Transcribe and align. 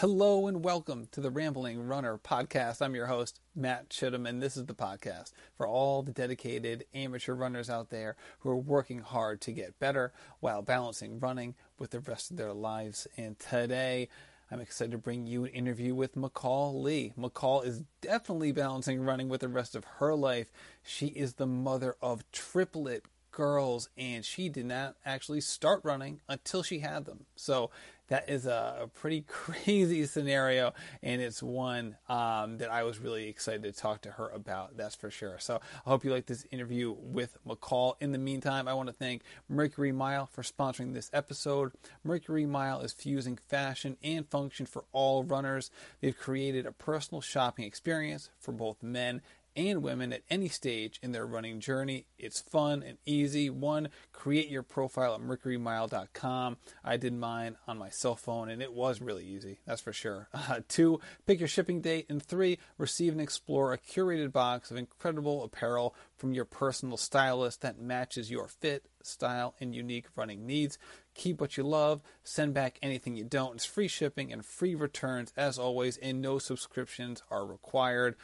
Hello 0.00 0.46
and 0.46 0.62
welcome 0.62 1.08
to 1.10 1.20
the 1.20 1.28
Rambling 1.28 1.88
Runner 1.88 2.20
podcast. 2.22 2.80
I'm 2.80 2.94
your 2.94 3.06
host, 3.06 3.40
Matt 3.56 3.88
Chittum, 3.88 4.28
and 4.28 4.40
this 4.40 4.56
is 4.56 4.66
the 4.66 4.72
podcast 4.72 5.32
for 5.56 5.66
all 5.66 6.04
the 6.04 6.12
dedicated 6.12 6.84
amateur 6.94 7.34
runners 7.34 7.68
out 7.68 7.90
there 7.90 8.14
who 8.38 8.50
are 8.50 8.56
working 8.56 9.00
hard 9.00 9.40
to 9.40 9.50
get 9.50 9.80
better 9.80 10.12
while 10.38 10.62
balancing 10.62 11.18
running 11.18 11.56
with 11.80 11.90
the 11.90 11.98
rest 11.98 12.30
of 12.30 12.36
their 12.36 12.52
lives. 12.52 13.08
And 13.16 13.40
today, 13.40 14.08
I'm 14.52 14.60
excited 14.60 14.92
to 14.92 14.98
bring 14.98 15.26
you 15.26 15.46
an 15.46 15.50
interview 15.50 15.96
with 15.96 16.14
McCall 16.14 16.80
Lee. 16.80 17.12
McCall 17.18 17.66
is 17.66 17.82
definitely 18.00 18.52
balancing 18.52 19.00
running 19.00 19.28
with 19.28 19.40
the 19.40 19.48
rest 19.48 19.74
of 19.74 19.82
her 19.96 20.14
life. 20.14 20.52
She 20.84 21.08
is 21.08 21.34
the 21.34 21.46
mother 21.48 21.96
of 22.00 22.22
triplet 22.30 23.04
girls, 23.32 23.88
and 23.98 24.24
she 24.24 24.48
did 24.48 24.66
not 24.66 24.96
actually 25.04 25.40
start 25.40 25.80
running 25.82 26.20
until 26.28 26.62
she 26.62 26.78
had 26.78 27.04
them. 27.04 27.26
So 27.34 27.70
that 28.08 28.28
is 28.28 28.46
a, 28.46 28.90
pretty 28.94 29.20
crazy 29.26 30.04
scenario, 30.06 30.72
and 31.02 31.20
it's 31.20 31.42
one 31.42 31.96
um, 32.08 32.58
that 32.58 32.70
I 32.70 32.82
was 32.82 32.98
really 32.98 33.28
excited 33.28 33.62
to 33.62 33.72
talk 33.72 34.02
to 34.02 34.10
her 34.12 34.28
about. 34.28 34.76
That's 34.76 34.94
for 34.94 35.10
sure. 35.10 35.38
So 35.38 35.60
I 35.86 35.90
hope 35.90 36.04
you 36.04 36.10
like 36.10 36.26
this 36.26 36.46
interview 36.50 36.94
with 36.98 37.36
McCall. 37.46 37.94
In 38.00 38.12
the 38.12 38.18
meantime, 38.18 38.66
I 38.66 38.74
want 38.74 38.88
to 38.88 38.94
thank 38.94 39.22
Mercury 39.48 39.92
Mile 39.92 40.26
for 40.26 40.42
sponsoring 40.42 40.94
this 40.94 41.10
episode. 41.12 41.72
Mercury 42.02 42.46
Mile 42.46 42.80
is 42.80 42.92
fusing 42.92 43.38
fashion 43.48 43.96
and 44.02 44.26
function 44.28 44.66
for 44.66 44.84
all 44.92 45.22
runners. 45.22 45.70
They've 46.00 46.16
created 46.16 46.66
a 46.66 46.72
personal 46.72 47.20
shopping 47.20 47.64
experience 47.64 48.30
for 48.38 48.52
both 48.52 48.82
men 48.82 49.22
and 49.58 49.82
women 49.82 50.12
at 50.12 50.22
any 50.30 50.48
stage 50.48 51.00
in 51.02 51.10
their 51.10 51.26
running 51.26 51.58
journey. 51.58 52.06
It's 52.16 52.40
fun 52.40 52.84
and 52.86 52.96
easy. 53.04 53.50
One, 53.50 53.88
create 54.12 54.48
your 54.48 54.62
profile 54.62 55.14
at 55.14 55.20
mercurymile.com. 55.20 56.56
I 56.84 56.96
did 56.96 57.12
mine 57.12 57.56
on 57.66 57.76
my 57.76 57.88
cell 57.88 58.14
phone 58.14 58.50
and 58.50 58.62
it 58.62 58.72
was 58.72 59.00
really 59.00 59.24
easy, 59.24 59.58
that's 59.66 59.82
for 59.82 59.92
sure. 59.92 60.28
Uh, 60.48 60.60
two, 60.66 60.98
pick 61.26 61.40
your 61.40 61.48
shipping 61.48 61.82
date. 61.82 62.06
And 62.08 62.22
three, 62.22 62.58
receive 62.78 63.12
and 63.12 63.20
explore 63.20 63.72
a 63.72 63.78
curated 63.78 64.32
box 64.32 64.70
of 64.70 64.78
incredible 64.78 65.42
apparel 65.44 65.94
from 66.16 66.32
your 66.32 66.46
personal 66.46 66.96
stylist 66.96 67.60
that 67.60 67.78
matches 67.78 68.30
your 68.30 68.48
fit, 68.48 68.86
style, 69.02 69.54
and 69.60 69.74
unique 69.74 70.06
running 70.16 70.46
needs. 70.46 70.78
Keep 71.14 71.40
what 71.40 71.56
you 71.56 71.64
love, 71.64 72.00
send 72.22 72.54
back 72.54 72.78
anything 72.80 73.16
you 73.16 73.24
don't. 73.24 73.56
It's 73.56 73.64
free 73.64 73.88
shipping 73.88 74.32
and 74.32 74.44
free 74.44 74.74
returns 74.74 75.32
as 75.36 75.58
always, 75.58 75.96
and 75.98 76.22
no 76.22 76.38
subscriptions 76.38 77.22
are 77.30 77.44
required. 77.44 78.16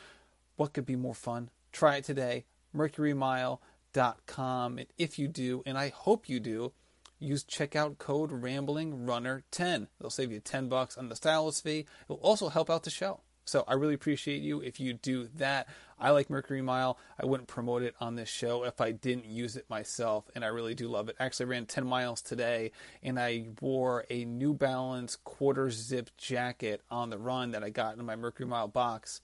What 0.56 0.72
could 0.72 0.86
be 0.86 0.96
more 0.96 1.14
fun? 1.14 1.50
Try 1.72 1.96
it 1.96 2.04
today, 2.04 2.44
mercurymile.com. 2.74 4.78
And 4.78 4.86
if 4.96 5.18
you 5.18 5.28
do, 5.28 5.62
and 5.66 5.76
I 5.76 5.88
hope 5.88 6.28
you 6.28 6.40
do, 6.40 6.72
use 7.18 7.44
checkout 7.44 7.98
code 7.98 8.30
RamblingRunner10. 8.30 9.88
They'll 10.00 10.10
save 10.10 10.32
you 10.32 10.40
10 10.40 10.68
bucks 10.68 10.96
on 10.96 11.08
the 11.08 11.16
stylist 11.16 11.64
fee. 11.64 11.80
It 11.80 12.08
will 12.08 12.16
also 12.16 12.48
help 12.48 12.70
out 12.70 12.84
the 12.84 12.90
show. 12.90 13.20
So 13.46 13.64
I 13.68 13.74
really 13.74 13.94
appreciate 13.94 14.42
you 14.42 14.60
if 14.60 14.80
you 14.80 14.94
do 14.94 15.28
that. 15.36 15.68
I 15.98 16.10
like 16.10 16.30
Mercury 16.30 16.62
Mile. 16.62 16.98
I 17.20 17.26
wouldn't 17.26 17.48
promote 17.48 17.82
it 17.82 17.94
on 18.00 18.14
this 18.14 18.28
show 18.28 18.64
if 18.64 18.80
I 18.80 18.92
didn't 18.92 19.26
use 19.26 19.56
it 19.56 19.68
myself, 19.68 20.24
and 20.34 20.44
I 20.44 20.48
really 20.48 20.74
do 20.74 20.88
love 20.88 21.08
it. 21.08 21.16
Actually, 21.20 21.46
I 21.46 21.48
ran 21.50 21.66
10 21.66 21.86
miles 21.86 22.22
today, 22.22 22.72
and 23.02 23.18
I 23.18 23.48
wore 23.60 24.06
a 24.08 24.24
New 24.24 24.54
Balance 24.54 25.16
quarter 25.24 25.70
zip 25.70 26.10
jacket 26.16 26.80
on 26.90 27.10
the 27.10 27.18
run 27.18 27.50
that 27.50 27.62
I 27.62 27.70
got 27.70 27.98
in 27.98 28.04
my 28.04 28.16
Mercury 28.16 28.48
Mile 28.48 28.68
box 28.68 29.20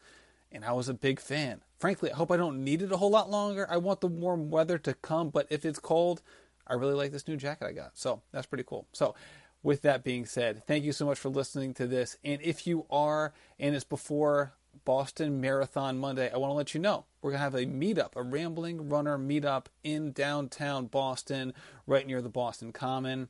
and 0.53 0.65
I 0.65 0.73
was 0.73 0.89
a 0.89 0.95
big 0.95 1.21
fan. 1.21 1.63
Frankly, 1.79 2.13
I 2.13 2.17
hope 2.17 2.31
I 2.31 2.37
don't 2.37 2.65
need 2.65 2.83
it 2.83 2.93
a 2.93 2.97
whole 2.97 3.11
lot 3.11 3.31
longer. 3.31 3.67
I 3.71 3.77
want 3.77 4.01
the 4.01 4.09
warm 4.09 4.51
weather 4.51 4.79
to 4.79 4.95
come, 4.95 5.31
but 5.31 5.47
if 5.51 5.65
it's 5.65 5.79
cold, 5.79 6.23
I 6.67 6.75
really 6.75 6.95
like 6.95 7.13
this 7.13 7.27
new 7.27 7.37
jacket 7.37 7.67
I 7.67 7.73
got. 7.73 7.97
So 7.97 8.23
that's 8.33 8.47
pretty 8.47 8.65
cool. 8.67 8.87
So, 8.93 9.15
with 9.63 9.83
that 9.83 10.03
being 10.03 10.25
said, 10.25 10.67
thank 10.67 10.85
you 10.85 10.93
so 10.93 11.05
much 11.05 11.19
for 11.19 11.29
listening 11.29 11.75
to 11.75 11.87
this. 11.87 12.17
And 12.25 12.41
if 12.41 12.67
you 12.67 12.87
are, 12.91 13.35
and 13.59 13.75
it's 13.75 13.85
before 13.85 14.55
Boston 14.87 15.41
Marathon 15.41 15.99
Monday, 15.99 16.31
I 16.33 16.39
want 16.39 16.51
to 16.51 16.55
let 16.55 16.73
you 16.73 16.81
know 16.81 17.05
we're 17.21 17.33
going 17.33 17.41
to 17.41 17.45
have 17.45 17.55
a 17.55 17.67
meetup, 17.67 18.17
a 18.17 18.23
rambling 18.23 18.89
runner 18.89 19.19
meetup 19.19 19.67
in 19.85 20.13
downtown 20.13 20.87
Boston, 20.87 21.53
right 21.87 22.07
near 22.07 22.23
the 22.23 22.31
Boston 22.31 22.73
Common. 22.73 23.29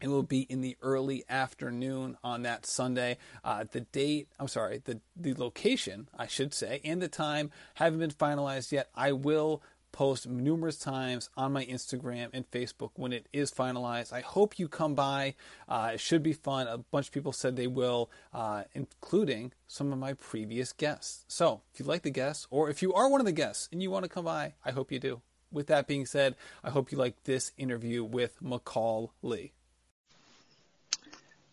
It 0.00 0.08
will 0.08 0.22
be 0.22 0.42
in 0.42 0.60
the 0.60 0.76
early 0.82 1.24
afternoon 1.28 2.16
on 2.24 2.42
that 2.42 2.66
Sunday. 2.66 3.18
Uh, 3.44 3.64
the 3.70 3.80
date, 3.80 4.28
I'm 4.38 4.48
sorry, 4.48 4.82
the, 4.84 5.00
the 5.16 5.34
location, 5.34 6.08
I 6.16 6.26
should 6.26 6.54
say, 6.54 6.80
and 6.84 7.00
the 7.00 7.08
time 7.08 7.50
haven't 7.74 7.98
been 7.98 8.10
finalized 8.10 8.72
yet. 8.72 8.88
I 8.94 9.12
will 9.12 9.62
post 9.92 10.28
numerous 10.28 10.78
times 10.78 11.30
on 11.36 11.52
my 11.52 11.64
Instagram 11.66 12.28
and 12.32 12.50
Facebook 12.50 12.90
when 12.94 13.12
it 13.12 13.26
is 13.32 13.50
finalized. 13.50 14.12
I 14.12 14.20
hope 14.20 14.58
you 14.58 14.68
come 14.68 14.94
by. 14.94 15.34
Uh, 15.68 15.92
it 15.94 16.00
should 16.00 16.22
be 16.22 16.32
fun. 16.32 16.66
A 16.66 16.78
bunch 16.78 17.08
of 17.08 17.12
people 17.12 17.32
said 17.32 17.56
they 17.56 17.66
will, 17.66 18.10
uh, 18.32 18.64
including 18.74 19.52
some 19.66 19.92
of 19.92 19.98
my 19.98 20.14
previous 20.14 20.72
guests. 20.72 21.24
So 21.28 21.62
if 21.72 21.80
you 21.80 21.86
like 21.86 22.02
the 22.02 22.10
guests, 22.10 22.46
or 22.50 22.70
if 22.70 22.82
you 22.82 22.94
are 22.94 23.08
one 23.10 23.20
of 23.20 23.26
the 23.26 23.32
guests 23.32 23.68
and 23.72 23.82
you 23.82 23.90
want 23.90 24.04
to 24.04 24.08
come 24.08 24.24
by, 24.24 24.54
I 24.64 24.70
hope 24.70 24.92
you 24.92 24.98
do. 24.98 25.20
With 25.52 25.66
that 25.66 25.88
being 25.88 26.06
said, 26.06 26.36
I 26.62 26.70
hope 26.70 26.92
you 26.92 26.98
like 26.98 27.24
this 27.24 27.50
interview 27.58 28.04
with 28.04 28.40
McCall 28.40 29.10
Lee. 29.22 29.52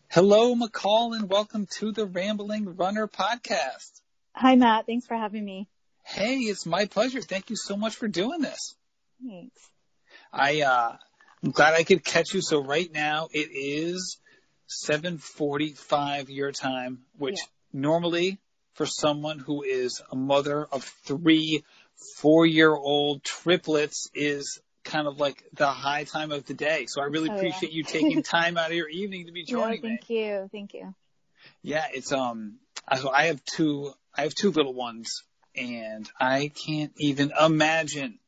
Hello, 0.10 0.56
McCall, 0.56 1.18
and 1.18 1.30
welcome 1.30 1.68
to 1.80 1.92
the 1.92 2.06
Rambling 2.06 2.78
Runner 2.78 3.10
podcast. 3.10 4.00
Hi, 4.34 4.56
Matt. 4.56 4.86
Thanks 4.86 5.06
for 5.06 5.18
having 5.18 5.44
me. 5.44 5.68
Hey, 6.02 6.36
it's 6.38 6.66
my 6.66 6.86
pleasure. 6.86 7.22
Thank 7.22 7.50
you 7.50 7.58
so 7.58 7.76
much 7.76 7.98
for 7.98 8.08
doing 8.08 8.40
this. 8.40 8.76
Thanks. 9.22 9.60
I 10.32 10.62
uh, 10.62 10.96
I'm 11.44 11.52
glad 11.52 11.74
I 11.74 11.84
could 11.84 12.06
catch 12.06 12.34
you. 12.34 12.42
So 12.42 12.64
right 12.64 12.90
now 12.90 13.28
it 13.34 13.50
is 13.52 14.18
7:45 14.88 16.30
your 16.30 16.54
time, 16.54 17.00
which 17.18 17.40
yeah. 17.40 17.82
normally 17.82 18.40
for 18.76 18.86
someone 18.86 19.40
who 19.40 19.64
is 19.64 20.02
a 20.10 20.16
mother 20.16 20.66
of 20.72 20.86
three 21.04 21.66
four-year-old 22.16 23.26
triplets 23.26 24.10
is 24.14 24.62
kind 24.88 25.08
of 25.08 25.20
like 25.20 25.44
the 25.54 25.68
high 25.68 26.06
time 26.06 26.32
of 26.32 26.46
the 26.46 26.54
day. 26.54 26.86
So 26.88 27.02
I 27.02 27.06
really 27.06 27.30
oh, 27.30 27.36
appreciate 27.36 27.72
yeah. 27.72 27.78
you 27.78 27.84
taking 27.84 28.24
time 28.38 28.58
out 28.58 28.72
of 28.72 28.76
your 28.76 28.90
evening 28.90 29.28
to 29.28 29.32
be 29.32 29.44
joining 29.44 29.62
no, 29.62 29.70
thank 29.70 29.84
me. 29.84 29.90
Thank 29.90 30.10
you. 30.10 30.50
Thank 30.52 30.74
you. 30.74 30.96
Yeah, 31.62 31.86
it's 31.94 32.12
um 32.12 32.56
so 33.00 33.10
I 33.10 33.26
have 33.26 33.44
two 33.44 33.94
I 34.16 34.24
have 34.24 34.34
two 34.34 34.52
little 34.52 34.74
ones 34.74 35.24
and 35.56 36.10
I 36.20 36.52
can't 36.66 36.94
even 36.98 37.32
imagine 37.40 38.20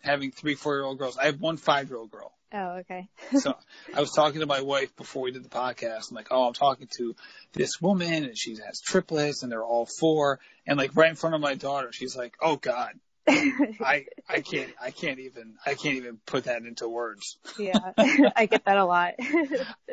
having 0.00 0.32
three 0.32 0.54
four 0.54 0.74
year 0.74 0.84
old 0.84 0.98
girls. 0.98 1.16
I 1.16 1.26
have 1.26 1.40
one 1.40 1.56
five 1.56 1.88
year 1.88 1.98
old 1.98 2.10
girl. 2.10 2.32
Oh, 2.52 2.78
okay. 2.78 3.08
so 3.38 3.56
I 3.94 4.00
was 4.00 4.12
talking 4.12 4.40
to 4.40 4.46
my 4.46 4.62
wife 4.62 4.96
before 4.96 5.22
we 5.22 5.32
did 5.32 5.44
the 5.44 5.48
podcast. 5.48 6.10
I'm 6.10 6.16
like, 6.16 6.28
oh, 6.30 6.46
I'm 6.46 6.54
talking 6.54 6.88
to 6.96 7.14
this 7.52 7.80
woman 7.80 8.24
and 8.24 8.38
she 8.38 8.56
has 8.64 8.80
triplets 8.80 9.42
and 9.42 9.50
they're 9.50 9.64
all 9.64 9.86
four. 9.86 10.40
And 10.66 10.78
like 10.78 10.94
right 10.94 11.10
in 11.10 11.16
front 11.16 11.34
of 11.34 11.40
my 11.40 11.54
daughter, 11.54 11.92
she's 11.92 12.16
like, 12.16 12.36
oh 12.40 12.56
God, 12.56 12.94
I 13.28 14.06
I 14.28 14.40
can't 14.40 14.70
I 14.80 14.90
can't 14.90 15.18
even 15.18 15.54
I 15.64 15.74
can't 15.74 15.96
even 15.96 16.18
put 16.26 16.44
that 16.44 16.62
into 16.62 16.88
words. 16.88 17.38
yeah, 17.58 17.92
I 18.36 18.46
get 18.46 18.64
that 18.64 18.78
a 18.78 18.84
lot. 18.84 19.14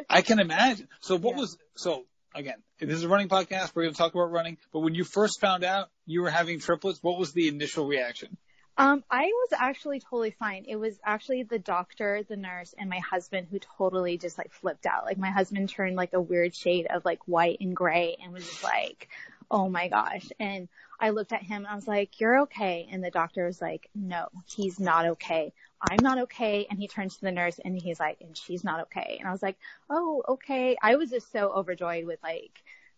I 0.10 0.22
can 0.22 0.40
imagine. 0.40 0.88
So 1.02 1.18
what 1.18 1.36
yeah. 1.36 1.42
was 1.42 1.58
so 1.76 2.06
again? 2.36 2.62
This 2.80 2.96
is 2.96 3.04
a 3.04 3.08
running 3.08 3.30
podcast. 3.30 3.72
We're 3.76 3.84
going 3.84 3.94
to 3.94 3.98
talk 3.98 4.14
about 4.14 4.32
running. 4.32 4.58
But 4.72 4.80
when 4.80 4.96
you 4.96 5.04
first 5.04 5.40
found 5.40 5.64
out 5.64 5.90
you 6.06 6.22
were 6.22 6.30
having 6.30 6.60
triplets, 6.60 7.00
what 7.02 7.18
was 7.18 7.32
the 7.32 7.48
initial 7.48 7.88
reaction? 7.88 8.38
Um, 8.76 9.04
I 9.10 9.26
was 9.26 9.50
actually 9.56 10.00
totally 10.00 10.32
fine. 10.32 10.66
It 10.68 10.78
was 10.78 11.00
actually 11.06 11.44
the 11.44 11.60
doctor, 11.60 12.24
the 12.28 12.36
nurse, 12.36 12.74
and 12.78 12.90
my 12.90 13.00
husband 13.00 13.48
who 13.52 13.60
totally 13.60 14.18
just 14.18 14.38
like 14.38 14.52
flipped 14.52 14.88
out. 14.88 15.06
Like 15.06 15.20
my 15.20 15.30
husband 15.30 15.70
turned 15.70 15.96
like 15.96 16.14
a 16.14 16.22
weird 16.22 16.56
shade 16.56 16.88
of 16.88 17.06
like 17.06 17.20
white 17.28 17.60
and 17.62 17.76
gray 17.76 18.18
and 18.22 18.34
was 18.34 18.48
just 18.48 18.64
like, 18.64 19.10
oh 19.52 19.70
my 19.70 19.90
gosh. 19.90 20.28
And 20.40 20.68
I 21.04 21.10
looked 21.10 21.34
at 21.34 21.44
him 21.44 21.58
and 21.58 21.68
I 21.68 21.76
was 21.76 21.86
like, 21.86 22.22
you're 22.22 22.44
okay. 22.44 22.88
And 22.90 23.04
the 23.04 23.12
doctor 23.12 23.46
was 23.46 23.62
like, 23.62 23.90
no, 23.94 24.30
he's 24.56 24.80
not 24.80 25.06
okay. 25.06 25.52
I'm 25.82 26.02
not 26.02 26.18
okay. 26.20 26.66
And 26.70 26.80
he 26.80 26.88
turns 26.88 27.18
to 27.18 27.22
the 27.24 27.32
nurse 27.34 27.60
and 27.60 27.78
he's 27.78 28.00
like, 28.00 28.22
and 28.22 28.38
she's 28.38 28.64
not 28.64 28.84
okay. 28.84 29.18
And 29.20 29.28
I 29.28 29.34
was 29.34 29.44
like, 29.44 29.58
oh, 29.90 30.24
okay. 30.30 30.78
I 30.82 30.96
was 30.96 31.10
just 31.10 31.30
so 31.34 31.52
overjoyed 31.52 32.06
with 32.06 32.20
like 32.24 32.54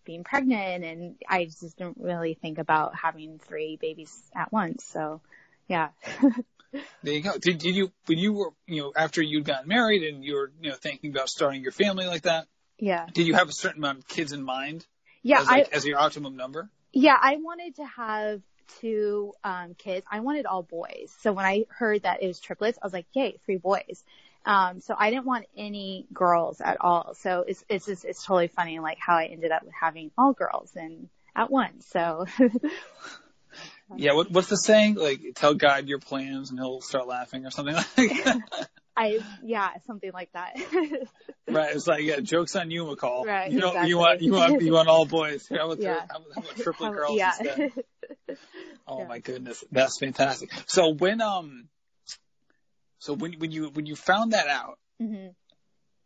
being 0.05 0.23
pregnant 0.23 0.83
and 0.83 1.15
I 1.27 1.45
just 1.45 1.79
didn't 1.79 1.97
really 1.99 2.35
think 2.35 2.59
about 2.59 2.95
having 2.95 3.39
three 3.39 3.75
babies 3.81 4.15
at 4.35 4.51
once. 4.53 4.83
So 4.83 5.21
yeah. 5.67 5.89
there 7.01 7.13
you 7.15 7.21
go. 7.21 7.39
Did, 7.39 7.57
did 7.57 7.75
you, 7.75 7.91
when 8.05 8.19
you 8.19 8.33
were, 8.33 8.51
you 8.67 8.83
know, 8.83 8.93
after 8.95 9.23
you'd 9.23 9.45
gotten 9.45 9.67
married 9.67 10.03
and 10.03 10.23
you 10.23 10.35
were, 10.35 10.51
you 10.61 10.69
know, 10.69 10.75
thinking 10.75 11.09
about 11.09 11.27
starting 11.27 11.63
your 11.63 11.71
family 11.71 12.05
like 12.05 12.21
that? 12.21 12.45
Yeah. 12.77 13.07
Did 13.11 13.25
you 13.25 13.33
have 13.33 13.49
a 13.49 13.53
certain 13.53 13.79
amount 13.79 13.97
of 13.97 14.07
kids 14.07 14.31
in 14.31 14.43
mind? 14.43 14.85
Yeah. 15.23 15.39
As, 15.41 15.47
like, 15.47 15.73
I, 15.73 15.75
as 15.75 15.85
your 15.87 15.97
optimum 15.97 16.35
number? 16.35 16.69
Yeah, 16.95 17.17
I 17.21 17.35
wanted 17.35 17.75
to 17.75 17.85
have 17.85 18.41
two 18.79 19.33
um, 19.43 19.75
kids. 19.75 20.05
I 20.09 20.21
wanted 20.21 20.45
all 20.45 20.63
boys. 20.63 21.13
So 21.19 21.33
when 21.33 21.45
I 21.45 21.65
heard 21.69 22.03
that 22.03 22.23
it 22.23 22.27
was 22.27 22.39
triplets, 22.39 22.79
I 22.81 22.85
was 22.85 22.93
like, 22.93 23.05
yay, 23.13 23.37
three 23.45 23.57
boys. 23.57 24.03
Um, 24.45 24.79
so 24.79 24.95
I 24.97 25.09
didn't 25.09 25.25
want 25.25 25.45
any 25.57 26.07
girls 26.13 26.61
at 26.61 26.77
all. 26.79 27.13
So 27.15 27.43
it's 27.47 27.63
it's 27.67 27.85
just 27.85 28.05
it's 28.05 28.23
totally 28.23 28.47
funny 28.47 28.79
like 28.79 28.97
how 28.99 29.17
I 29.17 29.25
ended 29.25 29.51
up 29.51 29.63
with 29.63 29.73
having 29.79 30.11
all 30.17 30.33
girls 30.33 30.71
and 30.75 31.09
at 31.35 31.51
once. 31.51 31.85
So 31.87 32.25
Yeah, 33.97 34.13
what, 34.13 34.31
what's 34.31 34.49
the 34.49 34.57
saying? 34.57 34.95
Like 34.95 35.21
tell 35.35 35.53
God 35.53 35.87
your 35.87 35.99
plans 35.99 36.49
and 36.49 36.59
he'll 36.59 36.81
start 36.81 37.07
laughing 37.07 37.45
or 37.45 37.51
something 37.51 37.75
like 37.75 37.95
that. 37.95 38.41
I 38.97 39.19
yeah, 39.43 39.71
something 39.87 40.11
like 40.13 40.31
that. 40.33 40.55
right. 41.49 41.75
It's 41.75 41.87
like 41.87 42.03
yeah, 42.03 42.19
jokes 42.21 42.55
on 42.55 42.71
you, 42.71 42.85
McCall. 42.85 43.25
Right. 43.25 43.51
You 43.51 43.59
know, 43.59 43.67
exactly. 43.69 43.89
you 43.89 43.97
want 43.97 44.21
you 44.21 44.31
want 44.33 44.61
you 44.61 44.73
want 44.73 44.87
all 44.87 45.05
boys. 45.05 45.47
How 45.51 45.71
about, 45.71 45.79
Yeah. 45.79 46.05
how 46.09 46.17
about, 46.19 46.55
triplet 46.57 46.93
girls 46.93 47.17
yeah. 47.17 47.33
instead? 47.39 47.71
Oh 48.87 48.99
Yeah. 48.99 49.07
my 49.07 49.17
goodness, 49.17 49.63
that's 49.71 49.97
fantastic. 49.97 50.51
So 50.67 50.89
when 50.89 51.19
um, 51.19 51.69
so 52.99 53.13
when 53.13 53.33
when 53.39 53.51
you 53.51 53.69
when 53.69 53.85
you 53.87 53.95
found 53.95 54.33
that 54.33 54.47
out, 54.47 54.77
hmm 54.99 55.27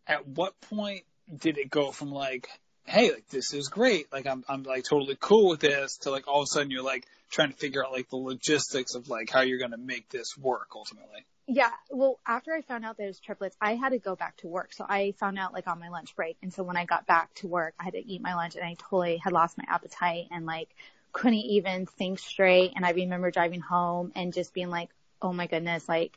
at 0.08 0.28
what 0.28 0.60
point 0.62 1.04
did 1.36 1.58
it 1.60 1.70
go 1.70 1.92
from 1.92 2.12
like, 2.12 2.48
hey, 2.86 3.12
like 3.12 3.28
this 3.28 3.54
is 3.54 3.68
great, 3.68 4.12
like 4.14 4.26
I'm 4.26 4.44
I'm 4.48 4.64
like 4.64 4.86
totally 4.86 5.18
cool 5.20 5.50
with 5.50 5.60
this, 5.60 5.98
to 6.00 6.10
like 6.10 6.28
all 6.28 6.40
of 6.42 6.44
a 6.44 6.48
sudden 6.48 6.72
you're 6.72 6.84
like 6.84 7.06
trying 7.30 7.52
to 7.52 7.58
figure 7.58 7.86
out 7.86 7.92
like 7.92 8.10
the 8.10 8.16
logistics 8.18 8.96
of 8.96 9.10
like 9.10 9.30
how 9.30 9.42
you're 9.42 9.60
gonna 9.60 9.78
make 9.78 10.10
this 10.10 10.38
work 10.38 10.70
ultimately. 10.76 11.26
Yeah. 11.52 11.72
Well, 11.90 12.20
after 12.28 12.54
I 12.54 12.62
found 12.62 12.86
out 12.86 13.00
was 13.00 13.20
triplets, 13.20 13.58
I 13.60 13.74
had 13.74 13.90
to 13.90 13.98
go 13.98 14.16
back 14.16 14.38
to 14.38 14.48
work. 14.48 14.72
So 14.72 14.86
I 14.88 15.14
found 15.20 15.40
out 15.40 15.52
like 15.52 15.66
on 15.66 15.80
my 15.80 15.90
lunch 15.90 16.16
break. 16.16 16.38
And 16.44 16.54
so 16.54 16.62
when 16.62 16.78
I 16.78 16.86
got 16.86 17.08
back 17.08 17.34
to 17.36 17.48
work, 17.48 17.74
I 17.80 17.86
had 17.86 17.94
to 17.94 18.08
eat 18.08 18.22
my 18.22 18.36
lunch 18.36 18.56
and 18.56 18.64
I 18.64 18.76
totally 18.78 19.18
had 19.18 19.34
lost 19.34 19.58
my 19.58 19.64
appetite 19.68 20.28
and 20.30 20.46
like 20.46 20.70
couldn't 21.12 21.40
even 21.40 21.88
think 21.88 22.20
straight. 22.20 22.74
And 22.76 22.86
I 22.86 22.92
remember 22.92 23.32
driving 23.32 23.62
home 23.62 24.12
and 24.16 24.32
just 24.32 24.54
being 24.54 24.70
like, 24.70 24.90
oh 25.24 25.34
my 25.34 25.48
goodness, 25.48 25.90
like 25.90 26.16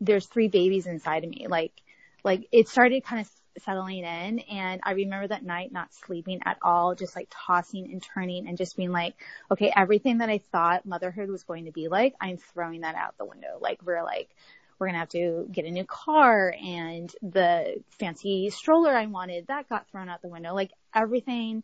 there's 0.00 0.24
three 0.24 0.48
babies 0.48 0.86
inside 0.86 1.24
of 1.24 1.30
me. 1.30 1.46
Like, 1.46 1.72
like 2.24 2.48
it 2.50 2.66
started 2.66 3.04
kind 3.04 3.20
of 3.20 3.30
settling 3.62 3.98
in 3.98 4.38
and 4.38 4.80
I 4.82 4.92
remember 4.92 5.28
that 5.28 5.44
night 5.44 5.72
not 5.72 5.92
sleeping 5.92 6.40
at 6.46 6.56
all, 6.62 6.94
just 6.94 7.16
like 7.16 7.28
tossing 7.30 7.90
and 7.92 8.02
turning 8.02 8.48
and 8.48 8.56
just 8.56 8.78
being 8.78 8.92
like, 8.92 9.14
okay, 9.50 9.70
everything 9.76 10.18
that 10.18 10.30
I 10.30 10.40
thought 10.52 10.86
motherhood 10.86 11.28
was 11.28 11.42
going 11.42 11.66
to 11.66 11.70
be 11.70 11.88
like, 11.88 12.14
I'm 12.18 12.38
throwing 12.38 12.80
that 12.80 12.94
out 12.94 13.18
the 13.18 13.26
window. 13.26 13.58
Like 13.60 13.80
we're 13.84 14.02
like, 14.02 14.30
we're 14.80 14.86
going 14.86 14.94
to 14.94 15.00
have 15.00 15.08
to 15.10 15.46
get 15.52 15.66
a 15.66 15.70
new 15.70 15.84
car 15.84 16.54
and 16.58 17.14
the 17.20 17.82
fancy 17.98 18.48
stroller 18.48 18.96
I 18.96 19.06
wanted, 19.06 19.46
that 19.48 19.68
got 19.68 19.86
thrown 19.90 20.08
out 20.08 20.22
the 20.22 20.28
window. 20.28 20.54
Like 20.54 20.70
everything 20.94 21.62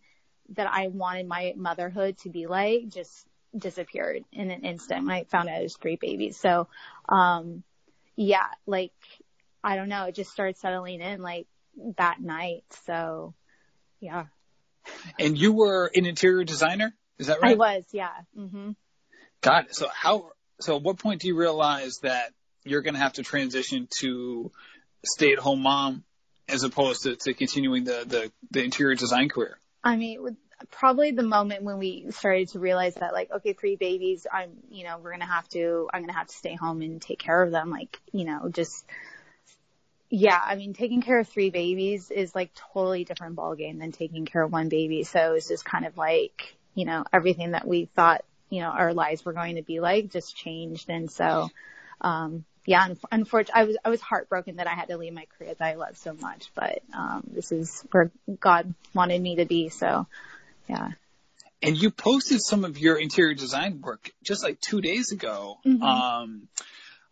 that 0.51 0.69
I 0.71 0.89
wanted 0.89 1.27
my 1.27 1.55
motherhood 1.57 2.19
to 2.19 2.29
be 2.29 2.47
like 2.47 2.89
just 2.89 3.27
disappeared 3.57 4.23
in 4.33 4.51
an 4.51 4.65
instant 4.65 5.07
when 5.07 5.15
I 5.15 5.25
found 5.25 5.49
out 5.49 5.61
it 5.61 5.63
was 5.63 5.77
three 5.77 5.97
babies. 5.97 6.37
So, 6.37 6.69
um, 7.09 7.63
yeah, 8.17 8.47
like, 8.67 8.93
I 9.65 9.77
don't 9.77 9.89
know, 9.89 10.05
it 10.05 10.15
just 10.15 10.31
started 10.31 10.59
settling 10.59 11.01
in 11.01 11.23
like 11.23 11.47
that 11.97 12.21
night. 12.21 12.65
So, 12.85 13.35
yeah, 13.99 14.27
And 15.19 15.39
you 15.39 15.53
were 15.53 15.91
an 15.95 16.05
interior 16.05 16.45
designer, 16.45 16.95
is 17.19 17.29
that 17.29 17.41
right? 17.41 17.53
I 17.53 17.55
was, 17.55 17.85
yeah. 17.93 18.13
hmm 18.37 18.73
Got 19.41 19.67
it. 19.67 19.75
So 19.75 19.89
how? 19.93 20.31
So 20.61 20.77
at 20.77 20.83
what 20.83 20.99
point 20.99 21.21
do 21.21 21.29
you 21.29 21.37
realize 21.37 21.99
that 21.99 22.33
you're 22.67 22.83
going 22.83 22.95
to 22.95 23.01
have 23.01 23.15
to 23.15 23.23
transition 23.23 23.89
to 24.01 24.51
stay-at-home 25.05 25.61
mom 25.61 26.05
as 26.49 26.63
opposed 26.63 27.05
to, 27.05 27.17
to 27.17 27.35
continuing 27.35 27.85
the, 27.85 28.05
the 28.07 28.33
the 28.51 28.63
interior 28.63 28.95
design 28.95 29.29
career? 29.29 29.59
I 29.83 29.97
mean, 29.97 30.23
with 30.23 30.37
probably 30.71 31.11
the 31.11 31.23
moment 31.23 31.63
when 31.63 31.79
we 31.79 32.07
started 32.11 32.49
to 32.49 32.59
realize 32.59 32.95
that 32.95 33.13
like, 33.13 33.31
okay, 33.31 33.53
three 33.53 33.77
babies, 33.77 34.27
I'm, 34.33 34.51
you 34.71 34.85
know, 34.85 34.99
we're 34.99 35.11
going 35.11 35.21
to 35.21 35.27
have 35.27 35.49
to, 35.51 35.89
I'm 35.93 36.01
going 36.01 36.13
to 36.13 36.17
have 36.17 36.29
to 36.29 36.35
stay 36.35 36.55
home 36.55 36.81
and 36.83 37.01
take 37.01 37.19
care 37.19 37.43
of 37.43 37.51
them. 37.51 37.71
Like, 37.71 38.01
you 38.13 38.25
know, 38.25 38.49
just, 38.49 38.85
yeah, 40.09 40.41
I 40.43 40.57
mean, 40.57 40.73
taking 40.73 41.03
care 41.03 41.19
of 41.19 41.29
three 41.29 41.51
babies 41.51 42.11
is 42.11 42.35
like 42.35 42.53
totally 42.73 43.05
different 43.05 43.37
ballgame 43.37 43.79
than 43.79 43.93
taking 43.93 44.25
care 44.25 44.43
of 44.43 44.51
one 44.51 44.69
baby. 44.69 45.03
So 45.03 45.35
it's 45.35 45.49
just 45.49 45.65
kind 45.65 45.85
of 45.85 45.97
like, 45.97 46.57
you 46.75 46.85
know, 46.85 47.05
everything 47.13 47.51
that 47.51 47.67
we 47.67 47.87
thought, 47.95 48.25
you 48.49 48.61
know, 48.61 48.69
our 48.69 48.95
lives 48.95 49.25
were 49.25 49.35
going 49.35 49.57
to 49.57 49.63
be 49.63 49.81
like 49.81 50.11
just 50.11 50.37
changed. 50.37 50.89
And 50.89 51.11
so, 51.11 51.51
um, 52.01 52.45
yeah, 52.67 52.89
unfortunately, 53.11 53.61
I 53.61 53.65
was, 53.65 53.77
I 53.85 53.89
was 53.91 54.01
heartbroken 54.01 54.57
that 54.57 54.67
I 54.67 54.75
had 54.75 54.89
to 54.89 54.97
leave 54.97 55.13
my 55.13 55.27
career 55.39 55.55
that 55.55 55.65
I 55.65 55.75
loved 55.75 55.97
so 55.99 56.13
much, 56.13 56.51
but, 56.55 56.83
um, 56.93 57.23
this 57.33 57.53
is 57.53 57.85
where 57.93 58.11
God 58.41 58.75
wanted 58.93 59.21
me 59.23 59.37
to 59.37 59.45
be. 59.45 59.69
So, 59.69 60.07
yeah. 60.69 60.91
And 61.63 61.77
you 61.77 61.91
posted 61.91 62.43
some 62.43 62.65
of 62.65 62.79
your 62.79 62.97
interior 62.97 63.35
design 63.35 63.81
work 63.81 64.11
just 64.23 64.43
like 64.43 64.61
two 64.61 64.81
days 64.81 65.13
ago 65.13 65.59
Mhm. 65.65 65.83
um, 65.83 66.49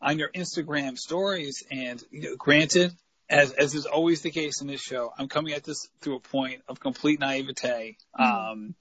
on 0.02 0.18
your 0.18 0.28
Instagram 0.30 0.98
stories. 0.98 1.64
And 1.70 2.02
you 2.10 2.22
know, 2.22 2.36
granted, 2.36 2.92
as 3.28 3.52
as 3.52 3.74
is 3.74 3.86
always 3.86 4.20
the 4.20 4.30
case 4.30 4.60
in 4.60 4.66
this 4.66 4.82
show, 4.82 5.12
I'm 5.16 5.28
coming 5.28 5.54
at 5.54 5.64
this 5.64 5.88
through 6.00 6.16
a 6.16 6.20
point 6.20 6.62
of 6.68 6.78
complete 6.78 7.20
naivete. 7.20 7.96
Mhm. 8.18 8.52
Um, 8.52 8.74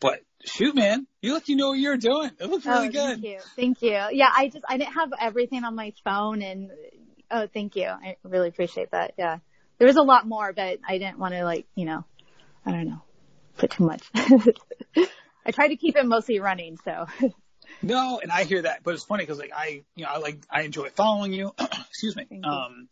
but 0.00 0.20
shoot, 0.44 0.74
man, 0.74 1.06
you 1.22 1.32
look 1.32 1.48
you 1.48 1.56
know 1.56 1.68
what 1.68 1.78
you're 1.78 1.96
doing. 1.96 2.30
It 2.38 2.48
looks 2.48 2.66
really 2.66 2.88
oh, 2.88 2.92
good. 2.92 3.22
Thank 3.22 3.24
you. 3.24 3.38
Thank 3.56 3.82
you. 3.82 4.00
Yeah, 4.12 4.30
I 4.34 4.48
just, 4.48 4.64
I 4.68 4.76
didn't 4.76 4.94
have 4.94 5.10
everything 5.18 5.64
on 5.64 5.74
my 5.74 5.92
phone 6.04 6.42
and, 6.42 6.70
oh, 7.30 7.48
thank 7.52 7.76
you. 7.76 7.86
I 7.86 8.16
really 8.22 8.48
appreciate 8.48 8.90
that. 8.90 9.14
Yeah. 9.18 9.38
There 9.78 9.86
was 9.86 9.96
a 9.96 10.02
lot 10.02 10.26
more, 10.26 10.52
but 10.52 10.78
I 10.86 10.98
didn't 10.98 11.18
want 11.18 11.34
to 11.34 11.44
like, 11.44 11.66
you 11.74 11.84
know, 11.84 12.04
I 12.64 12.70
don't 12.70 12.88
know, 12.88 13.02
put 13.56 13.72
too 13.72 13.84
much. 13.84 14.02
I 14.14 15.50
try 15.50 15.68
to 15.68 15.76
keep 15.76 15.96
it 15.96 16.06
mostly 16.06 16.40
running, 16.40 16.78
so. 16.84 17.06
No, 17.82 18.20
and 18.22 18.30
I 18.30 18.44
hear 18.44 18.62
that, 18.62 18.82
but 18.82 18.94
it's 18.94 19.04
funny 19.04 19.24
because 19.24 19.38
like 19.38 19.52
I, 19.54 19.82
you 19.94 20.04
know, 20.04 20.10
I 20.10 20.18
like 20.18 20.38
I 20.50 20.62
enjoy 20.62 20.90
following 20.90 21.32
you. 21.32 21.52
Excuse 21.58 22.16
me. 22.16 22.24
Thank. 22.24 22.44
Um, 22.46 22.88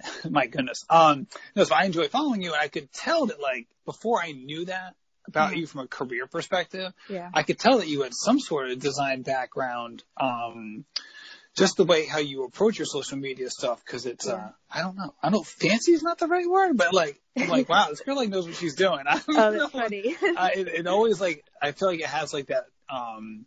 my 0.30 0.46
goodness. 0.46 0.84
Um, 0.88 1.26
no, 1.56 1.64
so 1.64 1.74
I 1.74 1.84
enjoy 1.84 2.08
following 2.08 2.42
you, 2.42 2.52
and 2.52 2.60
I 2.60 2.68
could 2.68 2.92
tell 2.92 3.26
that 3.26 3.40
like 3.40 3.66
before 3.84 4.20
I 4.22 4.32
knew 4.32 4.66
that 4.66 4.94
about 5.28 5.52
Mhm. 5.52 5.56
you 5.58 5.66
from 5.66 5.80
a 5.82 5.86
career 5.86 6.26
perspective, 6.26 6.92
yeah. 7.08 7.30
I 7.32 7.42
could 7.44 7.58
tell 7.58 7.78
that 7.78 7.86
you 7.88 8.02
had 8.02 8.14
some 8.14 8.40
sort 8.40 8.70
of 8.70 8.78
design 8.80 9.22
background. 9.22 10.02
Um, 10.16 10.84
just 11.54 11.76
the 11.76 11.84
way 11.84 12.06
how 12.06 12.18
you 12.18 12.44
approach 12.44 12.78
your 12.78 12.86
social 12.86 13.18
media 13.18 13.50
stuff, 13.50 13.84
because 13.84 14.06
it's 14.06 14.26
Yeah. 14.26 14.34
uh, 14.34 14.52
I 14.70 14.82
don't 14.82 14.96
know, 14.96 15.14
I 15.22 15.30
don't 15.30 15.46
fancy 15.46 15.92
is 15.92 16.02
not 16.02 16.18
the 16.18 16.26
right 16.28 16.48
word, 16.48 16.76
but 16.76 16.92
like 16.94 17.20
I'm 17.36 17.48
like 17.48 17.68
wow, 17.68 17.88
this 17.88 18.00
girl 18.00 18.16
like 18.16 18.28
knows 18.28 18.46
what 18.46 18.56
she's 18.56 18.74
doing. 18.74 19.00
I 19.06 19.18
don't 19.18 19.28
Oh, 19.28 19.50
know. 19.52 19.58
that's 19.58 19.72
funny. 19.72 20.16
uh, 20.36 20.50
it, 20.54 20.68
it 20.68 20.86
always 20.86 21.20
like 21.20 21.44
I 21.60 21.72
feel 21.72 21.88
like 21.88 22.00
it 22.00 22.06
has 22.06 22.32
like 22.32 22.46
that. 22.46 22.66
um 22.88 23.46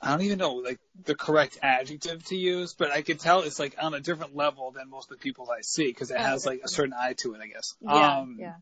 I 0.00 0.10
don't 0.10 0.22
even 0.22 0.38
know 0.38 0.54
like 0.56 0.78
the 1.04 1.14
correct 1.14 1.58
adjective 1.62 2.24
to 2.26 2.36
use, 2.36 2.74
but 2.74 2.90
I 2.90 3.00
could 3.02 3.20
tell 3.20 3.40
it's 3.40 3.58
like 3.58 3.76
on 3.80 3.94
a 3.94 4.00
different 4.00 4.36
level 4.36 4.70
than 4.70 4.90
most 4.90 5.10
of 5.10 5.16
the 5.18 5.22
people 5.22 5.50
I 5.50 5.62
see 5.62 5.86
because 5.86 6.10
it 6.10 6.18
Oh, 6.18 6.22
has 6.22 6.44
like 6.44 6.60
a 6.62 6.68
certain 6.68 6.92
eye 6.92 7.14
to 7.18 7.34
it, 7.34 7.40
I 7.42 7.46
guess. 7.46 7.74
yeah, 7.80 8.18
um, 8.18 8.36
yeah. 8.38 8.56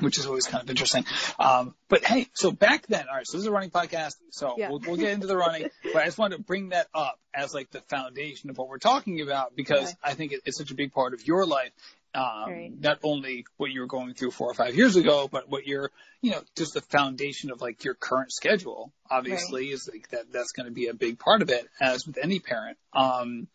Which 0.00 0.18
is 0.18 0.26
always 0.26 0.46
kind 0.46 0.62
of 0.62 0.70
interesting. 0.70 1.04
Um, 1.38 1.74
but 1.88 2.04
hey, 2.04 2.26
so 2.34 2.50
back 2.50 2.86
then, 2.86 3.06
all 3.08 3.16
right, 3.16 3.26
so 3.26 3.36
this 3.36 3.42
is 3.42 3.46
a 3.46 3.52
running 3.52 3.70
podcast, 3.70 4.14
so 4.30 4.54
Yeah. 4.56 4.70
we'll, 4.70 4.80
we'll 4.86 4.96
get 4.96 5.10
into 5.12 5.26
the 5.26 5.36
running, 5.36 5.68
but 5.92 6.02
I 6.02 6.04
just 6.06 6.18
wanted 6.18 6.36
to 6.38 6.42
bring 6.42 6.70
that 6.70 6.88
up 6.94 7.18
as 7.34 7.54
like 7.54 7.70
the 7.70 7.80
foundation 7.82 8.50
of 8.50 8.58
what 8.58 8.68
we're 8.68 8.78
talking 8.78 9.20
about 9.20 9.54
because 9.56 9.88
Okay. 9.88 9.96
I 10.02 10.14
think 10.14 10.32
it, 10.32 10.40
it's 10.44 10.58
such 10.58 10.70
a 10.70 10.74
big 10.74 10.92
part 10.92 11.14
of 11.14 11.26
your 11.26 11.46
life. 11.46 11.72
Um, 12.12 12.24
Right. 12.50 12.72
not 12.76 12.98
only 13.04 13.44
what 13.56 13.70
you 13.70 13.80
were 13.80 13.86
going 13.86 14.14
through 14.14 14.32
four 14.32 14.50
or 14.50 14.54
five 14.54 14.74
years 14.74 14.96
ago, 14.96 15.28
but 15.30 15.48
what 15.48 15.66
you're, 15.66 15.92
you 16.22 16.32
know, 16.32 16.42
just 16.56 16.74
the 16.74 16.80
foundation 16.80 17.52
of 17.52 17.60
like 17.60 17.84
your 17.84 17.94
current 17.94 18.32
schedule, 18.32 18.92
obviously, 19.08 19.68
is 19.70 19.88
like 19.92 20.08
that, 20.10 20.32
that's 20.32 20.50
going 20.50 20.66
to 20.66 20.72
be 20.72 20.88
a 20.88 20.94
big 20.94 21.20
part 21.20 21.40
of 21.40 21.50
it, 21.50 21.68
as 21.80 22.06
with 22.06 22.18
any 22.20 22.40
parent. 22.40 22.78
Um, 22.92 23.46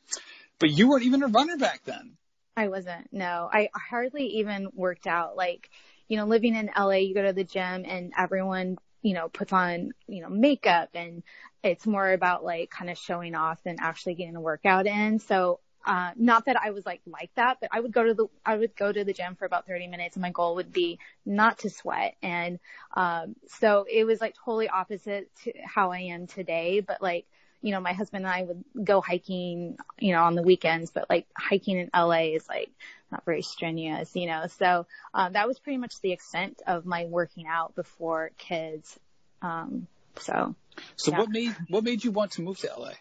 but 0.57 0.69
you 0.69 0.87
weren't 0.87 1.03
even 1.03 1.21
a 1.21 1.27
runner 1.27 1.57
back 1.57 1.81
then. 1.83 2.13
I 2.55 2.69
wasn't. 2.69 3.09
No, 3.11 3.49
I 3.51 3.67
hardly 3.75 4.25
even 4.37 4.69
worked 4.73 5.05
out. 5.07 5.35
Like, 5.35 5.69
you 6.07 6.17
know, 6.17 6.25
living 6.25 6.55
in 6.55 6.69
LA, 6.75 6.97
you 6.97 7.13
go 7.13 7.23
to 7.23 7.33
the 7.33 7.43
gym 7.43 7.83
and 7.85 8.13
everyone, 8.17 8.77
you 9.01 9.13
know, 9.13 9.29
puts 9.29 9.53
on, 9.53 9.91
you 10.07 10.21
know, 10.21 10.29
makeup 10.29 10.89
and 10.93 11.23
it's 11.63 11.87
more 11.87 12.11
about 12.11 12.43
like 12.43 12.69
kind 12.69 12.89
of 12.89 12.97
showing 12.97 13.35
off 13.35 13.63
than 13.63 13.77
actually 13.79 14.15
getting 14.15 14.35
a 14.35 14.41
workout 14.41 14.85
in. 14.87 15.19
So, 15.19 15.59
uh, 15.85 16.11
not 16.15 16.45
that 16.45 16.57
I 16.59 16.71
was 16.71 16.85
like, 16.85 17.01
like 17.05 17.29
that, 17.35 17.57
but 17.61 17.69
I 17.71 17.79
would 17.79 17.91
go 17.91 18.03
to 18.03 18.13
the, 18.15 18.27
I 18.43 18.57
would 18.57 18.75
go 18.75 18.91
to 18.91 19.03
the 19.03 19.13
gym 19.13 19.35
for 19.35 19.45
about 19.45 19.67
30 19.67 19.87
minutes 19.87 20.15
and 20.15 20.21
my 20.21 20.31
goal 20.31 20.55
would 20.55 20.73
be 20.73 20.99
not 21.25 21.59
to 21.59 21.69
sweat. 21.69 22.15
And, 22.23 22.59
um, 22.95 23.35
so 23.47 23.85
it 23.89 24.03
was 24.03 24.19
like 24.19 24.35
totally 24.43 24.67
opposite 24.67 25.29
to 25.43 25.53
how 25.63 25.91
I 25.91 25.99
am 25.99 26.25
today, 26.27 26.79
but 26.79 27.01
like, 27.01 27.25
you 27.65 27.71
know, 27.71 27.79
my 27.79 27.93
husband 27.93 28.25
and 28.25 28.31
I 28.31 28.43
would 28.43 28.63
go 28.85 29.01
hiking, 29.01 29.79
you 29.97 30.11
know, 30.13 30.21
on 30.23 30.35
the 30.35 30.43
weekends, 30.43 30.91
but 30.91 31.09
like 31.09 31.25
hiking 31.35 31.79
in 31.79 31.89
LA 31.95 32.35
is 32.35 32.47
like 32.47 32.69
not 33.11 33.25
very 33.25 33.41
strenuous, 33.41 34.15
you 34.15 34.27
know. 34.27 34.45
So 34.59 34.85
um, 35.15 35.33
that 35.33 35.47
was 35.47 35.57
pretty 35.57 35.77
much 35.77 35.99
the 36.01 36.11
extent 36.11 36.61
of 36.67 36.85
my 36.85 37.05
working 37.05 37.47
out 37.47 37.73
before 37.73 38.29
kids. 38.37 38.99
Um, 39.41 39.87
so 40.19 40.53
So 40.95 41.09
Yeah. 41.11 41.17
what 41.21 41.29
made 41.31 41.55
what 41.67 41.83
made 41.83 42.03
you 42.03 42.11
want 42.11 42.33
to 42.33 42.43
move 42.43 42.59
to 42.59 42.69
LA? 42.77 42.91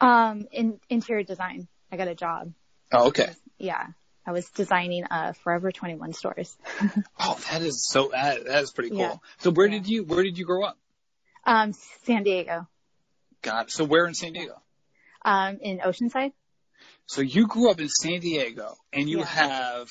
um, 0.00 0.48
in 0.50 0.80
interior 0.90 1.22
design, 1.22 1.68
I 1.92 1.96
got 1.96 2.08
a 2.08 2.16
job. 2.16 2.52
Oh, 2.90 3.06
okay. 3.08 3.28
Yeah, 3.56 3.86
I 4.26 4.32
was 4.32 4.50
designing 4.50 5.04
uh, 5.04 5.32
Forever 5.44 5.70
21 5.70 6.12
stores. 6.12 6.56
Oh, 7.20 7.38
that 7.52 7.62
is 7.62 7.86
so 7.86 8.08
that, 8.12 8.44
that 8.46 8.62
is 8.64 8.72
pretty 8.72 8.90
cool. 8.90 8.98
Yeah. 8.98 9.14
So 9.38 9.52
where 9.52 9.68
Yeah. 9.68 9.78
did 9.78 9.88
you 9.88 10.02
where 10.04 10.24
did 10.24 10.38
you 10.38 10.44
grow 10.44 10.64
up? 10.64 10.76
um, 11.44 11.72
San 12.04 12.24
Diego, 12.24 12.66
God, 13.46 13.70
so 13.70 13.84
where 13.84 14.06
in 14.06 14.14
San 14.14 14.32
Diego? 14.32 14.60
um, 15.24 15.58
in 15.60 15.78
Oceanside. 15.78 16.32
So 17.06 17.20
you 17.20 17.46
grew 17.46 17.70
up 17.70 17.80
in 17.80 17.88
San 17.88 18.20
Diego 18.20 18.74
and 18.92 19.08
you 19.08 19.18
Yeah. 19.18 19.24
have 19.26 19.88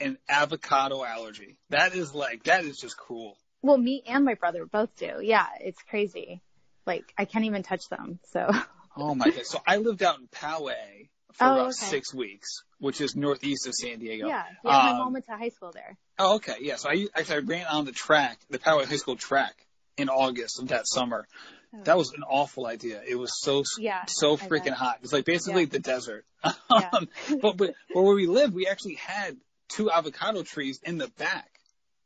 an 0.00 0.18
avocado 0.28 1.04
allergy. 1.04 1.58
That 1.70 1.94
is 1.94 2.14
like 2.14 2.44
that 2.44 2.64
is 2.64 2.78
just 2.78 2.96
cruel. 2.96 3.36
Well, 3.62 3.76
me 3.78 4.02
and 4.06 4.24
my 4.24 4.34
brother 4.34 4.64
both 4.66 4.94
do. 4.96 5.18
Yeah, 5.20 5.46
it's 5.60 5.82
crazy. 5.82 6.42
Like 6.86 7.12
I 7.18 7.24
can't 7.24 7.44
even 7.44 7.62
touch 7.64 7.88
them. 7.88 8.20
So 8.32 8.50
Oh 8.96 9.14
my 9.14 9.30
god. 9.30 9.46
So 9.46 9.58
I 9.66 9.78
lived 9.78 10.02
out 10.02 10.18
in 10.20 10.28
Poway 10.28 11.08
for 11.32 11.46
Oh, 11.48 11.52
about 11.54 11.66
okay. 11.70 11.86
six 11.90 12.14
weeks, 12.14 12.62
which 12.78 13.00
is 13.00 13.16
northeast 13.16 13.66
of 13.66 13.74
San 13.74 13.98
Diego. 13.98 14.28
Yeah. 14.28 14.44
Yeah. 14.64 14.78
my 14.84 14.92
Um, 14.92 14.98
mom 14.98 15.12
went 15.14 15.26
to 15.26 15.36
high 15.36 15.48
school 15.48 15.72
there. 15.72 15.96
Oh, 16.18 16.36
okay. 16.36 16.56
Yeah. 16.60 16.76
So 16.76 16.88
I 16.88 17.06
actually 17.16 17.36
I 17.36 17.38
ran 17.40 17.66
on 17.66 17.84
the 17.84 17.92
track, 17.92 18.38
the 18.50 18.58
Poway 18.58 18.84
High 18.86 18.96
School 18.96 19.16
track, 19.16 19.54
in 19.96 20.08
August 20.08 20.60
of 20.60 20.68
that 20.68 20.86
summer. 20.86 21.26
Oh. 21.74 21.82
That 21.84 21.96
was 21.96 22.12
an 22.12 22.22
awful 22.22 22.66
idea. 22.66 23.02
It 23.06 23.14
was 23.16 23.40
so 23.40 23.64
Yeah, 23.78 24.04
so 24.06 24.36
freaking 24.36 24.72
hot. 24.72 24.98
It's 25.02 25.12
like 25.12 25.24
basically 25.24 25.62
Yeah. 25.62 25.68
the 25.70 25.78
desert. 25.78 26.24
Yeah. 26.44 26.52
Um, 26.92 27.08
but, 27.40 27.56
but 27.56 27.74
but 27.94 28.02
where 28.02 28.14
we 28.14 28.26
lived, 28.26 28.54
we 28.54 28.66
actually 28.66 28.94
had 28.94 29.36
two 29.68 29.90
avocado 29.90 30.42
trees 30.42 30.80
in 30.84 30.98
the 30.98 31.08
back, 31.18 31.48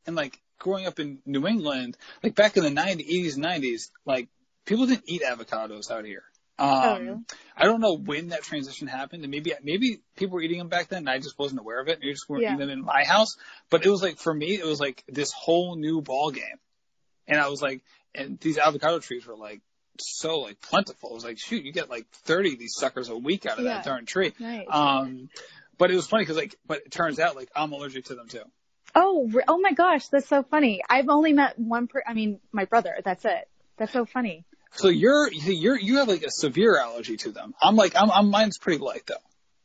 and 0.07 0.15
like 0.15 0.41
growing 0.59 0.87
up 0.87 1.01
in 1.01 1.19
New 1.27 1.47
England, 1.47 1.97
like 2.23 2.35
back 2.35 2.57
in 2.57 2.63
the 2.63 2.71
90s, 2.71 3.09
80s, 3.09 3.37
90s, 3.39 3.91
like 4.05 4.29
people 4.67 4.87
didn't 4.87 5.05
eat 5.07 5.23
avocados 5.23 5.91
out 5.91 6.05
here. 6.05 6.23
Um, 6.59 6.69
Oh, 6.69 6.99
really? 6.99 7.19
I 7.57 7.65
don't 7.65 7.81
know 7.81 7.97
when 7.97 8.29
that 8.29 8.43
transition 8.43 8.87
happened, 8.89 9.25
and 9.25 9.31
maybe 9.31 9.53
maybe 9.63 10.01
people 10.17 10.35
were 10.37 10.43
eating 10.43 10.59
them 10.59 10.69
back 10.69 10.89
then, 10.89 11.01
and 11.01 11.11
I 11.11 11.19
just 11.19 11.39
wasn't 11.39 11.61
aware 11.61 11.81
of 11.81 11.89
it. 11.89 11.99
Maybe 12.01 12.13
just 12.13 12.29
weren't 12.29 12.43
Yeah. 12.45 12.51
eating 12.55 12.61
them 12.61 12.71
in 12.71 12.85
my 12.85 13.05
house. 13.05 13.37
But 13.71 13.85
it 13.85 13.91
was 13.91 14.03
like 14.03 14.19
for 14.19 14.33
me, 14.33 14.55
it 14.55 14.65
was 14.65 14.81
like 14.81 15.03
this 15.09 15.33
whole 15.33 15.77
new 15.77 16.01
ball 16.03 16.31
game, 16.31 16.59
and 17.27 17.41
I 17.41 17.49
was 17.49 17.61
like, 17.61 17.83
and 18.17 18.39
these 18.41 18.59
avocado 18.59 18.99
trees 18.99 19.27
were 19.27 19.37
like 19.37 19.61
so 19.99 20.41
like 20.41 20.61
plentiful. 20.61 21.11
It 21.11 21.15
was 21.15 21.25
like, 21.25 21.39
shoot, 21.39 21.65
you 21.65 21.73
get 21.73 21.89
like 21.91 22.07
thirty 22.25 22.53
of 22.55 22.59
these 22.59 22.75
suckers 22.77 23.09
a 23.09 23.17
week 23.17 23.47
out 23.47 23.59
of 23.59 23.65
Yeah. 23.65 23.75
that 23.77 23.85
darn 23.85 24.07
tree. 24.07 24.33
Um, 24.71 25.29
but 25.79 25.91
it 25.91 25.95
was 25.97 26.07
funny 26.07 26.23
because 26.23 26.37
like, 26.37 26.55
but 26.67 26.79
it 26.87 26.91
turns 26.91 27.19
out 27.19 27.37
like 27.37 27.51
I'm 27.55 27.73
allergic 27.73 28.07
to 28.07 28.15
them 28.15 28.29
too. 28.29 28.43
oh, 28.95 29.31
oh 29.49 29.59
my 29.59 29.73
gosh, 29.73 30.09
that's 30.09 30.29
so 30.29 30.43
funny. 30.43 30.83
I've 30.89 31.09
only 31.09 31.33
met 31.33 31.59
one 31.59 31.87
per. 31.87 32.03
I 32.07 32.15
mean, 32.15 32.41
my 32.53 32.65
brother. 32.65 32.97
That's 33.05 33.25
it. 33.25 33.49
That's 33.77 33.93
so 33.93 34.05
funny. 34.07 34.45
So 34.73 34.89
you're 34.89 35.31
you're 35.33 35.79
you 35.79 35.99
have 35.99 36.09
like 36.09 36.23
a 36.23 36.31
severe 36.31 36.79
allergy 36.79 37.17
to 37.19 37.31
them. 37.31 37.55
I'm 37.61 37.77
like 37.77 37.95
I'm, 37.97 38.11
I'm 38.11 38.31
mine's 38.31 38.59
pretty 38.59 38.79
light 38.83 39.03
though. 39.07 39.15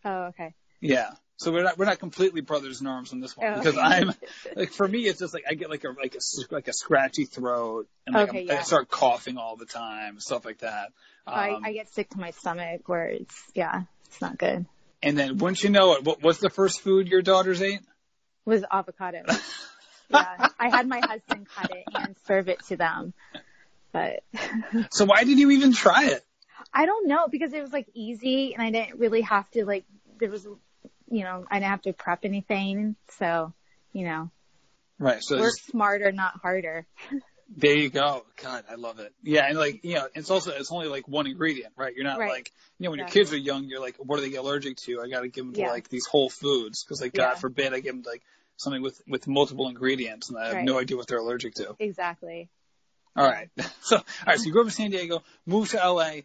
Oh, 0.05 0.23
okay. 0.29 0.53
Yeah. 0.79 1.11
So 1.41 1.51
we're 1.51 1.63
not 1.63 1.75
we're 1.79 1.85
not 1.85 1.97
completely 1.97 2.41
brothers 2.41 2.81
in 2.81 2.87
arms 2.87 3.13
on 3.13 3.19
this 3.19 3.35
one 3.35 3.47
Oh. 3.51 3.57
because 3.57 3.75
I'm 3.75 4.13
like 4.55 4.71
for 4.71 4.87
me 4.87 4.99
it's 5.07 5.17
just 5.17 5.33
like 5.33 5.43
I 5.49 5.55
get 5.55 5.71
like 5.71 5.83
a 5.83 5.89
like 5.89 6.13
a 6.13 6.53
like 6.53 6.67
a 6.67 6.73
scratchy 6.73 7.25
throat 7.25 7.87
and 8.05 8.13
like 8.13 8.29
Okay, 8.29 8.43
yeah. 8.43 8.59
I 8.59 8.61
start 8.61 8.89
coughing 8.89 9.37
all 9.39 9.55
the 9.55 9.65
time 9.65 10.19
stuff 10.19 10.45
like 10.45 10.59
that. 10.59 10.89
Um, 11.25 11.33
I, 11.33 11.59
I 11.63 11.73
get 11.73 11.89
sick 11.89 12.11
to 12.11 12.19
my 12.19 12.29
stomach 12.29 12.87
where 12.87 13.07
it's 13.07 13.43
yeah, 13.55 13.81
it's 14.05 14.21
not 14.21 14.37
good. 14.37 14.67
and 15.01 15.17
then 15.17 15.37
wouldn't 15.39 15.63
you 15.63 15.71
know 15.71 15.93
it, 15.93 16.03
what, 16.03 16.21
what's 16.21 16.37
the 16.37 16.51
first 16.51 16.81
food 16.81 17.07
your 17.07 17.23
daughters 17.23 17.59
ate? 17.59 17.81
Was 18.45 18.63
avocado. 18.71 19.23
yeah, 20.09 20.47
I 20.59 20.69
had 20.69 20.87
my 20.87 20.99
husband 20.99 21.47
cut 21.55 21.71
it 21.71 21.85
and 21.95 22.15
serve 22.27 22.49
it 22.49 22.59
to 22.67 22.77
them, 22.77 23.13
but 23.91 24.23
So 24.91 25.05
why 25.05 25.23
did 25.23 25.39
you 25.39 25.49
even 25.49 25.73
try 25.73 26.05
it? 26.05 26.23
I 26.71 26.85
don't 26.85 27.07
know 27.07 27.27
because 27.31 27.51
it 27.51 27.61
was 27.63 27.73
like 27.73 27.87
easy 27.95 28.53
and 28.53 28.61
I 28.61 28.69
didn't 28.69 28.99
really 28.99 29.21
have 29.21 29.49
to 29.51 29.65
like 29.65 29.85
there 30.19 30.29
was 30.29 30.47
you 31.11 31.23
know 31.23 31.45
I 31.51 31.59
didn't 31.59 31.69
have 31.71 31.81
to 31.83 31.93
prep 31.93 32.25
anything 32.25 32.95
so 33.19 33.53
you 33.93 34.05
know 34.05 34.31
Right. 34.99 35.21
So 35.23 35.35
work 35.39 35.53
it's- 35.53 35.65
smarter 35.71 36.11
not 36.11 36.39
harder. 36.41 36.85
there 37.57 37.75
you 37.75 37.89
go. 37.89 38.23
God, 38.41 38.63
I 38.69 38.75
love 38.75 38.99
it. 38.99 39.11
Yeah, 39.23 39.47
and 39.47 39.57
like 39.57 39.83
you 39.83 39.95
know, 39.95 40.07
it's 40.13 40.29
also 40.29 40.51
it's 40.51 40.71
only 40.71 40.87
like 40.87 41.07
one 41.07 41.25
ingredient, 41.25 41.73
right? 41.75 41.93
You're 41.95 42.03
not 42.05 42.19
Right. 42.19 42.29
like 42.29 42.51
you 42.77 42.83
know 42.85 42.91
when 42.91 42.99
Exactly. 42.99 43.19
your 43.19 43.25
kids 43.25 43.33
are 43.33 43.37
young, 43.37 43.63
you're 43.65 43.81
like, 43.81 43.95
what 43.97 44.19
are 44.19 44.21
they 44.29 44.35
allergic 44.35 44.77
to? 44.85 45.01
I 45.01 45.09
got 45.09 45.21
to 45.21 45.27
give 45.27 45.45
them 45.45 45.53
to 45.55 45.61
like 45.61 45.89
these 45.89 46.05
whole 46.05 46.29
foods 46.29 46.83
because 46.83 47.01
like 47.01 47.13
God 47.13 47.31
Yeah. 47.31 47.39
forbid 47.39 47.73
I 47.73 47.79
give 47.79 47.95
them 47.95 48.03
like 48.05 48.21
something 48.57 48.81
with 48.83 49.01
with 49.07 49.27
multiple 49.27 49.67
ingredients 49.69 50.29
and 50.29 50.37
I 50.37 50.45
have 50.49 50.55
Right. 50.57 50.65
no 50.65 50.77
idea 50.79 50.95
what 50.97 51.07
they're 51.07 51.17
allergic 51.17 51.55
to. 51.55 51.75
Exactly. 51.79 52.49
All 53.15 53.25
right. 53.27 53.49
So, 53.81 53.97
all 53.97 54.03
right. 54.27 54.37
So 54.37 54.45
you 54.45 54.51
grew 54.51 54.61
up 54.61 54.67
in 54.67 54.71
San 54.71 54.91
Diego, 54.91 55.23
moved 55.47 55.71
to 55.71 55.77
LA. 55.77 56.21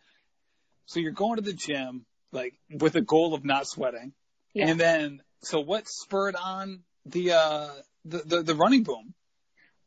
So 0.84 1.00
you're 1.00 1.12
going 1.12 1.36
to 1.36 1.42
the 1.42 1.54
gym, 1.54 2.04
like 2.30 2.54
with 2.70 2.94
a 2.94 3.00
goal 3.00 3.32
of 3.34 3.42
not 3.44 3.66
sweating. 3.66 4.12
Yeah. 4.56 4.68
And 4.68 4.80
then, 4.80 5.22
so 5.42 5.60
what 5.60 5.86
spurred 5.86 6.34
on 6.34 6.80
the, 7.04 7.32
uh, 7.32 7.68
the, 8.06 8.18
the, 8.24 8.42
the 8.42 8.54
running 8.54 8.84
boom? 8.84 9.12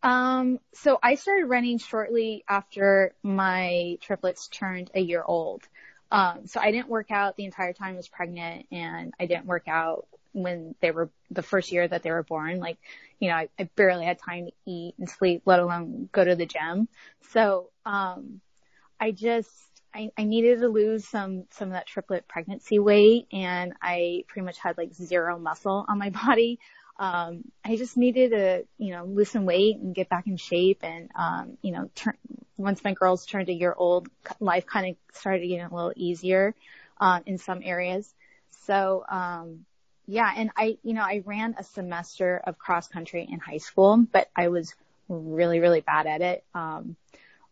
Um, 0.03 0.59
so 0.75 0.99
I 1.01 1.15
started 1.15 1.45
running 1.45 1.79
shortly 1.79 2.43
after 2.47 3.15
my 3.23 3.97
triplets 4.01 4.47
turned 4.47 4.91
a 4.93 4.99
year 4.99 5.23
old. 5.25 5.63
Um, 6.11 6.45
so 6.45 6.59
I 6.59 6.69
didn't 6.69 6.87
work 6.87 7.09
out 7.09 7.35
the 7.35 7.45
entire 7.45 7.73
time 7.73 7.93
I 7.93 7.97
was 7.97 8.07
pregnant 8.07 8.67
and 8.71 9.11
I 9.19 9.25
didn't 9.25 9.47
work 9.47 9.67
out 9.67 10.05
when 10.33 10.75
they 10.81 10.91
were 10.91 11.09
the 11.31 11.41
first 11.41 11.71
year 11.71 11.87
that 11.87 12.03
they 12.03 12.11
were 12.11 12.21
born. 12.21 12.59
Like, 12.59 12.77
you 13.19 13.29
know, 13.29 13.35
I, 13.35 13.49
I 13.57 13.63
barely 13.75 14.05
had 14.05 14.19
time 14.19 14.45
to 14.45 14.51
eat 14.67 14.93
and 14.99 15.09
sleep, 15.09 15.41
let 15.45 15.59
alone 15.59 16.09
go 16.11 16.23
to 16.23 16.35
the 16.35 16.45
gym. 16.45 16.87
So, 17.31 17.71
um, 17.87 18.39
I 18.99 19.09
just, 19.09 19.49
I, 19.93 20.11
I 20.17 20.23
needed 20.23 20.59
to 20.61 20.67
lose 20.67 21.07
some, 21.07 21.45
some 21.51 21.69
of 21.69 21.73
that 21.73 21.87
triplet 21.87 22.27
pregnancy 22.27 22.79
weight 22.79 23.27
and 23.31 23.73
I 23.81 24.23
pretty 24.27 24.45
much 24.45 24.59
had 24.59 24.77
like 24.77 24.93
zero 24.93 25.39
muscle 25.39 25.85
on 25.87 25.97
my 25.97 26.09
body 26.25 26.59
um, 26.99 27.45
I 27.63 27.77
just 27.77 27.95
needed 27.95 28.31
to, 28.31 28.65
you 28.77 28.91
know, 28.91 29.05
lose 29.05 29.31
some 29.31 29.45
weight 29.45 29.77
and 29.77 29.95
get 29.95 30.09
back 30.09 30.27
in 30.27 30.35
shape. 30.35 30.79
And, 30.83 31.09
um, 31.15 31.57
you 31.61 31.71
know, 31.71 31.89
turn, 31.95 32.15
once 32.57 32.83
my 32.83 32.93
girls 32.93 33.25
turned 33.25 33.47
a 33.47 33.53
year 33.53 33.73
old, 33.75 34.09
life 34.41 34.65
kind 34.65 34.89
of 34.91 35.17
started 35.17 35.47
getting 35.47 35.61
a 35.61 35.73
little 35.73 35.93
easier, 35.95 36.53
um, 36.99 37.23
in 37.25 37.37
some 37.37 37.61
areas. 37.63 38.13
So, 38.65 39.05
um, 39.09 39.65
yeah, 40.07 40.29
and 40.35 40.51
I, 40.57 40.77
you 40.83 40.93
know, 40.93 41.03
I 41.03 41.23
ran 41.25 41.55
a 41.57 41.63
semester 41.63 42.41
of 42.43 42.57
cross 42.57 42.89
country 42.89 43.25
in 43.31 43.39
high 43.39 43.59
school, 43.59 44.05
but 44.11 44.29
I 44.35 44.49
was 44.49 44.75
really, 45.07 45.59
really 45.61 45.81
bad 45.81 46.05
at 46.05 46.21
it. 46.21 46.43
Um, 46.53 46.97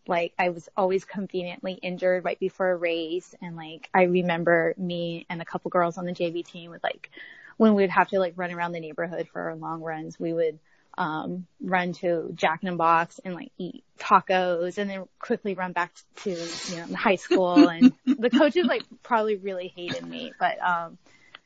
like 0.07 0.33
I 0.37 0.49
was 0.49 0.69
always 0.75 1.05
conveniently 1.05 1.73
injured 1.73 2.25
right 2.25 2.39
before 2.39 2.71
a 2.71 2.75
race. 2.75 3.33
And 3.41 3.55
like, 3.55 3.89
I 3.93 4.03
remember 4.03 4.73
me 4.77 5.25
and 5.29 5.41
a 5.41 5.45
couple 5.45 5.69
girls 5.69 5.97
on 5.97 6.05
the 6.05 6.13
JV 6.13 6.45
team 6.45 6.71
would 6.71 6.83
like, 6.83 7.09
when 7.57 7.73
we'd 7.73 7.89
have 7.89 8.09
to 8.09 8.19
like 8.19 8.33
run 8.35 8.51
around 8.51 8.71
the 8.71 8.79
neighborhood 8.79 9.27
for 9.31 9.41
our 9.41 9.55
long 9.55 9.81
runs, 9.81 10.19
we 10.19 10.33
would, 10.33 10.59
um, 10.97 11.45
run 11.61 11.93
to 11.93 12.31
Jack 12.33 12.63
in 12.63 12.71
the 12.71 12.75
Box 12.75 13.19
and 13.23 13.35
like 13.35 13.51
eat 13.57 13.83
tacos 13.99 14.77
and 14.77 14.89
then 14.89 15.05
quickly 15.19 15.53
run 15.53 15.71
back 15.71 15.93
to, 16.23 16.31
you 16.31 16.75
know, 16.75 16.95
high 16.95 17.15
school. 17.15 17.69
And 17.69 17.93
the 18.05 18.29
coaches 18.29 18.65
like 18.65 18.83
probably 19.03 19.35
really 19.35 19.67
hated 19.75 20.05
me, 20.05 20.33
but, 20.39 20.61
um, 20.61 20.97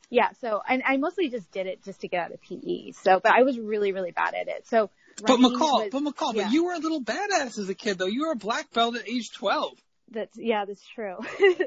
yeah, 0.09 0.31
so, 0.41 0.61
and 0.67 0.83
I 0.85 0.97
mostly 0.97 1.29
just 1.29 1.49
did 1.51 1.67
it 1.67 1.83
just 1.83 2.01
to 2.01 2.09
get 2.09 2.25
out 2.25 2.31
of 2.33 2.41
PE. 2.41 2.91
So, 2.91 3.21
but 3.23 3.31
I 3.31 3.43
was 3.43 3.57
really, 3.57 3.93
really 3.93 4.11
bad 4.11 4.33
at 4.33 4.49
it. 4.49 4.67
So, 4.67 4.89
But 5.23 5.39
McCall, 5.39 5.59
was- 5.59 5.89
but 5.91 6.03
McCall, 6.03 6.33
yeah. 6.33 6.43
but 6.43 6.51
you 6.53 6.65
were 6.65 6.73
a 6.73 6.79
little 6.79 7.01
badass 7.01 7.57
as 7.59 7.69
a 7.69 7.75
kid 7.75 7.97
though. 7.97 8.05
You 8.07 8.27
were 8.27 8.31
a 8.31 8.35
black 8.37 8.71
belt 8.71 8.95
at 8.95 9.07
age 9.07 9.31
12. 9.33 9.73
That's 10.11 10.37
yeah, 10.37 10.65
that's 10.65 10.85
true. 10.87 11.17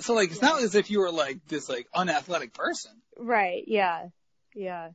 So 0.00 0.14
like, 0.14 0.30
it's 0.32 0.42
not 0.42 0.60
as 0.62 0.74
if 0.74 0.90
you 0.90 0.98
were 1.00 1.12
like 1.12 1.46
this 1.46 1.68
like 1.68 1.86
unathletic 1.94 2.52
person. 2.52 2.90
right. 3.16 3.62
Yeah. 3.66 4.08
Yeah. 4.54 4.90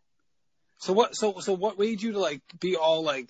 So 0.80 0.92
what, 0.94 1.16
so, 1.16 1.39
so 1.39 1.54
what 1.54 1.80
made 1.80 2.01
you 2.01 2.12
to 2.13 2.20
like 2.20 2.42
be 2.60 2.75
all 2.75 3.04
like, 3.04 3.30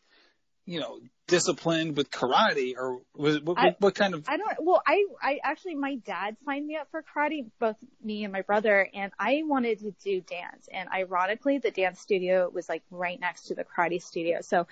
you 0.66 0.80
know, 0.80 1.00
disciplined 1.28 1.98
with 1.98 2.10
karate 2.10 2.74
or 2.78 3.02
was 3.16 3.42
what, 3.42 3.58
I- 3.58 3.66
what, 3.66 3.82
what 3.82 3.96
kind 3.96 4.14
of, 4.14 4.26
I 4.28 4.38
don't. 4.38 4.54
Well, 4.60 4.82
I 4.88 5.06
I 5.22 5.40
actually 5.44 5.76
my 5.76 5.96
dad 5.96 6.38
signed 6.46 6.66
me 6.66 6.78
up 6.78 6.88
for 6.90 7.04
karate, 7.04 7.46
both 7.60 7.76
me 8.04 8.24
and 8.24 8.34
my 8.34 8.42
brother, 8.42 8.90
and 8.94 9.12
I 9.20 9.44
wanted 9.46 9.80
to 9.80 9.92
do 10.04 10.22
dance. 10.22 10.68
And 10.72 10.90
ironically, 10.90 11.58
the 11.60 11.72
dance 11.72 12.00
studio 12.00 12.50
was 12.54 12.70
like 12.70 12.84
right 12.92 13.20
next 13.20 13.44
to 13.48 13.56
the 13.56 13.66
karate 13.66 14.02
studio. 14.02 14.42
So 14.42 14.68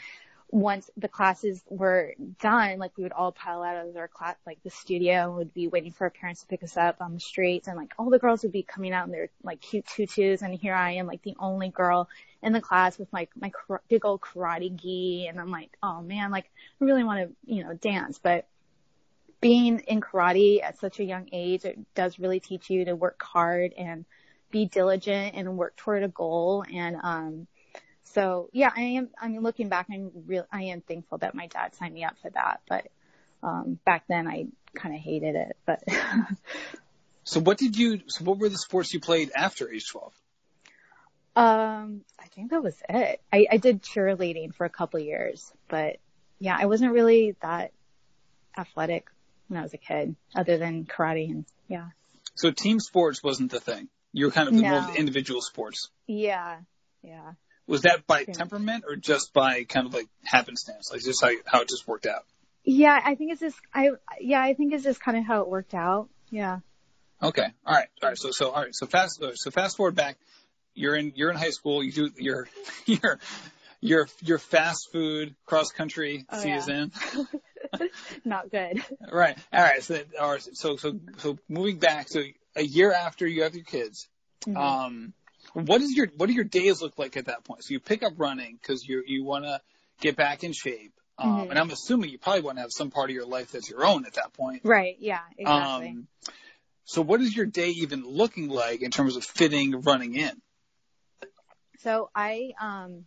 once 0.50 0.90
the 0.96 1.08
classes 1.08 1.64
were 1.70 2.14
done, 2.40 2.78
like 2.78 2.92
we 2.98 3.04
would 3.04 3.12
all 3.12 3.32
pile 3.32 3.64
out 3.64 3.88
of 3.88 3.96
our 3.98 4.08
class, 4.08 4.36
like 4.46 4.62
the 4.64 4.70
studio, 4.70 5.24
and 5.24 5.36
would 5.36 5.54
be 5.54 5.68
waiting 5.68 5.92
for 5.92 6.06
our 6.06 6.10
parents 6.10 6.42
to 6.42 6.48
pick 6.48 6.64
us 6.64 6.78
up 6.78 7.02
on 7.02 7.14
the 7.14 7.20
streets, 7.20 7.68
and 7.68 7.78
like 7.78 7.94
all 7.98 8.10
the 8.10 8.20
girls 8.20 8.44
would 8.44 8.52
be 8.52 8.64
coming 8.64 8.94
out 8.94 9.06
in 9.06 9.12
their 9.12 9.30
like 9.44 9.60
cute 9.60 9.86
tutus, 9.86 10.42
and 10.42 10.54
here 10.54 10.76
I 10.76 10.92
am, 10.92 11.08
like 11.08 11.24
the 11.24 11.36
only 11.40 11.70
girl 11.70 12.08
in 12.44 12.54
the 12.54 12.62
class 12.62 12.98
with 12.98 13.12
like 13.12 13.30
my 13.36 13.50
kar- 13.50 13.82
big 13.90 14.06
old 14.06 14.22
karate 14.22 14.76
gi, 14.76 15.28
and 15.28 15.40
I'm 15.40 15.52
like, 15.52 15.76
oh 15.82 16.02
man, 16.02 16.32
like 16.32 16.46
I 16.80 16.86
really 16.86 17.04
want 17.04 17.28
to, 17.28 17.54
you 17.54 17.64
know, 17.64 17.74
dance, 17.74 18.20
but 18.22 18.48
being 19.42 19.80
in 19.80 20.02
karate 20.02 20.64
at 20.64 20.80
such 20.80 21.00
a 21.00 21.04
young 21.04 21.30
age, 21.32 21.66
it 21.66 21.78
does 21.94 22.18
really 22.20 22.40
teach 22.40 22.70
you 22.70 22.86
to 22.86 22.96
work 22.96 23.22
hard 23.22 23.74
and 23.74 24.06
be 24.52 24.66
diligent 24.66 25.36
and 25.36 25.58
work 25.58 25.76
toward 25.76 26.04
a 26.04 26.08
goal. 26.08 26.64
And, 26.74 26.98
um, 27.04 27.48
so 28.16 28.50
yeah, 28.54 28.72
I 28.76 28.82
am, 28.82 29.10
I 29.22 29.28
mean, 29.28 29.42
looking 29.42 29.68
back, 29.70 29.88
I'm 29.92 30.10
real, 30.26 30.48
I 30.52 30.64
am 30.64 30.82
thankful 30.82 31.18
that 31.20 31.36
my 31.36 31.48
dad 31.48 31.76
signed 31.76 31.94
me 31.94 32.06
up 32.06 32.18
for 32.22 32.30
that. 32.32 32.62
But, 32.68 32.88
um, 33.44 33.78
back 33.86 34.06
then 34.08 34.26
I 34.28 34.48
kind 34.74 34.96
of 34.96 35.02
hated 35.02 35.36
it, 35.36 35.58
but, 35.66 35.84
so 37.26 37.42
what 37.42 37.58
did 37.58 37.78
you, 37.78 38.02
so 38.08 38.24
what 38.24 38.40
were 38.40 38.50
the 38.50 38.58
sports 38.58 38.94
you 38.94 39.02
played 39.02 39.32
after 39.36 39.70
age 39.70 39.90
12? 39.90 40.14
um, 41.36 42.02
I 42.18 42.28
think 42.34 42.52
that 42.52 42.64
was 42.64 42.82
it. 42.88 43.22
I, 43.32 43.48
I 43.52 43.58
did 43.58 43.84
cheerleading 43.84 44.56
for 44.56 44.64
a 44.64 44.70
couple 44.70 45.02
years, 45.02 45.52
but 45.68 45.98
yeah, 46.40 46.58
I 46.58 46.68
wasn't 46.68 46.94
really 46.94 47.36
that 47.42 47.74
athletic 48.58 49.12
when 49.50 49.60
I 49.60 49.64
was 49.64 49.74
a 49.74 49.78
kid 49.78 50.16
other 50.34 50.58
than 50.58 50.86
karate 50.86 51.30
and 51.30 51.46
yeah. 51.68 51.88
So 52.36 52.52
team 52.52 52.80
sports 52.80 53.22
wasn't 53.22 53.52
the 53.52 53.60
thing. 53.60 53.90
You 54.14 54.28
were 54.28 54.32
kind 54.32 54.48
of 54.48 54.54
more 54.54 54.78
of 54.78 54.88
No. 54.88 54.94
the 54.94 55.00
individual 55.00 55.42
sports. 55.42 55.90
Yeah. 56.08 56.60
Yeah. 57.04 57.34
Was 57.68 57.82
that 57.82 58.06
by 58.06 58.26
Yeah. 58.26 58.34
temperament 58.34 58.84
or 58.88 58.96
just 58.96 59.34
by 59.34 59.64
kind 59.64 59.88
of 59.88 59.94
like 59.94 60.08
happenstance? 60.24 60.92
Like 60.92 61.02
just 61.02 61.22
how 61.24 61.32
how 61.46 61.62
it 61.62 61.70
just 61.70 61.88
worked 61.88 62.06
out? 62.06 62.24
Yeah, 62.64 63.00
I 63.04 63.16
think 63.16 63.32
it's 63.32 63.42
just 63.42 63.58
I 63.74 63.92
yeah, 64.20 64.42
I 64.42 64.54
think 64.54 64.74
it's 64.74 64.84
just 64.84 65.02
kind 65.02 65.18
of 65.18 65.26
how 65.26 65.42
it 65.42 65.48
worked 65.50 65.74
out. 65.74 66.10
Yeah. 66.30 66.60
Okay. 67.22 67.48
All 67.66 67.74
right. 67.76 67.88
All 68.04 68.10
right. 68.10 68.18
So 68.18 68.32
so 68.32 68.52
all 68.52 68.62
right. 68.62 68.76
So 68.76 68.86
fast 68.86 69.24
so 69.36 69.52
fast 69.52 69.78
forward 69.78 69.96
back. 69.96 70.18
You're 70.74 70.96
in 70.96 71.14
you're 71.16 71.32
in 71.32 71.38
high 71.38 71.52
school. 71.52 71.84
You 71.84 71.92
do 71.92 72.12
your 72.18 72.48
your 72.86 73.20
your 73.82 74.08
your 74.22 74.38
fast 74.38 74.90
food 74.92 75.36
cross 75.46 75.72
country 75.72 76.26
Oh, 76.32 76.38
season. 76.42 76.92
Not 78.26 78.52
good. 78.52 78.82
Right. 79.12 79.38
All 79.52 79.62
right. 79.62 79.84
So 79.84 80.02
all 80.20 80.32
right, 80.32 80.42
so 80.54 80.76
so 80.78 81.00
so 81.18 81.38
moving 81.50 81.78
back. 81.80 82.10
So 82.10 82.22
a 82.56 82.64
year 82.64 82.92
after 82.92 83.28
you 83.28 83.44
have 83.44 83.56
your 83.56 83.66
kids, 83.66 84.08
Mhm. 84.46 84.56
um, 84.58 85.14
what 85.56 85.82
is 85.82 85.96
your 85.96 86.08
what 86.18 86.28
do 86.28 86.34
your 86.34 86.44
days 86.44 86.82
look 86.82 87.00
like 87.00 87.16
at 87.16 87.26
that 87.26 87.46
point? 87.46 87.64
So 87.64 87.74
you 87.74 87.80
pick 87.80 88.04
up 88.04 88.14
running 88.18 88.60
because 88.62 88.86
you 88.88 89.04
you 89.06 89.24
want 89.24 89.46
to 89.46 89.62
get 90.02 90.18
back 90.18 90.44
in 90.44 90.52
shape. 90.52 90.94
Um, 91.18 91.30
Mhm. 91.30 91.50
and 91.52 91.60
I'm 91.60 91.72
assuming 91.72 92.10
you 92.10 92.18
probably 92.18 92.42
want 92.42 92.58
to 92.58 92.62
have 92.62 92.74
some 92.74 92.92
part 92.92 93.10
of 93.10 93.16
your 93.16 93.26
life 93.26 93.54
that's 93.54 93.70
your 93.70 93.86
own 93.86 94.06
at 94.06 94.16
that 94.16 94.34
point. 94.34 94.62
Right. 94.66 94.98
Yeah. 95.00 95.22
Exactly. 95.38 95.88
Um, 95.88 96.08
so 96.84 97.02
what 97.02 97.22
is 97.22 97.36
your 97.36 97.46
day 97.46 97.70
even 97.70 98.06
looking 98.06 98.50
like 98.50 98.82
in 98.82 98.92
terms 98.92 99.16
of 99.16 99.24
fitting 99.24 99.82
running 99.82 100.16
in? 100.16 100.42
So 101.80 102.10
I, 102.14 102.52
um, 102.60 103.06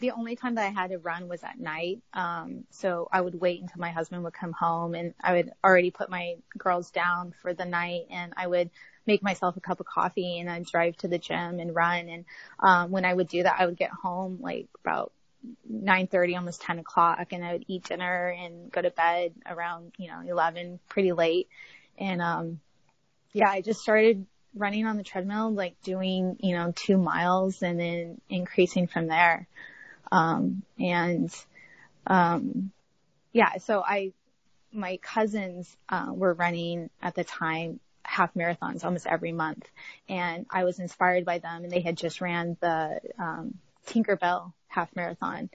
the 0.00 0.12
only 0.12 0.34
time 0.34 0.54
that 0.54 0.64
I 0.64 0.70
had 0.70 0.90
to 0.90 0.98
run 0.98 1.28
was 1.28 1.42
at 1.42 1.58
night. 1.58 2.00
Um, 2.14 2.64
so 2.70 3.08
I 3.12 3.20
would 3.20 3.34
wait 3.34 3.60
until 3.60 3.80
my 3.80 3.90
husband 3.90 4.24
would 4.24 4.32
come 4.32 4.52
home 4.52 4.94
and 4.94 5.14
I 5.20 5.34
would 5.34 5.52
already 5.62 5.90
put 5.90 6.08
my 6.08 6.36
girls 6.56 6.90
down 6.90 7.34
for 7.42 7.52
the 7.52 7.64
night 7.66 8.06
and 8.10 8.32
I 8.36 8.46
would 8.46 8.70
make 9.06 9.22
myself 9.22 9.56
a 9.56 9.60
cup 9.60 9.80
of 9.80 9.86
coffee 9.86 10.38
and 10.38 10.50
I'd 10.50 10.66
drive 10.66 10.96
to 10.98 11.08
the 11.08 11.18
gym 11.18 11.60
and 11.60 11.74
run. 11.74 12.08
And, 12.08 12.24
um, 12.60 12.90
when 12.90 13.04
I 13.04 13.14
would 13.14 13.28
do 13.28 13.42
that, 13.42 13.56
I 13.58 13.66
would 13.66 13.76
get 13.76 13.90
home 13.90 14.38
like 14.40 14.68
about 14.84 15.12
9.30, 15.70 16.36
almost 16.36 16.62
10 16.62 16.78
o'clock 16.78 17.32
and 17.32 17.44
I 17.44 17.52
would 17.52 17.64
eat 17.68 17.84
dinner 17.84 18.28
and 18.28 18.70
go 18.70 18.82
to 18.82 18.90
bed 18.90 19.32
around, 19.46 19.92
you 19.98 20.08
know, 20.08 20.20
11, 20.26 20.80
pretty 20.88 21.12
late. 21.12 21.48
And, 21.98 22.20
um, 22.20 22.60
yeah, 23.32 23.48
I 23.48 23.60
just 23.60 23.80
started 23.80 24.26
running 24.54 24.86
on 24.86 24.96
the 24.96 25.04
treadmill, 25.04 25.52
like 25.52 25.80
doing, 25.82 26.36
you 26.40 26.56
know, 26.56 26.72
two 26.74 26.96
miles 26.96 27.62
and 27.62 27.78
then 27.78 28.20
increasing 28.28 28.86
from 28.86 29.06
there. 29.06 29.46
Um, 30.10 30.62
and, 30.78 31.32
um, 32.06 32.72
yeah, 33.32 33.58
so 33.58 33.82
I, 33.82 34.12
my 34.72 34.96
cousins, 34.98 35.74
uh, 35.88 36.08
were 36.12 36.32
running 36.32 36.90
at 37.02 37.14
the 37.14 37.24
time 37.24 37.80
half 38.06 38.34
marathons 38.34 38.84
almost 38.84 39.06
every 39.06 39.32
month 39.32 39.68
and 40.08 40.46
I 40.50 40.64
was 40.64 40.78
inspired 40.78 41.24
by 41.24 41.38
them 41.38 41.64
and 41.64 41.72
they 41.72 41.80
had 41.80 41.96
just 41.96 42.20
ran 42.20 42.56
the, 42.60 43.00
um, 43.18 43.54
Tinkerbell 43.86 44.52
half 44.68 44.94
marathon. 44.96 45.48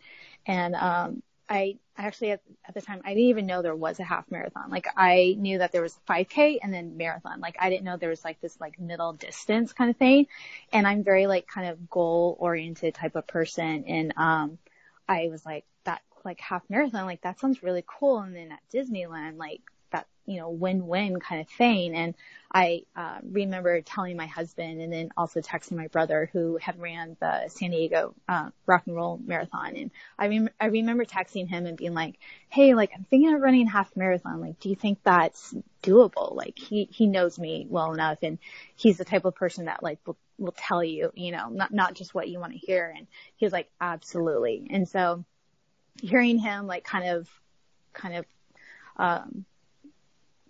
And, 0.45 0.75
um, 0.75 1.23
I 1.51 1.79
actually 1.97 2.31
at, 2.31 2.41
at 2.65 2.73
the 2.73 2.81
time 2.81 3.01
I 3.03 3.09
didn't 3.09 3.25
even 3.25 3.45
know 3.45 3.61
there 3.61 3.75
was 3.75 3.99
a 3.99 4.05
half 4.05 4.31
marathon. 4.31 4.69
Like 4.69 4.87
I 4.95 5.35
knew 5.37 5.57
that 5.57 5.73
there 5.73 5.81
was 5.81 5.99
5k 6.09 6.59
and 6.63 6.73
then 6.73 6.95
marathon. 6.95 7.41
Like 7.41 7.57
I 7.59 7.69
didn't 7.69 7.83
know 7.83 7.97
there 7.97 8.09
was 8.09 8.23
like 8.23 8.39
this 8.39 8.57
like 8.61 8.79
middle 8.79 9.11
distance 9.11 9.73
kind 9.73 9.89
of 9.89 9.97
thing. 9.97 10.27
And 10.71 10.87
I'm 10.87 11.03
very 11.03 11.27
like 11.27 11.47
kind 11.47 11.67
of 11.67 11.89
goal 11.89 12.37
oriented 12.39 12.95
type 12.95 13.17
of 13.17 13.27
person. 13.27 13.83
And 13.85 14.13
um 14.15 14.59
I 15.09 15.27
was 15.29 15.45
like 15.45 15.65
that 15.83 16.01
like 16.23 16.39
half 16.39 16.63
marathon, 16.69 17.05
like 17.05 17.21
that 17.23 17.41
sounds 17.41 17.61
really 17.61 17.83
cool. 17.85 18.19
And 18.19 18.33
then 18.33 18.53
at 18.53 18.61
Disneyland, 18.73 19.37
like 19.37 19.61
that, 19.91 20.07
you 20.25 20.37
know, 20.37 20.49
win-win 20.49 21.19
kind 21.19 21.41
of 21.41 21.49
thing. 21.49 21.95
And 21.95 22.15
I 22.53 22.83
uh, 22.95 23.19
remember 23.23 23.79
telling 23.81 24.17
my 24.17 24.25
husband 24.25 24.81
and 24.81 24.91
then 24.91 25.09
also 25.15 25.39
texting 25.39 25.77
my 25.77 25.87
brother 25.87 26.29
who 26.33 26.57
had 26.57 26.79
ran 26.79 27.15
the 27.19 27.47
San 27.47 27.71
Diego 27.71 28.13
uh, 28.27 28.49
rock 28.65 28.83
and 28.87 28.95
roll 28.95 29.19
marathon. 29.25 29.75
And 29.75 29.91
I, 30.19 30.27
rem- 30.27 30.49
I 30.59 30.65
remember 30.65 31.05
texting 31.05 31.47
him 31.47 31.65
and 31.65 31.77
being 31.77 31.93
like, 31.93 32.19
Hey, 32.49 32.73
like 32.73 32.91
I'm 32.95 33.05
thinking 33.09 33.33
of 33.33 33.41
running 33.41 33.67
half 33.67 33.95
marathon. 33.95 34.41
Like, 34.41 34.59
do 34.59 34.69
you 34.69 34.75
think 34.75 34.99
that's 35.03 35.55
doable? 35.81 36.35
Like 36.35 36.57
he, 36.57 36.89
he 36.91 37.07
knows 37.07 37.39
me 37.39 37.65
well 37.69 37.93
enough 37.93 38.19
and 38.21 38.37
he's 38.75 38.97
the 38.97 39.05
type 39.05 39.25
of 39.25 39.35
person 39.35 39.65
that 39.65 39.81
like 39.81 39.99
will, 40.05 40.17
will 40.37 40.55
tell 40.57 40.83
you, 40.83 41.11
you 41.15 41.31
know, 41.31 41.49
not, 41.49 41.73
not 41.73 41.93
just 41.93 42.13
what 42.13 42.27
you 42.27 42.39
want 42.39 42.51
to 42.51 42.59
hear. 42.59 42.93
And 42.95 43.07
he 43.37 43.45
was 43.45 43.53
like, 43.53 43.69
absolutely. 43.79 44.67
And 44.69 44.87
so 44.87 45.23
hearing 46.01 46.37
him 46.37 46.67
like 46.67 46.83
kind 46.83 47.09
of, 47.09 47.29
kind 47.93 48.15
of, 48.15 48.25
um, 48.97 49.45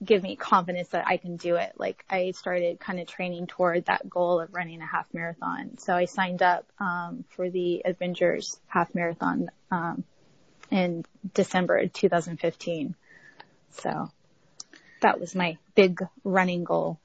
give 0.04 0.24
me 0.24 0.36
confidence 0.36 0.90
that 0.90 1.06
I 1.08 1.18
can 1.18 1.38
do 1.38 1.56
it. 1.56 1.74
Like 1.78 2.04
I 2.10 2.32
started 2.32 2.80
kind 2.80 3.00
of 3.00 3.08
training 3.08 3.48
toward 3.48 3.86
that 3.86 4.10
goal 4.10 4.40
of 4.40 4.54
running 4.54 4.82
a 4.82 4.86
half 4.86 5.06
marathon. 5.14 5.78
So 5.78 5.94
I 5.96 6.06
signed 6.06 6.42
up 6.42 6.66
um, 6.80 7.24
for 7.30 7.50
the 7.50 7.84
Avengers 7.86 8.60
half 8.68 8.94
marathon 8.96 9.52
um, 9.70 10.04
in 10.72 11.06
December 11.34 11.88
2015. 11.88 12.96
So 13.72 14.12
that 15.02 15.20
was 15.20 15.36
my 15.36 15.58
big 15.76 16.02
running 16.24 16.64
goal. 16.64 17.00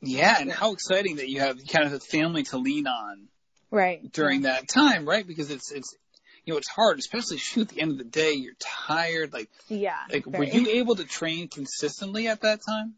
Yeah, 0.00 0.36
and 0.38 0.50
how 0.50 0.72
exciting 0.72 1.16
that 1.16 1.28
you 1.28 1.40
have 1.40 1.58
kind 1.66 1.86
of 1.86 1.92
a 1.92 2.00
family 2.00 2.42
to 2.44 2.58
lean 2.58 2.86
on 2.86 3.28
Right. 3.70 4.12
during 4.12 4.42
that 4.42 4.68
time, 4.68 5.08
right? 5.08 5.26
Because 5.26 5.50
it's 5.50 5.72
it's 5.72 5.96
you 6.44 6.52
know 6.52 6.58
it's 6.58 6.68
hard, 6.68 6.98
especially 6.98 7.38
shoot 7.38 7.62
at 7.62 7.68
the 7.70 7.80
end 7.80 7.92
of 7.92 7.98
the 7.98 8.04
day. 8.04 8.32
You're 8.32 8.54
tired. 8.58 9.32
Like 9.32 9.50
Yeah. 9.68 9.98
like 10.10 10.26
were 10.26 10.44
you 10.44 10.68
able 10.68 10.96
to 10.96 11.04
train 11.04 11.48
consistently 11.48 12.28
at 12.28 12.42
that 12.42 12.60
time? 12.66 12.94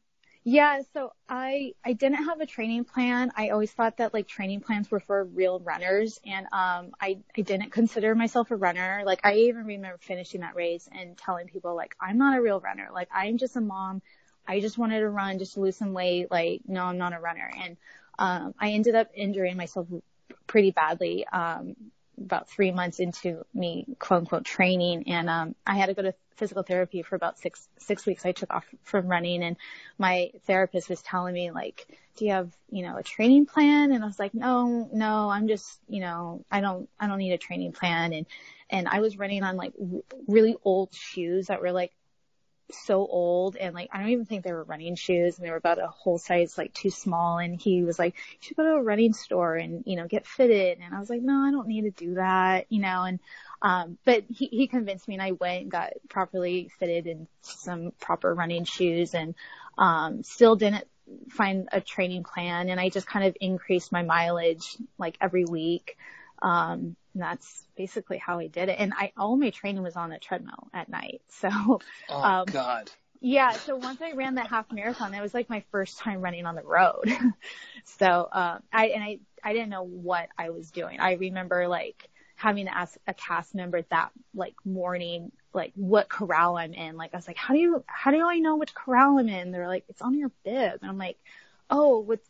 Yeah, 0.48 0.82
so 0.92 1.12
I 1.28 1.72
I 1.85 1.92
didn't 1.92 2.24
have 2.24 2.40
a 2.40 2.46
training 2.46 2.85
plan. 2.85 3.32
I 3.37 3.48
always 3.48 3.72
thought 3.72 3.96
that 3.96 4.14
like 4.14 4.28
training 4.28 4.61
plans 4.61 4.88
were 4.88 5.00
for 5.00 5.24
real 5.24 5.59
runners 5.59 6.20
and 6.24 6.46
um 6.52 6.92
I 7.00 7.18
I 7.37 7.40
didn't 7.40 7.70
consider 7.70 8.14
myself 8.14 8.52
a 8.52 8.56
runner. 8.56 9.02
Like 9.04 9.20
I 9.24 9.35
even 9.35 9.64
remember 9.66 9.98
finishing 10.00 10.42
that 10.42 10.54
race 10.54 10.88
and 10.92 11.18
telling 11.18 11.48
people 11.48 11.74
like 11.74 11.96
I'm 12.00 12.18
not 12.18 12.38
a 12.38 12.40
real 12.40 12.61
runner. 12.61 12.90
Like 12.92 13.09
I'm 13.12 13.38
just 13.38 13.56
a 13.56 13.61
mom. 13.61 14.02
I 14.46 14.61
just 14.61 14.78
wanted 14.78 15.00
to 15.00 15.09
run 15.09 15.40
just 15.40 15.54
to 15.54 15.61
lose 15.61 15.76
some 15.76 15.92
weight. 15.92 16.30
Like 16.30 16.62
no, 16.66 16.85
I'm 16.85 16.98
not 16.98 17.12
a 17.12 17.18
runner. 17.18 17.50
And 17.61 17.76
um 18.16 18.54
I 18.56 18.70
ended 18.70 18.94
up 18.94 19.11
injuring 19.14 19.56
myself 19.56 19.88
pretty 20.46 20.70
badly 20.70 21.26
um 21.26 21.74
about 22.18 22.48
3 22.48 22.72
months 22.72 22.98
into 22.98 23.44
me 23.55 23.87
quote 23.98 24.20
unquote 24.20 24.44
training 24.44 25.05
and 25.09 25.29
um 25.29 25.55
I 25.66 25.76
had 25.76 25.87
to 25.87 25.94
go 25.94 26.02
to 26.02 26.14
physical 26.37 26.62
therapy 26.62 27.02
for 27.02 27.16
about 27.16 27.38
6 27.38 27.68
6 27.79 28.07
weeks. 28.07 28.24
I 28.24 28.33
took 28.33 28.52
off 28.52 28.66
from 28.83 29.09
running 29.09 29.42
and 29.42 29.57
my 29.98 30.31
therapist 30.46 30.88
was 30.88 31.02
telling 31.02 31.35
me 31.35 31.50
like, 31.50 31.87
do 32.16 32.24
you 32.24 32.33
have, 32.33 32.50
you 32.70 32.83
know, 32.83 32.96
a 32.96 33.02
training 33.02 33.46
plan? 33.46 33.92
And 33.92 34.02
I 34.02 34.07
was 34.07 34.18
like, 34.18 34.35
no, 34.35 34.88
no, 34.92 35.29
I'm 35.31 35.48
just, 35.48 35.81
you 35.88 36.00
know, 36.00 36.44
I 36.50 36.61
don't, 36.61 36.88
I 36.98 37.07
don't 37.07 37.18
need 37.18 37.33
a 37.33 37.38
training 37.38 37.72
plan. 37.72 38.12
And, 38.12 38.26
and 38.70 38.88
I 38.88 39.00
was 39.00 39.18
running 39.18 39.42
on 39.42 39.57
like 39.57 39.72
really 40.26 40.57
old 40.64 40.94
shoes 40.94 41.46
that 41.46 41.61
were 41.61 41.72
like 41.72 41.92
so 42.70 43.07
old 43.07 43.57
and 43.57 43.74
like 43.74 43.88
I 43.92 44.00
don't 44.00 44.09
even 44.09 44.24
think 44.24 44.42
they 44.42 44.52
were 44.52 44.64
running 44.64 44.96
shoes 44.96 45.37
and 45.37 45.46
they 45.46 45.50
were 45.50 45.57
about 45.57 45.79
a 45.79 45.87
whole 45.87 46.18
size 46.18 46.59
like 46.59 46.72
too 46.74 46.90
small 46.90 47.38
and 47.38 47.61
he 47.61 47.85
was 47.85 47.98
like 47.98 48.16
you 48.16 48.38
should 48.40 48.57
go 48.57 48.64
to 48.64 48.70
a 48.70 48.83
running 48.83 49.12
store 49.12 49.55
and 49.55 49.85
you 49.87 49.96
know 49.96 50.07
get 50.07 50.26
fitted 50.26 50.79
and 50.83 50.94
I 50.94 50.98
was 50.98 51.09
like 51.09 51.22
no 51.22 51.35
I 51.35 51.52
don't 51.52 51.68
need 51.68 51.83
to 51.83 51.90
do 51.90 52.14
that 52.14 52.66
you 52.68 52.81
know 52.81 53.05
and 53.05 53.20
um 53.62 53.98
but 54.05 54.24
he 54.29 54.46
he 54.46 54.66
convinced 54.66 55.07
me 55.07 55.14
and 55.14 55.22
I 55.22 55.33
went 55.33 55.62
and 55.62 55.70
got 55.70 55.92
properly 56.09 56.70
fitted 56.79 57.07
in 57.07 57.29
some 57.42 57.92
proper 58.00 58.35
running 58.35 58.64
shoes 58.64 59.14
and 59.14 59.35
um 59.79 60.24
still 60.24 60.57
didn't 60.57 60.87
find 61.31 61.68
a 61.70 61.81
training 61.81 62.24
plan 62.24 62.68
and 62.68 62.81
I 62.81 62.88
just 62.88 63.07
kind 63.07 63.26
of 63.26 63.37
increased 63.40 63.92
my 63.92 64.02
mileage 64.02 64.76
like 64.98 65.16
every 65.20 65.44
week 65.44 65.96
um 66.42 66.96
and 67.16 67.22
that's 67.24 67.66
basically 67.76 68.18
how 68.18 68.38
I 68.40 68.48
did 68.48 68.68
it 68.68 68.76
and 68.79 68.92
I 68.96 69.12
all 69.16 69.37
my 69.37 69.50
training 69.50 69.83
was 69.83 69.96
on 69.96 70.11
the 70.11 70.18
treadmill 70.18 70.68
at 70.74 70.88
night 70.90 71.22
so 71.31 71.83
Oh 72.09 72.22
Um, 72.22 72.46
God. 72.46 72.90
yeah, 73.20 73.57
so 73.57 73.76
once 73.76 74.02
I 74.02 74.12
ran 74.12 74.35
that 74.37 74.48
half 74.48 74.70
marathon, 74.70 75.14
it 75.14 75.22
was 75.22 75.35
like 75.35 75.48
my 75.48 75.64
first 75.72 75.98
time 75.98 76.20
running 76.20 76.46
on 76.46 76.55
the 76.55 76.62
road. 76.62 77.11
so, 77.85 78.29
um, 78.33 78.62
I, 78.72 78.88
and 78.88 79.02
I, 79.02 79.20
I 79.42 79.52
didn't 79.55 79.70
know 79.70 79.85
what 79.85 80.29
I 80.38 80.50
was 80.50 80.70
doing. 80.70 81.00
I 81.00 81.14
remember 81.14 81.66
like 81.68 82.09
having 82.37 82.66
to 82.66 82.76
ask 82.76 82.96
a 83.07 83.14
cast 83.14 83.55
member 83.55 83.83
that 83.90 84.11
like 84.35 84.55
morning, 84.64 85.33
like 85.55 85.72
what 85.76 86.09
corral 86.11 86.59
I'm 86.59 86.74
in. 86.74 86.96
Like 86.96 87.14
I 87.14 87.16
was 87.16 87.26
like, 87.26 87.38
how 87.38 87.55
do 87.55 87.61
you, 87.61 87.85
how 87.87 88.11
do 88.11 88.26
I 88.29 88.38
know 88.38 88.57
which 88.57 88.74
corral 88.74 89.18
I'm 89.18 89.29
in? 89.29 89.50
They're 89.52 89.68
like, 89.68 89.85
it's 89.88 90.02
on 90.02 90.18
your 90.18 90.31
bib. 90.44 90.81
And 90.83 90.90
I'm 90.90 90.98
like, 90.98 91.18
oh, 91.70 92.00
what's, 92.00 92.29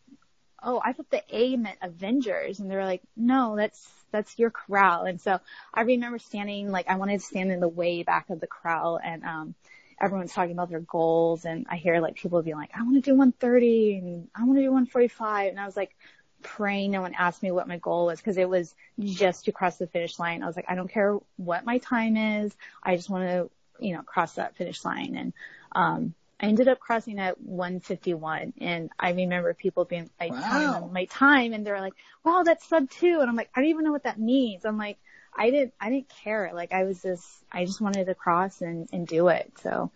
oh, 0.63 0.81
I 0.85 0.93
thought 0.93 1.11
the 1.11 1.23
A 1.31 1.57
meant 1.57 1.79
Avengers. 1.83 2.61
And 2.61 2.71
they 2.71 2.77
were 2.77 2.85
like, 2.85 3.03
no, 3.17 3.57
that's, 3.57 3.89
that's 4.11 4.39
your 4.39 4.51
corral. 4.51 5.03
And 5.05 5.21
so 5.21 5.39
I 5.73 5.83
remember 5.83 6.19
standing, 6.19 6.71
like 6.71 6.89
I 6.89 6.97
wanted 6.97 7.21
to 7.21 7.27
stand 7.27 7.53
in 7.53 7.61
the 7.61 7.69
way 7.69 8.03
back 8.03 8.31
of 8.31 8.41
the 8.41 8.47
corral 8.47 8.99
and, 9.03 9.25
um, 9.25 9.55
everyone's 10.01 10.33
talking 10.33 10.53
about 10.53 10.69
their 10.69 10.81
goals 10.81 11.45
and 11.45 11.67
I 11.71 11.77
hear 11.77 12.01
like 12.01 12.17
people 12.17 12.43
being 12.43 12.57
like, 12.57 12.71
I 12.75 12.83
want 12.83 12.97
to 12.97 13.01
do 13.01 13.17
130 13.17 13.99
and 13.99 14.29
I 14.35 14.45
want 14.45 14.59
to 14.59 14.63
do 14.63 14.71
145. 14.71 15.51
And 15.51 15.61
I 15.61 15.65
was 15.65 15.77
like 15.77 15.97
praying 16.43 16.91
no 16.91 17.01
one 17.01 17.15
asked 17.15 17.43
me 17.43 17.51
what 17.51 17.69
my 17.69 17.79
goal 17.79 18.07
was 18.07 18.19
because 18.21 18.37
it 18.37 18.49
was 18.49 18.75
just 19.01 19.47
to 19.47 19.53
cross 19.53 19.77
the 19.77 19.87
finish 19.87 20.19
line. 20.19 20.43
I 20.43 20.47
was 20.47 20.57
like, 20.57 20.67
I 20.69 20.75
don't 20.75 20.91
care 20.91 21.19
what 21.37 21.65
my 21.65 21.79
time 21.79 22.17
is. 22.17 22.55
I 22.83 22.97
just 22.97 23.09
want 23.09 23.25
to, 23.25 23.51
you 23.81 23.95
know, 23.95 24.03
cross 24.03 24.35
that 24.35 24.57
finish 24.57 24.85
line. 24.85 25.17
And, 25.17 25.33
um, 25.73 26.15
I 26.39 26.47
ended 26.47 26.69
up 26.69 26.79
crossing 26.79 27.19
at 27.19 27.41
151 27.41 28.53
and 28.61 28.91
I 28.99 29.11
remember 29.13 29.55
people 29.55 29.85
being 29.87 30.11
like 30.21 30.33
telling 30.33 30.71
them 30.71 30.93
my 30.93 31.07
time 31.07 31.53
and 31.55 31.67
they're 31.67 31.81
like, 31.81 31.95
wow, 32.25 32.43
that's 32.45 32.67
sub 32.69 32.91
two. 32.91 33.21
And 33.21 33.29
I'm 33.31 33.37
like, 33.37 33.51
I 33.55 33.61
don't 33.61 33.71
even 33.71 33.85
know 33.85 33.93
what 33.93 34.05
that 34.05 34.19
means. 34.19 34.65
I'm 34.67 34.77
like, 34.77 34.99
I 35.35 35.51
didn't, 35.51 35.73
I 35.81 35.89
didn't 35.91 36.11
care. 36.23 36.51
Like 36.55 36.73
I 36.73 36.85
was 36.85 37.01
just, 37.03 37.27
I 37.51 37.65
just 37.65 37.81
wanted 37.81 38.05
to 38.07 38.15
cross 38.15 38.61
and, 38.61 38.89
and 38.93 39.07
do 39.07 39.29
it. 39.29 39.51
So 39.63 39.91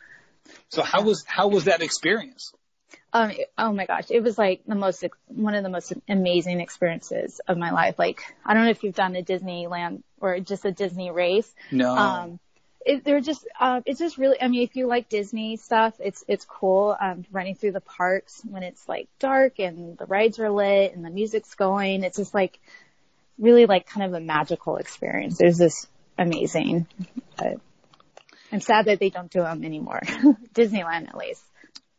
So 0.70 0.82
how 0.82 1.02
was 1.02 1.24
how 1.26 1.48
was 1.48 1.64
that 1.64 1.82
experience? 1.82 2.52
Um, 3.12 3.30
it- 3.30 3.52
oh 3.58 3.72
my 3.72 3.86
gosh, 3.86 4.10
it 4.10 4.22
was 4.22 4.38
like 4.38 4.62
the 4.66 4.74
most, 4.74 5.04
one 5.26 5.54
of 5.54 5.62
the 5.62 5.68
most 5.68 5.92
amazing 6.08 6.60
experiences 6.60 7.40
of 7.46 7.58
my 7.58 7.70
life. 7.70 7.98
Like, 7.98 8.22
I 8.44 8.54
don't 8.54 8.64
know 8.64 8.70
if 8.70 8.82
you've 8.82 8.94
done 8.94 9.16
a 9.16 9.22
Disneyland 9.22 10.02
or 10.20 10.38
just 10.40 10.64
a 10.64 10.72
Disney 10.72 11.10
race. 11.10 11.52
No. 11.70 11.94
Um, 11.96 12.40
it, 12.84 13.04
they're 13.04 13.20
just, 13.20 13.46
uh, 13.58 13.80
it's 13.84 13.98
just 13.98 14.18
really, 14.18 14.40
I 14.40 14.48
mean, 14.48 14.62
if 14.62 14.76
you 14.76 14.86
like 14.86 15.08
Disney 15.08 15.56
stuff, 15.56 15.94
it's, 15.98 16.24
it's 16.26 16.44
cool, 16.44 16.96
um, 16.98 17.24
running 17.30 17.54
through 17.54 17.72
the 17.72 17.80
parks 17.80 18.42
when 18.48 18.62
it's 18.62 18.88
like 18.88 19.08
dark 19.18 19.58
and 19.58 19.98
the 19.98 20.06
rides 20.06 20.38
are 20.38 20.50
lit 20.50 20.94
and 20.94 21.04
the 21.04 21.10
music's 21.10 21.54
going. 21.54 22.04
It's 22.04 22.16
just 22.16 22.34
like 22.34 22.58
really 23.38 23.66
like 23.66 23.86
kind 23.86 24.06
of 24.06 24.14
a 24.14 24.24
magical 24.24 24.76
experience. 24.76 25.38
There's 25.38 25.58
this 25.58 25.86
amazing, 26.18 26.86
but 27.36 27.60
I'm 28.52 28.60
sad 28.60 28.86
that 28.86 28.98
they 28.98 29.10
don't 29.10 29.30
do 29.30 29.42
them 29.42 29.64
anymore. 29.64 30.00
Disneyland 30.54 31.08
at 31.08 31.16
least. 31.16 31.42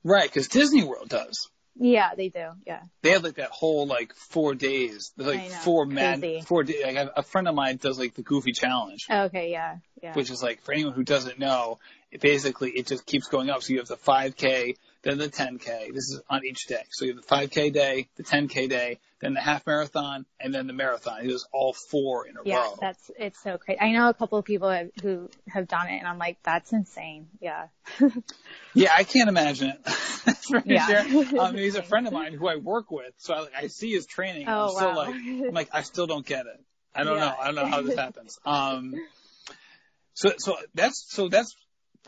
right, 0.04 0.28
because 0.28 0.48
Disney 0.48 0.84
World 0.84 1.10
does. 1.10 1.50
Yeah, 1.82 2.14
they 2.16 2.30
do. 2.30 2.50
Yeah. 2.66 2.82
They 3.02 3.10
have 3.12 3.24
like 3.24 3.36
that 3.36 3.50
whole 3.50 3.88
like 3.88 4.14
four 4.14 4.54
days, 4.54 5.12
like 5.18 5.50
four 5.50 5.88
mad, 5.88 6.20
crazy. 6.20 6.42
four 6.42 6.64
days. 6.64 6.84
Like 6.84 6.96
a, 6.96 7.12
a 7.18 7.24
friend 7.24 7.48
of 7.48 7.56
mine 7.56 7.78
does 7.78 7.98
like 7.98 8.14
the 8.14 8.22
Goofy 8.22 8.52
Challenge, 8.52 9.08
oh, 9.10 9.24
Okay. 9.24 9.52
Yeah. 9.52 9.78
Yeah. 10.02 10.14
which 10.14 10.30
is 10.30 10.44
like 10.44 10.62
for 10.62 10.74
anyone 10.74 10.94
who 10.94 11.04
doesn't 11.04 11.40
know, 11.40 11.80
it 12.12 12.22
basically 12.22 12.70
it 12.72 12.86
just 12.86 13.06
keeps 13.08 13.28
going 13.28 13.50
up. 13.50 13.64
So 13.64 13.74
you 13.74 13.80
have 13.80 13.88
the 13.88 13.98
5K, 13.98 14.76
then 15.02 15.18
the 15.18 15.28
10K. 15.28 15.92
This 15.94 16.12
is 16.12 16.22
on 16.30 16.46
each 16.46 16.68
day. 16.68 16.84
So 16.92 17.06
you 17.06 17.16
have 17.16 17.24
the 17.24 17.36
5K 17.36 17.74
day, 17.74 18.08
the 18.16 18.24
10K 18.24 18.70
day, 18.70 19.00
then 19.22 19.34
the 19.34 19.42
half 19.42 19.66
marathon, 19.68 20.26
and 20.40 20.54
then 20.54 20.68
the 20.68 20.74
marathon. 20.74 21.22
It 21.24 21.28
was 21.28 21.48
all 21.54 21.74
four 21.74 22.28
in 22.28 22.38
a 22.38 22.44
yeah, 22.44 22.64
row. 22.64 22.78
that's 22.80 23.12
it's 23.18 23.42
so 23.42 23.58
crazy. 23.58 23.80
I 23.80 23.92
know 23.92 24.10
a 24.10 24.14
couple 24.14 24.38
of 24.38 24.46
people 24.46 24.70
have, 24.70 24.90
who 25.02 25.30
have 25.48 25.68
done 25.68 25.88
it, 25.90 25.98
and 25.98 26.08
I'm 26.08 26.18
like, 26.18 26.38
that's 26.44 26.74
insane. 26.74 27.28
Yeah. 27.40 27.68
Yeah, 28.74 28.92
I 28.96 29.04
can't 29.04 29.30
imagine 29.30 29.70
it. 29.70 29.82
Yeah. 30.66 31.04
Um, 31.40 31.56
he's 31.56 31.76
a 31.76 31.84
friend 31.90 32.08
of 32.08 32.14
mine 32.14 32.34
who 32.34 32.48
I 32.48 32.56
work 32.58 32.92
with, 32.92 33.14
so 33.18 33.34
I, 33.34 33.64
I 33.64 33.68
see 33.68 33.92
his 33.94 34.06
training. 34.06 34.48
Oh, 34.48 34.64
I'm 34.64 34.70
still 34.70 34.90
wow. 34.90 34.96
like, 34.96 35.16
I'm 35.16 35.54
like, 35.54 35.70
I 35.74 35.82
still 35.84 36.08
don't 36.08 36.26
get 36.26 36.46
it. 36.46 36.60
I 36.94 37.04
don't 37.04 37.16
Yeah. 37.16 37.30
know. 37.30 37.36
I 37.40 37.46
don't 37.46 37.56
know 37.56 37.66
how 37.66 37.82
this 37.82 37.96
happens. 37.96 38.38
Um, 38.46 39.02
so, 40.14 40.34
so 40.38 40.58
that's, 40.74 41.06
so 41.10 41.30
that's, 41.30 41.56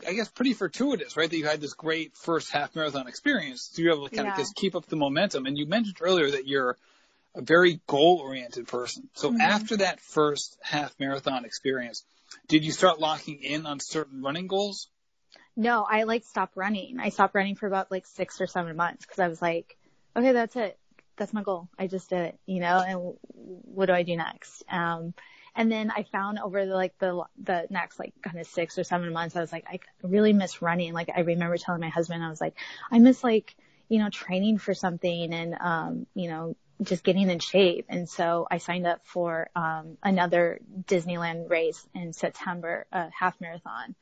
I 0.06 0.12
guess 0.12 0.28
pretty 0.28 0.52
fortuitous, 0.52 1.16
right? 1.16 1.30
That 1.30 1.36
you 1.36 1.46
had 1.46 1.60
this 1.60 1.72
great 1.74 2.16
first 2.16 2.50
half 2.50 2.74
marathon 2.74 3.08
experience. 3.08 3.70
So 3.72 3.82
you're 3.82 3.94
able 3.94 4.08
to 4.08 4.14
kind 4.14 4.28
of 4.28 4.34
Yeah. 4.34 4.42
just 4.42 4.54
keep 4.56 4.74
up 4.74 4.86
the 4.86 4.96
momentum. 4.96 5.46
And 5.46 5.56
you 5.56 5.66
mentioned 5.66 5.96
earlier 6.00 6.30
that 6.32 6.46
you're 6.46 6.76
a 7.34 7.42
very 7.42 7.80
goal 7.86 8.20
oriented 8.22 8.68
person. 8.68 9.08
So 9.14 9.30
Mm-hmm. 9.30 9.40
after 9.40 9.76
that 9.78 10.00
first 10.00 10.58
half 10.62 10.94
marathon 10.98 11.44
experience, 11.44 12.04
did 12.48 12.64
you 12.64 12.72
start 12.72 13.00
locking 13.00 13.42
in 13.42 13.66
on 13.66 13.80
certain 13.80 14.22
running 14.22 14.46
goals? 14.46 14.88
No, 15.56 15.86
I 15.88 16.02
like 16.04 16.24
stopped 16.24 16.56
running. 16.56 16.98
I 16.98 17.10
stopped 17.10 17.34
running 17.34 17.54
for 17.54 17.66
about 17.66 17.90
like 17.90 18.06
six 18.06 18.40
or 18.40 18.46
seven 18.46 18.76
months 18.76 19.04
because 19.04 19.20
I 19.20 19.28
was 19.28 19.40
like, 19.40 19.76
okay, 20.16 20.32
that's 20.32 20.56
it. 20.56 20.78
That's 21.16 21.32
my 21.32 21.42
goal. 21.42 21.68
I 21.78 21.86
just 21.86 22.10
did 22.10 22.20
it, 22.20 22.38
you 22.44 22.60
know, 22.60 22.78
and 22.78 23.16
what 23.28 23.86
do 23.86 23.92
I 23.92 24.02
do 24.02 24.16
next? 24.16 24.64
Um, 24.68 25.14
and 25.54 25.70
then 25.70 25.92
I 25.92 26.02
found 26.02 26.40
over 26.40 26.66
the, 26.66 26.74
like 26.74 26.98
the, 26.98 27.22
the 27.40 27.66
next 27.70 28.00
like 28.00 28.12
kind 28.22 28.40
of 28.40 28.48
six 28.48 28.78
or 28.78 28.84
seven 28.84 29.12
months, 29.12 29.36
I 29.36 29.40
was 29.40 29.52
like, 29.52 29.64
I 29.70 29.78
really 30.02 30.32
miss 30.32 30.60
running. 30.60 30.92
Like 30.92 31.08
I 31.14 31.20
remember 31.20 31.56
telling 31.56 31.80
my 31.80 31.88
husband, 31.88 32.24
I 32.24 32.30
was 32.30 32.40
like, 32.40 32.56
I 32.90 32.98
miss 32.98 33.22
like, 33.22 33.54
you 33.88 34.00
know, 34.00 34.10
training 34.10 34.58
for 34.58 34.74
something 34.74 35.32
and, 35.32 35.56
um, 35.60 36.06
you 36.14 36.28
know, 36.28 36.56
just 36.82 37.04
getting 37.04 37.30
in 37.30 37.38
shape. 37.38 37.86
And 37.88 38.08
so 38.08 38.46
I 38.50 38.58
signed 38.58 38.86
up 38.86 39.00
for, 39.04 39.48
um, 39.54 39.96
another 40.02 40.60
Disneyland 40.84 41.48
race 41.48 41.86
in 41.94 42.12
September, 42.12 42.86
a 42.92 43.10
half 43.10 43.40
marathon. 43.40 43.94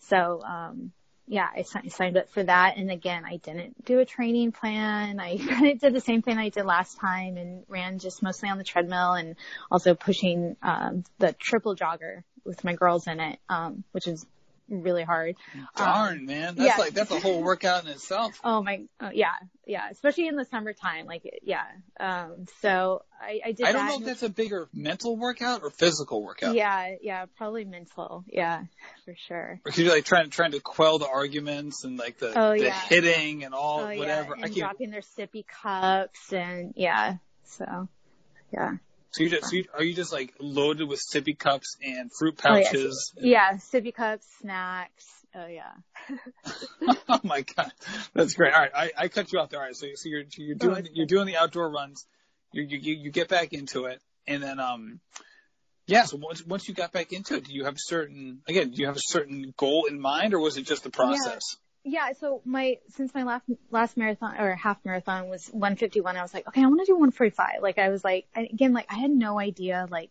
So, 0.00 0.42
um, 0.42 0.92
yeah, 1.26 1.48
I 1.54 1.62
si- 1.62 1.90
signed 1.90 2.16
up 2.16 2.30
for 2.30 2.42
that. 2.42 2.76
And 2.76 2.90
again, 2.90 3.24
I 3.24 3.36
didn't 3.36 3.84
do 3.84 3.98
a 4.00 4.04
training 4.04 4.52
plan. 4.52 5.20
I 5.20 5.36
kind 5.48 5.68
of 5.68 5.80
did 5.80 5.92
the 5.94 6.00
same 6.00 6.22
thing 6.22 6.38
I 6.38 6.48
did 6.48 6.64
last 6.64 6.98
time 6.98 7.36
and 7.36 7.64
ran 7.68 7.98
just 7.98 8.22
mostly 8.22 8.48
on 8.48 8.58
the 8.58 8.64
treadmill 8.64 9.12
and 9.12 9.36
also 9.70 9.94
pushing, 9.94 10.56
um, 10.62 11.04
the 11.18 11.34
triple 11.34 11.76
jogger 11.76 12.22
with 12.44 12.64
my 12.64 12.74
girls 12.74 13.06
in 13.06 13.20
it, 13.20 13.38
um, 13.48 13.84
which 13.92 14.06
is 14.06 14.24
really 14.68 15.02
hard. 15.02 15.36
Darn, 15.76 16.26
man. 16.26 16.54
That's 16.54 16.76
yeah. 16.76 16.82
like, 16.82 16.94
that's 16.94 17.10
a 17.10 17.18
whole 17.18 17.42
workout 17.42 17.84
in 17.84 17.90
itself. 17.90 18.40
Oh 18.44 18.62
my, 18.62 18.84
uh, 18.98 19.10
yeah, 19.12 19.32
yeah, 19.66 19.88
especially 19.90 20.26
in 20.26 20.36
the 20.36 20.44
summertime. 20.44 21.06
Like, 21.06 21.22
yeah. 21.42 21.64
Um, 22.00 22.46
so 22.62 23.02
I, 23.20 23.40
I 23.44 23.52
did 23.52 23.66
I 23.66 23.72
don't 23.72 23.86
know 23.86 23.98
if 23.98 24.04
that's 24.04 24.22
a 24.22 24.28
bigger 24.28 24.68
mental 24.72 25.16
workout 25.16 25.62
or 25.62 25.70
physical 25.70 26.22
workout. 26.22 26.54
yeah, 26.54 26.94
yeah, 27.02 27.26
probably 27.36 27.64
mental. 27.64 28.24
Yeah, 28.26 28.64
for 29.04 29.14
sure. 29.26 29.60
Because 29.62 29.78
you're 29.78 29.92
like 29.92 30.04
trying 30.04 30.24
to 30.24 30.30
trying 30.30 30.52
to 30.52 30.60
quell 30.60 30.98
the 30.98 31.08
arguments 31.08 31.84
and 31.84 31.98
like 31.98 32.18
the, 32.18 32.38
Oh, 32.38 32.52
the 32.52 32.64
yeah. 32.64 32.80
hitting 32.80 33.44
and 33.44 33.54
all 33.54 33.80
oh 33.80 33.96
whatever. 33.96 34.34
yeah, 34.36 34.42
I 34.42 34.46
and 34.46 34.54
dropping 34.54 34.90
their 34.90 35.02
sippy 35.02 35.44
cups 35.46 36.32
and 36.32 36.72
yeah. 36.76 37.16
So, 37.44 37.88
yeah. 38.52 38.76
So 39.10 39.22
you 39.22 39.30
just 39.30 39.48
so 39.48 39.56
you, 39.56 39.64
are 39.74 39.82
you 39.82 39.94
just 39.94 40.12
like 40.12 40.34
loaded 40.38 40.88
with 40.88 41.00
sippy 41.00 41.38
cups 41.38 41.76
and 41.82 42.10
fruit 42.12 42.36
pouches? 42.36 43.12
Oh, 43.16 43.20
pouches? 43.20 43.28
Yeah, 43.28 43.52
sippy 43.54 43.94
cups, 43.94 44.26
snacks. 44.40 45.06
Oh 45.34 45.46
yeah. 45.46 45.72
oh 47.08 47.20
my 47.22 47.42
god, 47.42 47.72
that's 48.14 48.34
great. 48.34 48.52
All 48.52 48.60
right, 48.60 48.70
I, 48.74 48.90
I 48.96 49.08
cut 49.08 49.32
you 49.32 49.38
off 49.38 49.50
there. 49.50 49.60
All 49.60 49.66
right, 49.66 49.76
so, 49.76 49.86
so 49.94 50.08
you're 50.08 50.24
you're 50.36 50.56
Oh, 50.56 50.66
doing 50.66 50.78
it's 50.78 50.90
you're 50.94 51.06
doing 51.06 51.26
the 51.26 51.36
outdoor 51.36 51.70
runs. 51.70 52.06
You 52.52 52.62
you 52.62 52.78
you 52.78 52.94
you 52.94 53.10
get 53.10 53.28
back 53.28 53.52
into 53.52 53.86
it, 53.86 54.00
and 54.26 54.42
then 54.42 54.60
um, 54.60 55.00
yeah. 55.86 56.04
So 56.04 56.16
once 56.18 56.44
once 56.46 56.68
you 56.68 56.74
got 56.74 56.92
back 56.92 57.12
into 57.12 57.34
it, 57.36 57.44
do 57.44 57.52
you 57.52 57.64
have 57.64 57.74
a 57.74 57.80
certain 57.80 58.40
again? 58.46 58.70
Do 58.70 58.80
you 58.80 58.86
have 58.86 58.96
a 58.96 59.02
certain 59.02 59.54
goal 59.56 59.86
in 59.86 60.00
mind, 60.00 60.34
or 60.34 60.40
was 60.40 60.56
it 60.58 60.66
just 60.66 60.82
the 60.84 60.90
process? 60.90 61.56
Yeah, 61.56 61.67
so 62.12 62.42
my 62.44 62.78
since 62.90 63.14
my 63.14 63.22
last 63.22 63.44
last 63.70 63.96
marathon 63.96 64.36
or 64.38 64.54
half 64.54 64.84
marathon 64.84 65.28
was 65.28 65.48
151, 65.48 66.16
I 66.16 66.22
was 66.22 66.34
like, 66.34 66.46
okay, 66.48 66.62
I 66.62 66.66
want 66.66 66.80
to 66.80 66.86
do 66.86 66.94
145. 66.94 67.62
Like 67.62 67.78
I 67.78 67.88
was 67.88 68.04
like, 68.04 68.26
again, 68.34 68.72
like 68.72 68.86
I 68.90 68.96
had 68.96 69.10
no 69.10 69.38
idea 69.38 69.86
like 69.90 70.10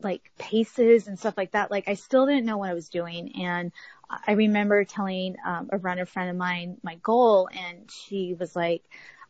like 0.00 0.30
paces 0.38 1.06
and 1.08 1.18
stuff 1.18 1.36
like 1.36 1.52
that. 1.52 1.70
Like 1.70 1.88
I 1.88 1.94
still 1.94 2.26
didn't 2.26 2.46
know 2.46 2.58
what 2.58 2.70
I 2.70 2.74
was 2.74 2.88
doing, 2.88 3.42
and 3.42 3.72
I 4.26 4.32
remember 4.32 4.84
telling 4.84 5.36
um, 5.44 5.70
a 5.72 5.78
runner 5.78 6.06
friend 6.06 6.30
of 6.30 6.36
mine 6.36 6.78
my 6.82 6.96
goal, 6.96 7.48
and 7.52 7.90
she 7.90 8.34
was 8.34 8.54
like, 8.54 8.82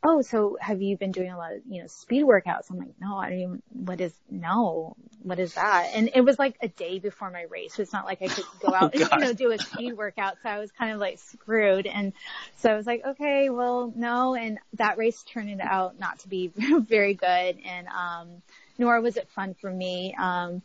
"Oh, 0.04 0.20
so 0.22 0.58
have 0.60 0.82
you 0.82 0.96
been 0.96 1.12
doing 1.12 1.30
a 1.30 1.38
lot 1.38 1.54
of 1.54 1.62
you 1.68 1.80
know 1.80 1.88
speed 1.88 2.24
workouts?" 2.24 2.70
I'm 2.70 2.78
like, 2.78 2.94
"No, 3.00 3.16
I 3.16 3.30
don't 3.30 3.38
even. 3.38 3.62
What 3.72 4.00
is 4.00 4.12
no? 4.30 4.96
What 5.22 5.38
is 5.38 5.54
that?" 5.54 5.90
And 5.94 6.10
it 6.14 6.20
was 6.20 6.38
like 6.38 6.56
a 6.60 6.68
day 6.68 6.98
before 6.98 7.30
my 7.30 7.42
race, 7.42 7.74
so 7.74 7.82
it's 7.82 7.92
not 7.92 8.04
like 8.04 8.20
I 8.22 8.28
could 8.28 8.44
go 8.60 8.74
out 8.74 8.94
and 8.94 9.10
you 9.10 9.18
know 9.18 9.32
do 9.32 9.50
a 9.52 9.58
speed 9.58 9.94
workout. 9.94 10.36
So 10.42 10.48
I 10.50 10.58
was 10.58 10.70
kind 10.72 10.92
of 10.92 11.00
like 11.00 11.18
screwed, 11.18 11.86
and 11.86 12.12
so 12.58 12.70
I 12.70 12.76
was 12.76 12.86
like, 12.86 13.02
"Okay, 13.04 13.50
well, 13.50 13.92
no." 13.96 14.34
And 14.34 14.58
that 14.74 14.98
race 14.98 15.22
turned 15.22 15.60
out 15.60 15.98
not 15.98 16.18
to 16.20 16.28
be 16.28 16.48
very 16.56 17.14
good, 17.14 17.58
and 17.64 17.88
um, 17.88 18.42
nor 18.78 19.00
was 19.00 19.16
it 19.16 19.28
fun 19.30 19.54
for 19.54 19.70
me. 19.70 20.14
Um, 20.18 20.62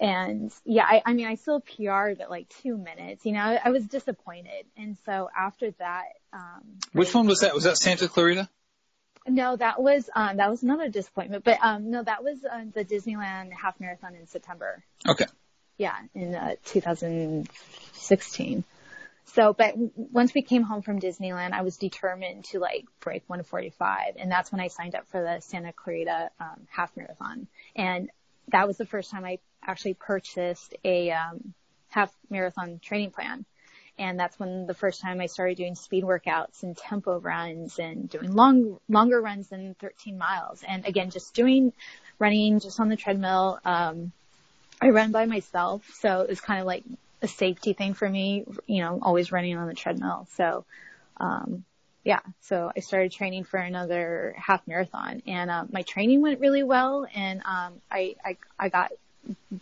and 0.00 0.52
yeah, 0.64 0.84
I, 0.84 1.02
I 1.06 1.12
mean, 1.12 1.26
I 1.26 1.36
still 1.36 1.60
PR'd 1.60 2.20
at 2.20 2.28
like 2.28 2.48
two 2.62 2.76
minutes, 2.76 3.24
you 3.24 3.32
know, 3.32 3.40
I, 3.40 3.60
I 3.64 3.70
was 3.70 3.86
disappointed. 3.86 4.66
And 4.76 4.96
so 5.06 5.30
after 5.36 5.70
that, 5.72 6.04
um, 6.32 6.62
Which 6.92 7.14
one 7.14 7.26
was 7.26 7.40
that? 7.40 7.54
Was 7.54 7.64
that 7.64 7.76
Santa 7.76 8.08
Clarita? 8.08 8.48
No, 9.26 9.56
that 9.56 9.82
was, 9.82 10.10
um, 10.14 10.36
that 10.36 10.50
was 10.50 10.62
another 10.62 10.90
disappointment, 10.90 11.44
but, 11.44 11.58
um, 11.62 11.90
no, 11.90 12.02
that 12.02 12.22
was, 12.22 12.44
uh, 12.44 12.64
the 12.74 12.84
Disneyland 12.84 13.52
half 13.52 13.80
marathon 13.80 14.14
in 14.14 14.26
September. 14.26 14.84
Okay. 15.08 15.24
Yeah, 15.78 15.96
in, 16.14 16.34
uh, 16.34 16.56
2016. 16.64 18.64
So, 19.26 19.54
but 19.54 19.74
once 19.96 20.34
we 20.34 20.42
came 20.42 20.62
home 20.62 20.82
from 20.82 21.00
Disneyland, 21.00 21.52
I 21.52 21.62
was 21.62 21.78
determined 21.78 22.44
to 22.46 22.58
like 22.60 22.84
break 23.00 23.22
145. 23.26 24.16
And 24.16 24.30
that's 24.30 24.52
when 24.52 24.60
I 24.60 24.68
signed 24.68 24.94
up 24.94 25.08
for 25.08 25.22
the 25.22 25.40
Santa 25.40 25.72
Clarita, 25.72 26.30
um, 26.38 26.68
half 26.68 26.94
marathon. 26.96 27.48
And 27.74 28.10
that 28.48 28.68
was 28.68 28.76
the 28.76 28.86
first 28.86 29.10
time 29.10 29.24
I 29.24 29.38
actually 29.62 29.94
purchased 29.94 30.74
a, 30.84 31.12
um, 31.12 31.54
half 31.88 32.14
marathon 32.28 32.78
training 32.80 33.12
plan. 33.12 33.46
And 33.98 34.18
that's 34.18 34.38
when 34.38 34.66
the 34.66 34.74
first 34.74 35.00
time 35.00 35.20
I 35.20 35.26
started 35.26 35.56
doing 35.56 35.74
speed 35.74 36.04
workouts 36.04 36.62
and 36.62 36.76
tempo 36.76 37.20
runs 37.20 37.78
and 37.78 38.08
doing 38.08 38.34
long, 38.34 38.78
longer 38.88 39.20
runs 39.20 39.48
than 39.48 39.74
13 39.80 40.18
miles. 40.18 40.62
And 40.66 40.86
again, 40.86 41.10
just 41.10 41.34
doing 41.34 41.72
running 42.18 42.60
just 42.60 42.80
on 42.80 42.88
the 42.88 42.96
treadmill. 42.96 43.60
Um, 43.64 44.12
I 44.80 44.90
run 44.90 45.12
by 45.12 45.26
myself, 45.26 45.88
so 46.00 46.22
it 46.22 46.28
was 46.28 46.40
kind 46.40 46.60
of 46.60 46.66
like 46.66 46.84
a 47.22 47.28
safety 47.28 47.72
thing 47.72 47.94
for 47.94 48.08
me, 48.08 48.44
you 48.66 48.82
know, 48.82 48.98
always 49.00 49.30
running 49.30 49.56
on 49.56 49.68
the 49.68 49.74
treadmill. 49.74 50.26
So, 50.32 50.64
um, 51.18 51.64
yeah, 52.02 52.20
so 52.42 52.70
I 52.76 52.80
started 52.80 53.12
training 53.12 53.44
for 53.44 53.58
another 53.58 54.34
half 54.36 54.66
marathon 54.66 55.22
and, 55.26 55.50
um, 55.50 55.68
my 55.72 55.82
training 55.82 56.20
went 56.20 56.40
really 56.40 56.62
well 56.62 57.06
and, 57.14 57.40
um, 57.46 57.80
I, 57.90 58.16
I, 58.22 58.36
I 58.58 58.68
got 58.68 58.92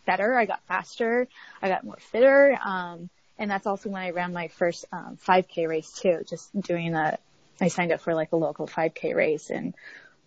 better. 0.06 0.34
I 0.34 0.46
got 0.46 0.60
faster. 0.66 1.28
I 1.60 1.68
got 1.68 1.84
more 1.84 1.98
fitter. 1.98 2.58
Um, 2.64 3.10
and 3.38 3.50
that's 3.50 3.66
also 3.66 3.88
when 3.90 4.02
I 4.02 4.10
ran 4.10 4.32
my 4.32 4.48
first, 4.48 4.84
um, 4.92 5.18
5k 5.26 5.68
race 5.68 5.92
too, 5.92 6.22
just 6.28 6.50
doing 6.60 6.94
a, 6.94 7.18
I 7.60 7.68
signed 7.68 7.92
up 7.92 8.00
for 8.00 8.14
like 8.14 8.32
a 8.32 8.36
local 8.36 8.66
5k 8.66 9.14
race 9.14 9.50
and 9.50 9.74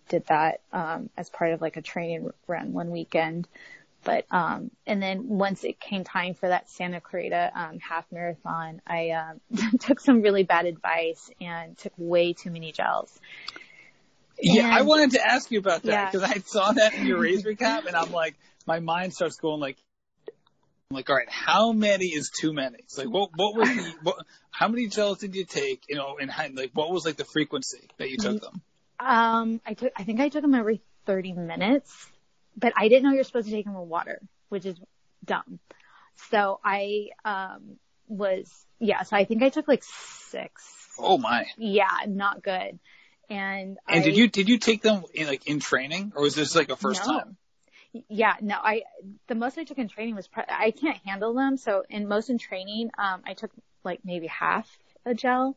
did 0.08 0.26
that, 0.26 0.60
um, 0.72 1.10
as 1.16 1.30
part 1.30 1.52
of 1.52 1.60
like 1.60 1.76
a 1.76 1.82
training 1.82 2.30
run 2.46 2.72
one 2.72 2.90
weekend. 2.90 3.48
but 4.04 4.24
um, 4.30 4.70
and 4.86 5.02
then 5.02 5.28
once 5.28 5.64
it 5.64 5.80
came 5.80 6.04
time 6.04 6.34
for 6.34 6.48
that 6.48 6.70
Santa 6.70 7.00
Clarita 7.00 7.50
um, 7.54 7.78
half 7.80 8.04
marathon, 8.12 8.80
I 8.86 9.10
um, 9.10 9.40
took 9.80 10.00
some 10.00 10.22
really 10.22 10.44
bad 10.44 10.66
advice 10.66 11.30
and 11.40 11.76
took 11.76 11.92
way 11.98 12.32
too 12.32 12.50
many 12.50 12.72
gels. 12.72 13.18
Yeah, 14.40 14.68
I 14.70 14.82
wanted 14.82 15.12
to 15.12 15.26
ask 15.26 15.50
you 15.50 15.58
about 15.58 15.82
that 15.84 15.90
Yeah. 15.92 16.10
because 16.10 16.22
I 16.22 16.38
saw 16.44 16.72
that 16.72 16.94
in 16.94 17.06
your 17.06 17.18
race 17.18 17.42
recap, 17.42 17.86
and 17.86 17.96
I'm 17.96 18.12
like, 18.12 18.34
my 18.66 18.80
mind 18.80 19.14
starts 19.14 19.36
going 19.36 19.60
like, 19.60 19.76
I'm 20.90 20.94
like, 20.94 21.10
all 21.10 21.16
right, 21.16 21.28
how 21.28 21.72
many 21.72 22.06
is 22.06 22.30
too 22.30 22.52
many? 22.52 22.78
It's 22.78 22.96
like, 22.96 23.08
what 23.08 23.30
what 23.34 23.56
was 23.56 23.68
the 23.74 23.94
what, 24.02 24.24
how 24.52 24.68
many 24.68 24.86
gels 24.86 25.18
did 25.18 25.34
you 25.34 25.44
take? 25.44 25.82
You 25.88 25.96
know, 25.96 26.18
and 26.20 26.30
how, 26.30 26.46
like, 26.52 26.70
what 26.74 26.92
was 26.92 27.04
like 27.04 27.16
the 27.16 27.24
frequency 27.24 27.88
that 27.98 28.08
you 28.08 28.16
took 28.18 28.40
them? 28.40 28.62
Um, 29.00 29.60
I 29.66 29.74
took, 29.74 29.92
I 29.96 30.04
think 30.04 30.20
I 30.20 30.28
took 30.28 30.42
them 30.42 30.54
every 30.54 30.80
30 31.06 31.32
minutes, 31.32 31.92
but 32.56 32.72
I 32.76 32.88
didn't 32.88 33.02
know 33.02 33.12
you're 33.12 33.24
supposed 33.24 33.48
to 33.48 33.52
take 33.52 33.64
them 33.64 33.74
with 33.74 33.88
water, 33.88 34.22
which 34.48 34.64
is 34.64 34.76
dumb. 35.24 35.58
So 36.30 36.60
I, 36.64 37.08
um, 37.24 37.78
was, 38.06 38.48
yeah, 38.78 39.02
so 39.02 39.16
I 39.16 39.24
think 39.24 39.42
I 39.42 39.48
took 39.48 39.66
like 39.66 39.82
six. 39.82 40.64
Oh 40.98 41.18
my! 41.18 41.46
Yeah, 41.58 41.88
not 42.06 42.44
good. 42.44 42.78
And, 43.28 43.76
And 43.88 44.00
I, 44.00 44.00
did 44.00 44.16
you 44.16 44.28
did 44.28 44.48
you 44.48 44.58
take 44.58 44.82
them 44.82 45.02
in 45.12 45.26
like 45.26 45.48
in 45.48 45.58
training, 45.58 46.12
or 46.14 46.22
was 46.22 46.36
this 46.36 46.54
like 46.54 46.70
a 46.70 46.76
first 46.76 47.04
No. 47.04 47.18
time? 47.18 47.36
Yeah, 48.08 48.34
no, 48.40 48.56
I, 48.56 48.82
the 49.26 49.34
most 49.34 49.58
I 49.58 49.64
took 49.64 49.78
in 49.78 49.88
training 49.88 50.14
was, 50.14 50.28
pre- 50.28 50.44
I 50.48 50.70
can't 50.70 50.98
handle 51.04 51.34
them. 51.34 51.56
So 51.56 51.84
in 51.88 52.08
most 52.08 52.30
in 52.30 52.38
training, 52.38 52.90
um, 52.98 53.22
I 53.26 53.34
took 53.34 53.50
like 53.84 54.00
maybe 54.04 54.26
half 54.26 54.68
a 55.04 55.14
gel. 55.14 55.56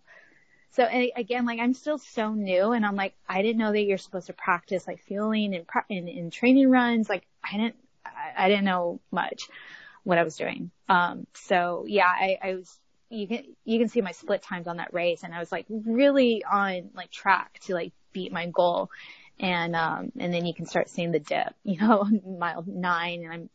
So 0.72 0.88
again, 1.16 1.46
like 1.46 1.60
I'm 1.60 1.74
still 1.74 1.98
so 1.98 2.34
new 2.34 2.74
and 2.74 2.86
I'm 2.86 2.96
like, 2.96 3.16
I 3.28 3.42
didn't 3.42 3.58
know 3.58 3.72
that 3.72 3.82
you're 3.82 3.98
supposed 3.98 4.28
to 4.28 4.34
practice 4.34 4.88
like 4.88 5.02
fueling 5.02 5.56
and 5.90 6.10
in 6.10 6.30
training 6.30 6.70
runs. 6.70 7.10
Like 7.10 7.26
I 7.44 7.58
didn't, 7.58 7.76
I, 8.06 8.46
I 8.46 8.50
didn't 8.50 8.66
know 8.66 9.00
much 9.12 9.50
what 10.04 10.20
I 10.20 10.24
was 10.24 10.38
doing. 10.38 10.70
Um, 10.88 11.26
so 11.34 11.86
yeah, 11.88 12.06
I, 12.08 12.38
I 12.44 12.54
was, 12.56 12.80
you 13.10 13.28
can, 13.28 13.44
you 13.66 13.80
can 13.80 13.90
see 13.90 14.02
my 14.02 14.12
split 14.12 14.44
times 14.44 14.68
on 14.68 14.78
that 14.78 14.94
race 14.94 15.24
and 15.24 15.34
I 15.34 15.40
was 15.40 15.52
like 15.52 15.66
really 15.70 16.44
on 16.44 16.92
like 16.94 17.10
track 17.10 17.60
to 17.66 17.74
like 17.74 17.92
beat 18.14 18.32
my 18.32 18.46
goal. 18.46 18.92
And, 19.40 19.76
um, 19.76 20.12
and 20.20 20.34
then 20.34 20.46
you 20.46 20.54
can 20.54 20.66
start 20.66 20.90
seeing 20.90 21.12
the 21.12 21.20
dip, 21.20 21.54
you 21.64 21.80
know, 21.80 22.08
mile 22.26 22.64
nine 22.68 23.24
and 23.24 23.34
I'm, 23.34 23.50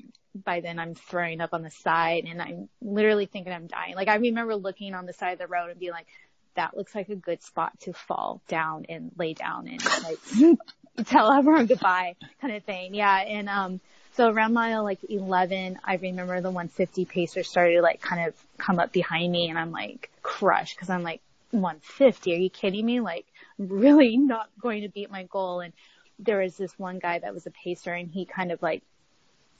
by 0.44 0.61
then 0.61 0.79
I'm 0.79 0.94
throwing 0.94 1.40
up 1.40 1.51
on 1.53 1.62
the 1.62 1.70
side 1.70 2.25
and 2.25 2.42
I'm 2.42 2.68
literally 2.83 3.27
thinking 3.27 3.53
I'm 3.53 3.66
dying. 3.66 3.94
Like 3.94 4.09
I 4.09 4.16
remember 4.16 4.57
looking 4.57 4.94
on 4.94 5.07
the 5.07 5.12
side 5.12 5.35
of 5.35 5.38
the 5.38 5.47
road 5.47 5.70
and 5.70 5.79
being 5.79 5.92
like, 5.92 6.07
that 6.55 6.77
looks 6.77 6.94
like 6.94 7.09
a 7.09 7.16
good 7.16 7.42
spot 7.42 7.79
to 7.81 7.92
fall 7.92 8.40
down 8.49 8.87
and 8.88 9.11
lay 9.16 9.35
down 9.35 9.68
and 9.68 9.85
like 10.05 10.59
tell 11.07 11.33
everyone 11.33 11.66
goodbye 11.66 12.16
kind 12.40 12.55
of 12.55 12.64
thing. 12.64 12.94
Yeah. 12.94 13.16
And, 13.18 13.49
um, 13.49 13.81
so 14.14 14.29
around 14.29 14.55
mile 14.55 14.85
like 14.85 15.01
11, 15.09 15.81
I 15.85 15.97
remember 15.97 16.40
the 16.40 16.51
150 16.51 17.05
pacer 17.05 17.42
started 17.42 17.75
to 17.75 17.83
like 17.83 18.01
kind 18.01 18.29
of 18.29 18.35
come 18.59 18.79
up 18.79 18.92
behind 18.92 19.33
me 19.33 19.49
and 19.49 19.59
I'm 19.59 19.73
like 19.73 20.11
crushed 20.23 20.77
because 20.77 20.88
I'm 20.88 21.03
like 21.03 21.20
150. 21.55 22.35
Are 22.35 22.38
you 22.38 22.51
kidding 22.51 22.85
me? 22.85 23.01
Like 23.01 23.27
really 23.59 24.17
not 24.17 24.49
going 24.61 24.83
to 24.83 24.88
beat 24.88 25.11
my 25.11 25.25
goal. 25.25 25.61
And 25.61 25.73
there 26.19 26.38
was 26.38 26.57
this 26.57 26.79
one 26.79 26.99
guy 26.99 27.19
that 27.19 27.35
was 27.35 27.47
a 27.47 27.51
pacer 27.51 27.93
and 27.93 28.11
he 28.11 28.25
kind 28.25 28.53
of 28.53 28.62
like 28.62 28.83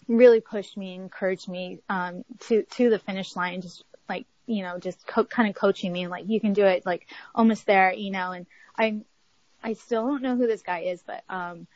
really 0.09 0.41
pushed 0.41 0.77
me, 0.77 0.95
encouraged 0.95 1.49
me, 1.49 1.81
um, 1.89 2.25
to, 2.41 2.63
to 2.63 2.91
the 2.91 2.99
finish 2.99 3.35
line, 3.37 3.63
just 3.63 3.85
like, 4.09 4.27
you 4.47 4.63
know, 4.63 4.79
just 4.79 5.07
co- 5.07 5.25
kind 5.25 5.49
of 5.49 5.55
coaching 5.55 5.93
me 5.93 6.07
like, 6.07 6.29
you 6.29 6.41
can 6.41 6.53
do 6.53 6.65
it, 6.67 6.85
like 6.85 7.07
almost 7.35 7.67
there, 7.67 7.93
you 7.93 8.11
know, 8.11 8.33
and 8.33 8.47
I'm, 8.77 9.05
I 9.63 9.73
still 9.73 10.07
don't 10.07 10.23
know 10.23 10.37
who 10.37 10.47
this 10.47 10.63
guy 10.63 10.81
is, 10.81 11.03
but, 11.07 11.25
um, 11.29 11.67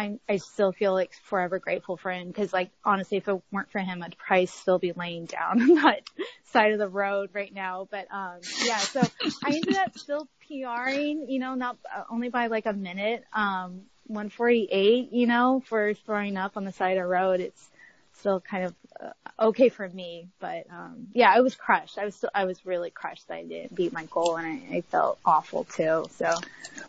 I, 0.00 0.18
I 0.28 0.36
still 0.38 0.72
feel 0.72 0.94
like 0.94 1.12
forever 1.24 1.58
grateful 1.58 1.98
for 1.98 2.10
him 2.10 2.28
because 2.28 2.54
like 2.54 2.70
honestly 2.84 3.18
if 3.18 3.28
it 3.28 3.42
weren't 3.52 3.70
for 3.70 3.80
him 3.80 4.02
I'd 4.02 4.16
probably 4.16 4.46
still 4.46 4.78
be 4.78 4.92
laying 4.92 5.26
down 5.26 5.60
on 5.70 5.74
that 5.74 6.00
side 6.44 6.72
of 6.72 6.78
the 6.78 6.88
road 6.88 7.30
right 7.34 7.52
now. 7.52 7.86
But 7.90 8.06
um 8.10 8.38
yeah 8.64 8.78
so 8.78 9.02
I 9.44 9.56
ended 9.56 9.76
up 9.76 9.98
still 9.98 10.26
PRing 10.48 11.26
you 11.28 11.38
know 11.38 11.54
not 11.54 11.76
uh, 11.94 12.04
only 12.10 12.30
by 12.30 12.46
like 12.46 12.64
a 12.66 12.72
minute. 12.72 13.24
Um 13.34 13.82
148 14.06 15.12
you 15.12 15.26
know 15.26 15.62
for 15.66 15.94
throwing 15.94 16.36
up 16.36 16.56
on 16.56 16.64
the 16.64 16.72
side 16.72 16.96
of 16.96 17.02
the 17.02 17.06
road 17.06 17.40
it's 17.40 17.69
still 18.20 18.40
kind 18.40 18.64
of 18.66 18.74
uh, 19.02 19.46
okay 19.48 19.68
for 19.70 19.88
me 19.88 20.28
but 20.40 20.66
um 20.70 21.08
yeah 21.14 21.32
I 21.34 21.40
was 21.40 21.54
crushed 21.54 21.98
I 21.98 22.04
was 22.04 22.14
still 22.14 22.30
I 22.34 22.44
was 22.44 22.64
really 22.64 22.90
crushed 22.90 23.26
that 23.28 23.34
I 23.34 23.44
didn't 23.44 23.74
beat 23.74 23.92
my 23.92 24.04
goal 24.10 24.36
and 24.36 24.46
I, 24.46 24.76
I 24.76 24.80
felt 24.82 25.18
awful 25.24 25.64
too 25.64 26.06
so 26.16 26.34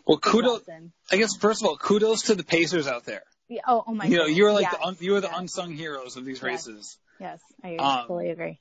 Well, 0.06 0.18
kudos. 0.18 0.62
I 1.10 1.16
guess 1.16 1.36
first 1.36 1.62
of 1.62 1.68
all, 1.68 1.76
kudos 1.76 2.22
to 2.22 2.34
the 2.34 2.44
Pacers 2.44 2.86
out 2.86 3.04
there. 3.04 3.22
yeah, 3.48 3.62
oh, 3.66 3.84
oh 3.86 3.94
my 3.94 4.06
You 4.06 4.18
know, 4.18 4.26
you 4.26 4.44
were 4.44 4.52
like 4.52 4.62
yes, 4.62 4.74
the 4.74 4.82
un, 4.82 4.96
you 5.00 5.12
were 5.12 5.20
the 5.20 5.28
yes. 5.28 5.38
unsung 5.38 5.72
heroes 5.72 6.16
of 6.16 6.24
these 6.24 6.42
Yes. 6.42 6.66
races. 6.66 6.98
Yes, 7.20 7.40
I 7.62 7.76
Um, 7.76 8.06
fully 8.06 8.30
agree. 8.30 8.58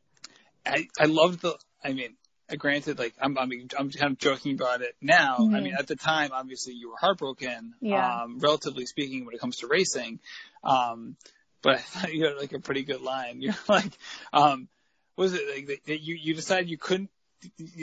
I 0.66 0.88
I 1.00 1.06
loved 1.06 1.42
the. 1.42 1.58
I 1.84 1.94
mean, 1.94 2.16
uh, 2.52 2.56
granted, 2.56 3.00
like 3.00 3.14
I'm 3.22 3.38
I 3.38 3.46
mean 3.46 3.70
I'm 3.78 3.90
kind 3.90 4.12
of 4.14 4.18
joking 4.20 4.54
about 4.56 4.82
it 4.82 4.96
now. 5.02 5.38
I 5.52 5.60
Mhm. 5.60 5.64
mean, 5.64 5.74
at 5.78 5.88
the 5.88 5.96
time, 5.96 6.32
obviously, 6.34 6.74
you 6.74 6.90
were 6.90 6.98
heartbroken. 6.98 7.74
Yeah. 7.82 8.24
Um, 8.24 8.40
relatively 8.40 8.86
speaking, 8.86 9.26
when 9.26 9.34
it 9.36 9.40
comes 9.42 9.58
to 9.58 9.68
racing, 9.68 10.20
um, 10.64 11.16
but 11.62 11.76
I 11.76 11.80
thought 11.80 12.14
you 12.14 12.26
had 12.26 12.38
like 12.38 12.54
a 12.54 12.60
pretty 12.60 12.84
good 12.84 13.02
line. 13.02 13.42
You're 13.42 13.54
like, 13.68 13.92
um, 14.34 14.68
was 15.18 15.34
it 15.34 15.42
like 15.56 15.86
that- 15.86 16.02
you 16.02 16.16
you 16.16 16.34
decided 16.34 16.70
you 16.70 16.78
couldn't 16.78 17.10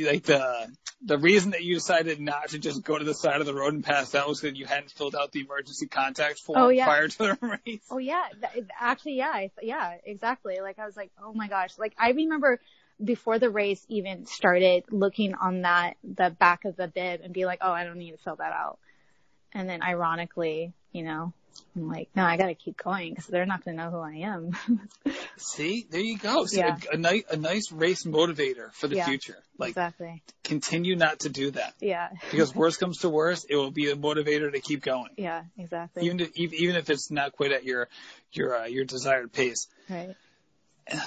like 0.01 0.25
the 0.25 0.69
the 1.05 1.19
reason 1.19 1.51
that 1.53 1.62
you 1.62 1.75
decided 1.75 2.21
not 2.21 2.49
to 2.51 2.59
just 2.59 2.83
go 2.83 2.99
to 2.99 3.05
the 3.05 3.14
side 3.14 3.41
of 3.41 3.47
the 3.47 3.55
road 3.55 3.73
and 3.75 3.85
pass 3.85 4.14
out 4.14 4.29
was 4.29 4.41
that 4.41 4.57
you 4.57 4.67
hadn't 4.67 4.91
filled 4.91 5.14
out 5.14 5.31
the 5.33 5.41
emergency 5.41 5.87
contact 5.87 6.41
form 6.41 6.59
Oh, 6.61 6.69
yeah. 6.69 6.85
prior 6.85 7.09
to 7.09 7.19
the 7.19 7.38
race. 7.67 7.81
Oh 7.91 7.99
yeah, 7.99 8.25
actually, 8.81 9.17
yeah, 9.17 9.31
I, 9.31 9.51
yeah, 9.62 9.95
exactly. 10.05 10.59
Like 10.61 10.79
I 10.79 10.87
was 10.87 10.97
like, 10.97 11.11
oh 11.23 11.33
my 11.33 11.49
gosh, 11.49 11.79
like 11.79 11.95
I 11.99 12.11
remember 12.11 12.61
before 13.03 13.38
the 13.38 13.49
race 13.51 13.85
even 13.88 14.27
started, 14.27 14.85
looking 14.91 15.35
on 15.35 15.62
that 15.62 15.97
the 16.03 16.31
back 16.31 16.64
of 16.64 16.75
the 16.77 16.88
bib 16.88 17.21
and 17.23 17.33
be 17.33 17.47
like, 17.47 17.59
oh, 17.62 17.71
I 17.71 17.85
don't 17.85 17.99
need 17.99 18.11
to 18.12 18.19
fill 18.19 18.37
that 18.37 18.53
out. 18.53 18.79
And 19.59 19.68
then 19.68 19.83
ironically, 19.83 20.73
you 20.92 21.03
know, 21.03 21.33
I'm 21.75 21.88
like, 21.88 22.11
no, 22.14 22.23
I 22.23 22.37
got 22.37 22.47
to 22.47 22.55
keep 22.55 22.77
going 22.77 23.11
because 23.12 23.27
they're 23.27 23.44
not 23.44 23.64
going 23.64 23.77
to 23.77 23.83
know 23.83 23.90
who 23.90 23.99
I 23.99 24.14
am. 24.18 24.57
See, 25.37 25.85
there 25.90 26.01
you 26.01 26.16
go. 26.16 26.44
See, 26.47 26.59
Yeah. 26.59 26.79
a, 26.92 26.94
a 26.94 26.97
nice 26.97 27.25
a 27.29 27.37
nice 27.37 27.73
race 27.73 28.05
motivator 28.05 28.73
for 28.73 28.87
the 28.87 28.94
Yeah. 28.94 29.05
future. 29.07 29.42
Like 29.59 29.71
exactly. 29.71 30.23
continue 30.44 30.94
not 30.94 31.21
to 31.21 31.29
do 31.29 31.51
that 31.51 31.75
Yeah. 31.81 32.11
because 32.31 32.55
worst 32.55 32.79
comes 32.79 32.99
to 32.99 33.09
worst, 33.09 33.47
it 33.51 33.57
will 33.57 33.73
be 33.73 33.90
a 33.90 33.97
motivator 33.97 34.53
to 34.53 34.61
keep 34.61 34.83
going, 34.85 35.11
Yeah. 35.16 35.42
Exactly. 35.59 36.05
even 36.05 36.21
if, 36.21 36.37
even 36.37 36.77
if 36.77 36.88
it's 36.88 37.11
not 37.11 37.33
quite 37.33 37.51
at 37.51 37.64
your 37.64 37.88
your 38.31 38.57
uh, 38.57 38.66
your 38.66 38.85
desired 38.85 39.33
pace. 39.33 39.66
right. 39.90 40.14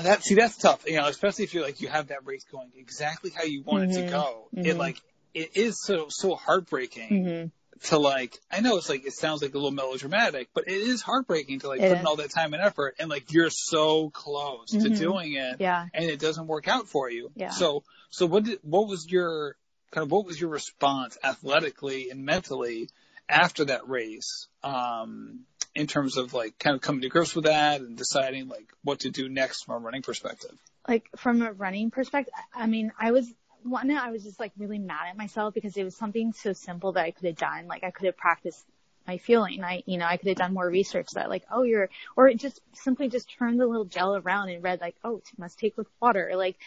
That 0.04 0.24
see, 0.24 0.36
that's 0.36 0.58
tough. 0.58 0.86
You 0.86 0.98
know, 0.98 1.08
especially 1.08 1.46
if 1.46 1.54
you're 1.54 1.64
like 1.64 1.80
you 1.80 1.88
have 1.88 2.08
that 2.08 2.26
race 2.26 2.44
going 2.52 2.72
exactly 2.76 3.32
how 3.32 3.44
you 3.44 3.64
want 3.64 3.86
it 3.86 3.94
to 3.94 4.02
Mhm. 4.04 4.10
go. 4.10 4.50
It 4.58 4.76
Mhm. 4.76 4.78
like 4.78 5.02
it 5.34 5.56
is 5.56 5.82
so 5.82 6.08
so 6.10 6.36
heartbreaking 6.36 7.08
hmm 7.08 7.46
to 7.86 7.98
like. 7.98 8.38
I 8.52 8.62
know 8.62 8.78
it's 8.78 8.90
like 8.90 9.06
it 9.06 9.14
sounds 9.14 9.42
like 9.42 9.52
a 9.54 9.58
little 9.58 9.72
melodramatic, 9.72 10.50
but 10.54 10.68
it 10.68 10.74
is 10.74 11.02
heartbreaking 11.02 11.60
to 11.62 11.68
like 11.68 11.80
It 11.82 11.90
put 11.90 11.94
is. 11.96 12.00
in 12.02 12.06
all 12.06 12.16
that 12.18 12.30
time 12.32 12.54
and 12.54 12.62
effort, 12.62 12.96
and 13.00 13.10
like 13.10 13.32
you're 13.32 13.50
so 13.50 14.10
close 14.10 14.72
to 14.72 14.78
Mhm. 14.78 14.98
doing 14.98 15.34
it 15.34 15.58
Yeah. 15.60 15.86
and 15.94 16.06
it 16.06 16.20
doesn't 16.20 16.48
work 16.48 16.68
out 16.68 16.88
for 16.88 17.10
you. 17.10 17.32
Yeah. 17.36 17.50
So, 17.50 17.84
so 18.10 18.26
what 18.26 18.44
did, 18.44 18.60
what 18.62 18.88
was 18.88 19.10
your, 19.10 19.56
kind 19.92 20.04
of 20.06 20.12
what 20.12 20.26
was 20.26 20.40
your 20.40 20.50
response 20.52 21.18
athletically 21.24 22.10
and 22.12 22.24
mentally 22.26 22.90
after 23.28 23.66
that 23.66 23.88
race? 23.90 24.48
Um, 24.64 25.46
in 25.74 25.88
terms 25.88 26.18
of 26.18 26.34
like 26.34 26.60
kind 26.60 26.76
of 26.76 26.82
coming 26.82 27.02
to 27.02 27.10
grips 27.10 27.34
with 27.34 27.46
that 27.46 27.80
and 27.82 27.98
deciding 27.98 28.50
like 28.50 28.68
what 28.84 29.00
to 29.00 29.10
do 29.10 29.30
next 29.30 29.64
from 29.64 29.76
a 29.76 29.86
running 29.86 30.02
perspective. 30.02 30.52
like 30.88 31.08
from 31.16 31.42
a 31.42 31.52
running 31.54 31.92
perspective, 31.92 32.34
I 32.54 32.68
mean, 32.68 32.92
I 33.00 33.12
was 33.12 33.32
one, 33.64 33.92
I 33.92 34.12
was 34.12 34.24
just 34.24 34.40
like 34.40 34.52
really 34.58 34.80
mad 34.80 35.08
at 35.10 35.18
myself 35.18 35.54
because 35.54 35.78
it 35.78 35.84
was 35.84 35.96
something 35.96 36.34
so 36.34 36.54
simple 36.54 36.94
that 36.94 37.06
I 37.06 37.12
could 37.12 37.26
have 37.26 37.38
done. 37.38 37.68
Like 37.68 37.84
I 37.84 37.92
could 37.92 38.06
have 38.06 38.18
practiced 38.18 38.66
my 39.08 39.18
feeling. 39.18 39.64
I, 39.64 39.84
you 39.86 39.98
know, 39.98 40.06
I 40.06 40.18
could 40.18 40.30
have 40.30 40.38
done 40.38 40.54
more 40.54 40.68
research 40.68 41.08
that 41.14 41.30
like, 41.30 41.44
oh, 41.52 41.64
you're, 41.64 41.90
or 42.16 42.28
it 42.28 42.38
just 42.38 42.62
simply 42.74 43.10
just 43.10 43.32
turn 43.38 43.58
the 43.58 43.68
little 43.68 43.86
gel 43.86 44.16
around 44.16 44.50
and 44.50 44.64
read 44.64 44.82
like, 44.82 44.96
oh, 45.04 45.18
it 45.18 45.24
must 45.38 45.60
take 45.60 45.78
with 45.78 45.88
water. 46.02 46.32
Like 46.36 46.58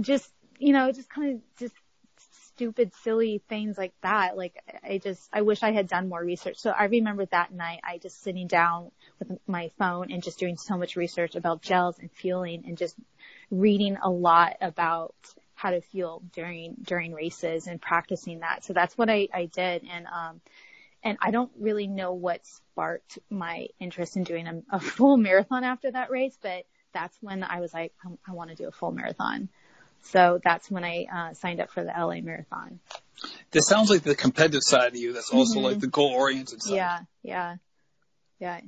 just, 0.00 0.30
you 0.58 0.72
know, 0.72 0.90
just 0.92 1.10
kind 1.10 1.34
of 1.34 1.40
just 1.58 1.74
stupid, 2.54 2.92
silly 3.02 3.42
things 3.48 3.76
like 3.76 3.92
that. 4.02 4.36
Like 4.36 4.56
I 4.84 4.98
just, 4.98 5.28
I 5.32 5.42
wish 5.42 5.62
I 5.62 5.72
had 5.72 5.88
done 5.88 6.08
more 6.08 6.22
research. 6.22 6.58
So 6.58 6.70
I 6.70 6.84
remember 6.84 7.26
that 7.26 7.52
night, 7.52 7.80
I 7.82 7.98
just 7.98 8.22
sitting 8.22 8.46
down 8.46 8.92
with 9.18 9.38
my 9.46 9.70
phone 9.78 10.12
and 10.12 10.22
just 10.22 10.38
doing 10.38 10.56
so 10.56 10.76
much 10.76 10.96
research 10.96 11.34
about 11.34 11.62
gels 11.62 11.98
and 11.98 12.10
fueling 12.12 12.64
and 12.66 12.78
just 12.78 12.96
reading 13.50 13.96
a 14.02 14.10
lot 14.10 14.56
about 14.60 15.14
how 15.64 15.70
to 15.70 15.80
feel 15.80 16.22
during, 16.34 16.74
during 16.82 17.14
races 17.14 17.66
and 17.66 17.80
practicing 17.80 18.40
that. 18.40 18.62
So 18.64 18.74
that's 18.74 18.98
what 18.98 19.08
I, 19.08 19.28
I 19.32 19.46
did. 19.46 19.82
And, 19.90 20.06
um, 20.06 20.42
and 21.02 21.16
I 21.22 21.30
don't 21.30 21.50
really 21.58 21.86
know 21.86 22.12
what 22.12 22.44
sparked 22.44 23.18
my 23.30 23.68
interest 23.80 24.18
in 24.18 24.24
doing 24.24 24.46
a, 24.46 24.62
a 24.72 24.78
full 24.96 25.16
marathon 25.16 25.64
after 25.64 25.90
that 25.90 26.10
race, 26.10 26.36
but 26.42 26.66
that's 26.92 27.16
when 27.22 27.42
I 27.42 27.60
was 27.60 27.72
like, 27.72 27.94
I, 28.04 28.10
I 28.28 28.34
want 28.34 28.50
to 28.50 28.56
do 28.56 28.68
a 28.68 28.72
full 28.72 28.92
marathon. 28.92 29.48
So 30.02 30.38
that's 30.44 30.70
when 30.70 30.84
I 30.84 31.06
uh, 31.10 31.32
signed 31.32 31.60
up 31.60 31.70
for 31.70 31.82
the 31.82 31.92
LA 31.98 32.20
Marathon. 32.20 32.78
This 33.50 33.66
sounds 33.66 33.88
like 33.88 34.02
the 34.02 34.14
competitive 34.14 34.62
side 34.62 34.88
of 34.88 34.96
you. 34.96 35.14
That's 35.14 35.30
also 35.30 35.60
Mhm. 35.60 35.62
like 35.62 35.80
the 35.80 35.86
goal 35.86 36.12
oriented 36.12 36.62
side. 36.62 36.74
Yeah, 36.74 37.00
yeah, 37.22 37.56
yeah. 38.38 38.60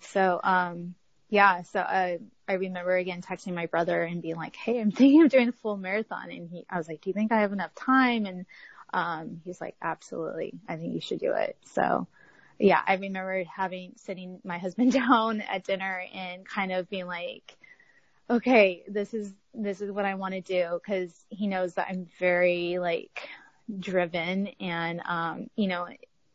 So, 0.00 0.40
um, 0.42 0.96
yeah, 1.34 1.62
so 1.62 1.80
uh, 1.80 2.18
I 2.48 2.52
remember 2.52 2.94
again 2.96 3.20
texting 3.20 3.54
my 3.54 3.66
brother 3.66 4.04
and 4.04 4.22
being 4.22 4.36
like, 4.36 4.54
"Hey, 4.54 4.80
I'm 4.80 4.90
thinking 4.92 5.22
of 5.24 5.30
doing 5.30 5.48
a 5.48 5.52
full 5.52 5.76
marathon," 5.76 6.30
and 6.30 6.48
he, 6.48 6.64
I 6.70 6.78
was 6.78 6.86
like, 6.86 7.00
"Do 7.00 7.10
you 7.10 7.14
think 7.14 7.32
I 7.32 7.40
have 7.40 7.52
enough 7.52 7.74
time?" 7.74 8.24
And 8.24 8.46
um, 8.92 9.40
he's 9.44 9.60
like, 9.60 9.74
"Absolutely, 9.82 10.54
I 10.68 10.76
think 10.76 10.94
you 10.94 11.00
should 11.00 11.18
do 11.18 11.32
it." 11.32 11.56
So, 11.64 12.06
yeah, 12.60 12.80
I 12.86 12.94
remember 12.94 13.42
having 13.44 13.94
sitting 13.96 14.38
my 14.44 14.58
husband 14.58 14.92
down 15.08 15.40
at 15.40 15.64
dinner 15.64 16.04
and 16.14 16.46
kind 16.46 16.70
of 16.70 16.88
being 16.88 17.06
like, 17.08 17.56
"Okay, 18.30 18.84
this 18.86 19.12
is 19.12 19.34
this 19.52 19.80
is 19.80 19.90
what 19.90 20.04
I 20.04 20.14
want 20.14 20.34
to 20.34 20.40
do," 20.40 20.78
because 20.80 21.24
he 21.30 21.48
knows 21.48 21.74
that 21.74 21.88
I'm 21.90 22.06
very 22.20 22.78
like 22.78 23.28
driven 23.80 24.46
and 24.60 25.00
um, 25.04 25.50
you 25.56 25.66
know 25.66 25.88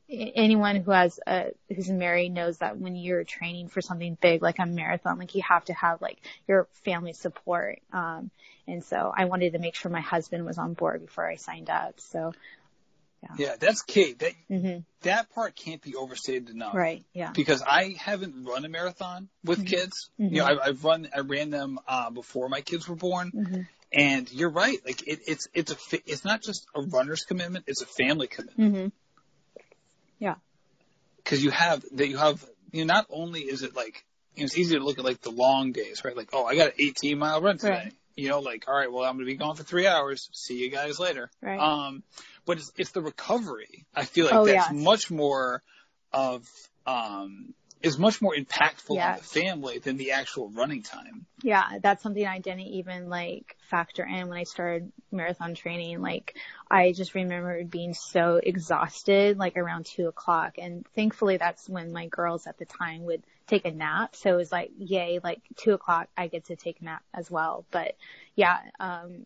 anyone 0.09 0.77
who 0.77 0.91
has 0.91 1.19
a 1.27 1.51
who's 1.73 1.89
married 1.89 2.33
knows 2.33 2.57
that 2.59 2.77
when 2.77 2.95
you're 2.95 3.23
training 3.23 3.67
for 3.67 3.81
something 3.81 4.17
big 4.19 4.41
like 4.41 4.59
a 4.59 4.65
marathon 4.65 5.19
like 5.19 5.35
you 5.35 5.41
have 5.41 5.63
to 5.65 5.73
have 5.73 6.01
like 6.01 6.19
your 6.47 6.67
family 6.83 7.13
support 7.13 7.79
um 7.93 8.31
and 8.67 8.83
so 8.83 9.13
i 9.15 9.25
wanted 9.25 9.53
to 9.53 9.59
make 9.59 9.75
sure 9.75 9.91
my 9.91 10.01
husband 10.01 10.45
was 10.45 10.57
on 10.57 10.73
board 10.73 11.05
before 11.05 11.27
i 11.27 11.35
signed 11.35 11.69
up 11.69 11.99
so 11.99 12.33
yeah, 13.21 13.29
yeah 13.37 13.55
that's 13.59 13.81
key 13.83 14.13
that 14.13 14.33
mm-hmm. 14.49 14.79
that 15.01 15.29
part 15.35 15.55
can't 15.55 15.81
be 15.81 15.95
overstated 15.95 16.49
enough 16.49 16.73
right 16.73 17.03
yeah 17.13 17.31
because 17.31 17.61
i 17.61 17.95
haven't 17.99 18.45
run 18.45 18.65
a 18.65 18.69
marathon 18.69 19.29
with 19.43 19.59
mm-hmm. 19.59 19.67
kids 19.67 20.09
mm-hmm. 20.19 20.33
you 20.33 20.41
know 20.41 20.47
I, 20.47 20.67
have 20.67 20.83
run 20.83 21.07
i 21.15 21.19
ran 21.19 21.51
them 21.51 21.79
uh 21.87 22.09
before 22.09 22.49
my 22.49 22.61
kids 22.61 22.87
were 22.87 22.95
born 22.95 23.31
mm-hmm. 23.35 23.61
and 23.91 24.31
you're 24.31 24.49
right 24.49 24.79
like 24.85 25.07
it, 25.07 25.19
it's 25.27 25.47
it's 25.53 25.71
a 25.71 25.99
it's 26.07 26.25
not 26.25 26.41
just 26.41 26.65
a 26.73 26.81
runner's 26.81 27.25
commitment 27.25 27.65
it's 27.67 27.81
a 27.81 27.85
family 27.85 28.27
commitment 28.27 28.73
mm-hmm. 28.73 28.87
Yeah. 30.19 30.35
Cause 31.25 31.41
you 31.41 31.51
have 31.51 31.83
that 31.93 32.07
you 32.07 32.17
have, 32.17 32.43
you 32.71 32.85
know, 32.85 32.93
not 32.93 33.07
only 33.09 33.41
is 33.41 33.63
it 33.63 33.75
like, 33.75 34.05
you 34.35 34.41
know, 34.41 34.45
it's 34.45 34.57
easy 34.57 34.77
to 34.77 34.83
look 34.83 34.99
at 34.99 35.05
like 35.05 35.21
the 35.21 35.31
long 35.31 35.71
days, 35.71 36.03
right? 36.03 36.15
Like, 36.15 36.29
oh, 36.33 36.45
I 36.45 36.55
got 36.55 36.67
an 36.67 36.73
18 36.79 37.17
mile 37.17 37.41
run 37.41 37.57
today. 37.57 37.71
Right. 37.71 37.93
You 38.15 38.29
know, 38.29 38.39
like, 38.39 38.65
all 38.67 38.75
right, 38.75 38.91
well, 38.91 39.03
I'm 39.03 39.15
going 39.15 39.25
to 39.25 39.31
be 39.31 39.37
gone 39.37 39.55
for 39.55 39.63
three 39.63 39.87
hours. 39.87 40.29
See 40.33 40.57
you 40.57 40.69
guys 40.69 40.99
later. 40.99 41.31
Right. 41.41 41.59
Um, 41.59 42.03
but 42.45 42.57
it's, 42.57 42.71
it's 42.77 42.91
the 42.91 43.01
recovery. 43.01 43.85
I 43.95 44.03
feel 44.05 44.25
like 44.25 44.33
oh, 44.33 44.45
that's 44.45 44.73
much 44.73 45.09
more 45.09 45.63
of, 46.11 46.45
um, 46.85 47.53
is 47.81 47.97
much 47.97 48.21
more 48.21 48.35
impactful 48.35 48.95
yes. 48.95 49.07
on 49.07 49.17
the 49.17 49.23
family 49.41 49.79
than 49.79 49.95
the 49.95 50.11
actual 50.11 50.49
running 50.49 50.83
time. 50.83 51.25
Yeah, 51.41 51.79
that's 51.81 52.03
something 52.03 52.25
I 52.25 52.39
didn't 52.39 52.61
even 52.61 53.09
like 53.09 53.55
factor 53.69 54.05
in 54.05 54.27
when 54.27 54.37
I 54.37 54.43
started 54.43 54.91
marathon 55.11 55.55
training. 55.55 56.01
Like 56.01 56.35
I 56.69 56.91
just 56.91 57.15
remembered 57.15 57.69
being 57.69 57.93
so 57.93 58.39
exhausted 58.41 59.37
like 59.37 59.55
around 59.55 59.85
two 59.85 60.07
o'clock 60.07 60.55
and 60.57 60.85
thankfully 60.93 61.37
that's 61.37 61.69
when 61.69 61.93
my 61.93 62.07
girls 62.07 62.47
at 62.47 62.57
the 62.57 62.65
time 62.65 63.03
would 63.03 63.23
take 63.47 63.65
a 63.65 63.71
nap. 63.71 64.15
So 64.15 64.33
it 64.33 64.37
was 64.37 64.51
like, 64.51 64.71
yay, 64.77 65.19
like 65.23 65.41
two 65.55 65.71
o'clock 65.71 66.09
I 66.17 66.27
get 66.27 66.45
to 66.45 66.57
take 66.57 66.81
a 66.81 66.83
nap 66.83 67.03
as 67.13 67.31
well. 67.31 67.65
But 67.71 67.95
yeah, 68.35 68.57
um, 68.79 69.25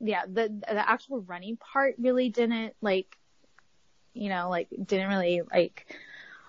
yeah, 0.00 0.22
the, 0.26 0.48
the 0.48 0.90
actual 0.90 1.20
running 1.20 1.58
part 1.58 1.96
really 1.98 2.30
didn't 2.30 2.74
like, 2.80 3.14
you 4.14 4.30
know, 4.30 4.48
like 4.48 4.68
didn't 4.70 5.08
really 5.08 5.42
like, 5.42 5.94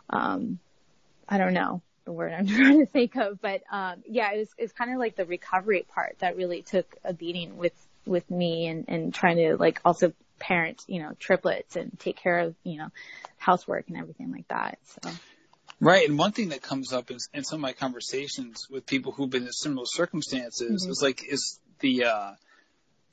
um, 0.10 0.60
I 1.32 1.38
don't 1.38 1.54
know 1.54 1.82
the 2.06 2.12
word 2.12 2.34
I'm 2.34 2.48
trying 2.48 2.80
to 2.80 2.86
think 2.86 3.16
of, 3.16 3.42
but 3.42 3.64
um, 3.72 4.04
yeah, 4.06 4.34
it 4.34 4.40
was 4.40 4.50
it's 4.58 4.74
kind 4.74 4.92
of 4.92 5.00
like 5.00 5.16
the 5.16 5.26
recovery 5.26 5.86
part 5.88 6.18
that 6.20 6.36
really 6.36 6.62
took 6.62 6.96
a 7.04 7.14
beating 7.14 7.58
with 7.58 7.74
with 8.06 8.30
me 8.30 8.68
and 8.68 8.86
and 8.88 9.14
trying 9.14 9.38
to 9.38 9.58
like 9.58 9.80
also 9.86 10.14
parent 10.40 10.84
you 10.88 11.02
know 11.02 11.14
triplets 11.20 11.76
and 11.76 11.98
take 12.00 12.18
care 12.18 12.40
of 12.40 12.56
you 12.64 12.78
know 12.78 12.90
housework 13.38 13.88
and 13.88 13.98
everything 13.98 14.32
like 14.32 14.48
that. 14.50 14.78
So. 14.86 15.10
Right, 15.80 16.08
and 16.08 16.20
one 16.20 16.32
thing 16.32 16.50
that 16.50 16.62
comes 16.62 16.94
up 16.94 17.10
is 17.10 17.28
in 17.34 17.44
some 17.44 17.58
of 17.58 17.62
my 17.62 17.74
conversations 17.74 18.68
with 18.70 18.86
people 18.86 19.14
who've 19.14 19.30
been 19.30 19.48
in 19.48 19.52
similar 19.52 19.88
circumstances 19.88 20.84
mm-hmm. 20.84 20.92
is 20.92 21.02
like 21.02 21.24
is 21.28 21.60
the 21.80 22.06
uh, 22.06 22.32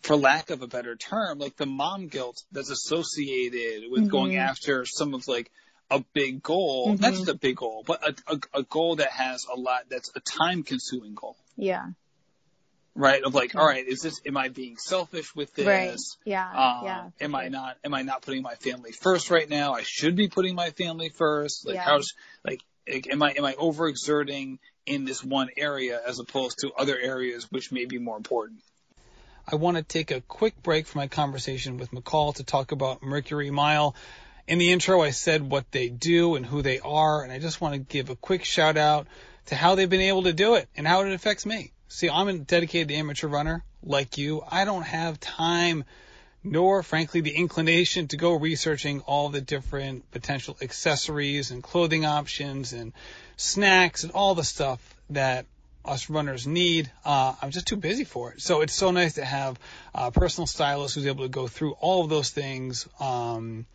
for 0.02 0.16
lack 0.16 0.50
of 0.50 0.60
a 0.60 0.66
better 0.66 0.94
term, 0.94 1.38
like 1.38 1.56
the 1.56 1.66
mom 1.66 2.08
guilt 2.08 2.42
that's 2.52 2.70
associated 2.70 3.90
with 3.90 4.02
mm-hmm. 4.02 4.10
going 4.10 4.36
after 4.36 4.84
some 4.84 5.14
of 5.14 5.26
like 5.28 5.50
a 5.90 6.04
big 6.12 6.42
goal, 6.42 6.88
mm-hmm. 6.88 7.02
not 7.02 7.12
just 7.12 7.28
a 7.28 7.34
big 7.34 7.56
goal, 7.56 7.84
but 7.86 8.06
a, 8.06 8.34
a, 8.34 8.60
a, 8.60 8.62
goal 8.62 8.96
that 8.96 9.10
has 9.10 9.46
a 9.52 9.58
lot, 9.58 9.84
that's 9.88 10.10
a 10.14 10.20
time 10.20 10.62
consuming 10.62 11.14
goal. 11.14 11.36
Yeah. 11.56 11.86
Right. 12.94 13.22
Of 13.22 13.34
like, 13.34 13.54
all 13.54 13.66
right, 13.66 13.86
is 13.86 14.00
this, 14.00 14.20
am 14.26 14.36
I 14.36 14.48
being 14.48 14.76
selfish 14.76 15.34
with 15.34 15.54
this? 15.54 15.66
Right. 15.66 15.96
Yeah. 16.24 16.46
Um, 16.46 16.84
yeah. 16.84 17.10
Am. 17.20 17.34
I 17.34 17.48
not, 17.48 17.76
am 17.84 17.94
I 17.94 18.02
not 18.02 18.22
putting 18.22 18.42
my 18.42 18.54
family 18.56 18.92
first 18.92 19.30
right 19.30 19.48
now? 19.48 19.72
I 19.72 19.82
should 19.82 20.16
be 20.16 20.28
putting 20.28 20.54
my 20.54 20.70
family 20.70 21.08
first. 21.08 21.66
Like 21.66 21.76
yeah. 21.76 21.84
how's, 21.84 22.12
like, 22.44 22.60
am 22.86 23.22
I, 23.22 23.32
am 23.32 23.44
I 23.44 23.54
overexerting 23.54 24.58
in 24.84 25.04
this 25.04 25.22
one 25.22 25.48
area 25.56 26.00
as 26.06 26.18
opposed 26.18 26.58
to 26.58 26.72
other 26.76 26.98
areas 26.98 27.46
which 27.50 27.70
may 27.70 27.84
be 27.84 27.98
more 27.98 28.16
important? 28.16 28.60
I 29.50 29.56
want 29.56 29.78
to 29.78 29.82
take 29.82 30.10
a 30.10 30.20
quick 30.20 30.62
break 30.62 30.86
from 30.86 30.98
my 30.98 31.06
conversation 31.06 31.78
with 31.78 31.90
McCall 31.92 32.34
to 32.34 32.44
talk 32.44 32.72
about 32.72 33.02
Mercury 33.02 33.50
Mile. 33.50 33.94
In 34.48 34.56
the 34.56 34.72
intro, 34.72 35.02
I 35.02 35.10
said 35.10 35.42
what 35.42 35.70
they 35.72 35.90
do 35.90 36.34
and 36.34 36.46
who 36.46 36.62
they 36.62 36.80
are, 36.80 37.22
and 37.22 37.30
I 37.30 37.38
just 37.38 37.60
want 37.60 37.74
to 37.74 37.78
give 37.78 38.08
a 38.08 38.16
quick 38.16 38.46
shout 38.46 38.78
out 38.78 39.06
to 39.46 39.54
how 39.54 39.74
they've 39.74 39.90
been 39.90 40.00
able 40.00 40.22
to 40.22 40.32
do 40.32 40.54
it 40.54 40.70
and 40.74 40.86
how 40.86 41.02
it 41.02 41.12
affects 41.12 41.44
me. 41.44 41.72
See, 41.88 42.08
I'm 42.08 42.28
a 42.28 42.38
dedicated 42.38 42.90
amateur 42.90 43.28
runner 43.28 43.62
like 43.82 44.16
you. 44.16 44.42
I 44.50 44.64
don't 44.64 44.84
have 44.84 45.20
time 45.20 45.84
nor 46.42 46.82
frankly 46.82 47.20
the 47.20 47.36
inclination 47.36 48.08
to 48.08 48.16
go 48.16 48.32
researching 48.32 49.00
all 49.02 49.28
the 49.28 49.42
different 49.42 50.10
potential 50.12 50.56
accessories 50.62 51.50
and 51.50 51.62
clothing 51.62 52.06
options 52.06 52.72
and 52.72 52.94
snacks 53.36 54.02
and 54.02 54.12
all 54.12 54.34
the 54.34 54.44
stuff 54.44 54.80
that 55.10 55.44
us 55.84 56.08
runners 56.08 56.46
need. 56.46 56.90
Uh, 57.04 57.34
I'm 57.42 57.50
just 57.50 57.66
too 57.66 57.76
busy 57.76 58.04
for 58.04 58.32
it. 58.32 58.40
So 58.40 58.62
it's 58.62 58.72
so 58.72 58.92
nice 58.92 59.14
to 59.14 59.26
have 59.26 59.58
a 59.94 60.10
personal 60.10 60.46
stylist 60.46 60.94
who's 60.94 61.06
able 61.06 61.24
to 61.24 61.28
go 61.28 61.48
through 61.48 61.72
all 61.72 62.02
of 62.02 62.08
those 62.08 62.30
things. 62.30 62.88
Um, 62.98 63.66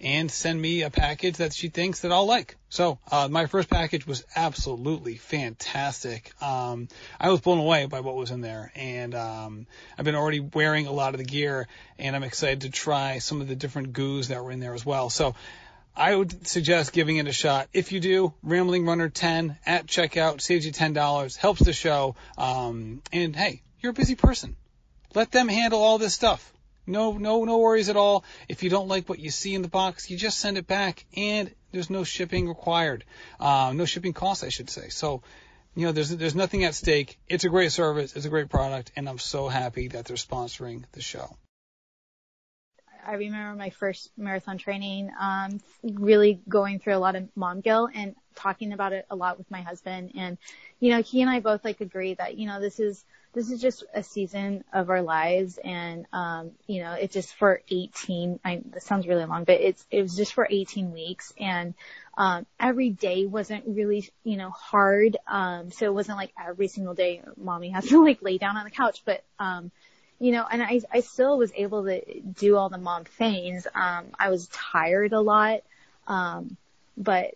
and 0.00 0.30
send 0.30 0.60
me 0.60 0.82
a 0.82 0.90
package 0.90 1.36
that 1.36 1.52
she 1.52 1.68
thinks 1.68 2.00
that 2.00 2.12
I'll 2.12 2.26
like. 2.26 2.56
So 2.70 2.98
uh, 3.10 3.28
my 3.28 3.46
first 3.46 3.68
package 3.68 4.06
was 4.06 4.24
absolutely 4.34 5.16
fantastic. 5.16 6.32
Um, 6.42 6.88
I 7.18 7.30
was 7.30 7.40
blown 7.40 7.58
away 7.58 7.86
by 7.86 8.00
what 8.00 8.16
was 8.16 8.30
in 8.30 8.40
there, 8.40 8.72
and 8.74 9.14
um, 9.14 9.66
I've 9.98 10.04
been 10.04 10.14
already 10.14 10.40
wearing 10.40 10.86
a 10.86 10.92
lot 10.92 11.14
of 11.14 11.18
the 11.18 11.24
gear, 11.24 11.68
and 11.98 12.16
I'm 12.16 12.22
excited 12.22 12.62
to 12.62 12.70
try 12.70 13.18
some 13.18 13.40
of 13.40 13.48
the 13.48 13.56
different 13.56 13.92
goos 13.92 14.28
that 14.28 14.42
were 14.42 14.50
in 14.50 14.60
there 14.60 14.74
as 14.74 14.84
well. 14.84 15.10
So. 15.10 15.34
I 15.96 16.14
would 16.14 16.46
suggest 16.46 16.92
giving 16.92 17.16
it 17.16 17.26
a 17.26 17.32
shot. 17.32 17.68
If 17.72 17.90
you 17.90 17.98
do, 17.98 18.32
Rambling 18.44 18.86
Runner 18.86 19.08
10 19.08 19.58
at 19.66 19.86
checkout 19.86 20.40
saves 20.40 20.64
you 20.64 20.70
$10, 20.70 21.36
helps 21.36 21.60
the 21.62 21.72
show. 21.72 22.14
Um, 22.38 23.02
and 23.12 23.34
hey, 23.34 23.62
you're 23.80 23.90
a 23.90 23.92
busy 23.92 24.14
person. 24.14 24.56
Let 25.14 25.32
them 25.32 25.48
handle 25.48 25.82
all 25.82 25.98
this 25.98 26.14
stuff. 26.14 26.52
No, 26.86 27.12
no, 27.12 27.44
no 27.44 27.58
worries 27.58 27.88
at 27.88 27.96
all. 27.96 28.24
If 28.48 28.62
you 28.62 28.70
don't 28.70 28.88
like 28.88 29.08
what 29.08 29.18
you 29.18 29.30
see 29.30 29.54
in 29.54 29.62
the 29.62 29.68
box, 29.68 30.10
you 30.10 30.16
just 30.16 30.38
send 30.38 30.58
it 30.58 30.66
back, 30.66 31.04
and 31.16 31.54
there's 31.72 31.90
no 31.90 32.04
shipping 32.04 32.48
required, 32.48 33.04
uh, 33.38 33.72
no 33.74 33.84
shipping 33.84 34.12
costs, 34.12 34.42
I 34.42 34.48
should 34.48 34.70
say. 34.70 34.88
So, 34.88 35.22
you 35.76 35.86
know, 35.86 35.92
there's 35.92 36.10
there's 36.10 36.34
nothing 36.34 36.64
at 36.64 36.74
stake. 36.74 37.18
It's 37.28 37.44
a 37.44 37.48
great 37.48 37.72
service, 37.72 38.16
it's 38.16 38.26
a 38.26 38.30
great 38.30 38.48
product, 38.48 38.92
and 38.96 39.08
I'm 39.08 39.18
so 39.18 39.48
happy 39.48 39.88
that 39.88 40.06
they're 40.06 40.16
sponsoring 40.16 40.84
the 40.92 41.00
show. 41.00 41.36
I 43.06 43.14
remember 43.14 43.56
my 43.56 43.70
first 43.70 44.10
marathon 44.16 44.58
training, 44.58 45.10
um, 45.18 45.60
really 45.82 46.40
going 46.48 46.78
through 46.78 46.96
a 46.96 46.98
lot 46.98 47.16
of 47.16 47.28
mom 47.34 47.60
guilt 47.60 47.92
and 47.94 48.14
talking 48.34 48.72
about 48.72 48.92
it 48.92 49.06
a 49.10 49.16
lot 49.16 49.38
with 49.38 49.50
my 49.50 49.62
husband. 49.62 50.12
And, 50.16 50.38
you 50.80 50.90
know, 50.90 51.02
he 51.02 51.20
and 51.22 51.30
I 51.30 51.40
both 51.40 51.64
like 51.64 51.80
agree 51.80 52.14
that, 52.14 52.36
you 52.36 52.46
know, 52.46 52.60
this 52.60 52.78
is 52.78 53.04
this 53.32 53.50
is 53.50 53.60
just 53.60 53.84
a 53.94 54.02
season 54.02 54.64
of 54.72 54.90
our 54.90 55.02
lives 55.02 55.58
and 55.62 56.06
um 56.12 56.50
you 56.66 56.82
know 56.82 56.92
it's 56.92 57.14
just 57.14 57.34
for 57.34 57.62
18 57.70 58.40
I 58.44 58.62
this 58.64 58.84
sounds 58.84 59.06
really 59.06 59.24
long 59.24 59.44
but 59.44 59.60
it's 59.60 59.84
it 59.90 60.02
was 60.02 60.16
just 60.16 60.34
for 60.34 60.46
18 60.48 60.92
weeks 60.92 61.32
and 61.38 61.74
um 62.16 62.46
every 62.58 62.90
day 62.90 63.26
wasn't 63.26 63.64
really 63.66 64.08
you 64.24 64.36
know 64.36 64.50
hard 64.50 65.16
um 65.26 65.70
so 65.70 65.86
it 65.86 65.94
wasn't 65.94 66.18
like 66.18 66.32
every 66.40 66.68
single 66.68 66.94
day 66.94 67.22
mommy 67.36 67.70
has 67.70 67.86
to 67.86 68.04
like 68.04 68.22
lay 68.22 68.38
down 68.38 68.56
on 68.56 68.64
the 68.64 68.70
couch 68.70 69.02
but 69.04 69.22
um 69.38 69.70
you 70.18 70.32
know 70.32 70.46
and 70.50 70.62
I 70.62 70.80
I 70.92 71.00
still 71.00 71.38
was 71.38 71.52
able 71.54 71.84
to 71.84 72.20
do 72.20 72.56
all 72.56 72.68
the 72.68 72.78
mom 72.78 73.04
things 73.04 73.66
um 73.74 74.06
I 74.18 74.30
was 74.30 74.48
tired 74.48 75.12
a 75.12 75.20
lot 75.20 75.60
um 76.06 76.56
but 76.96 77.34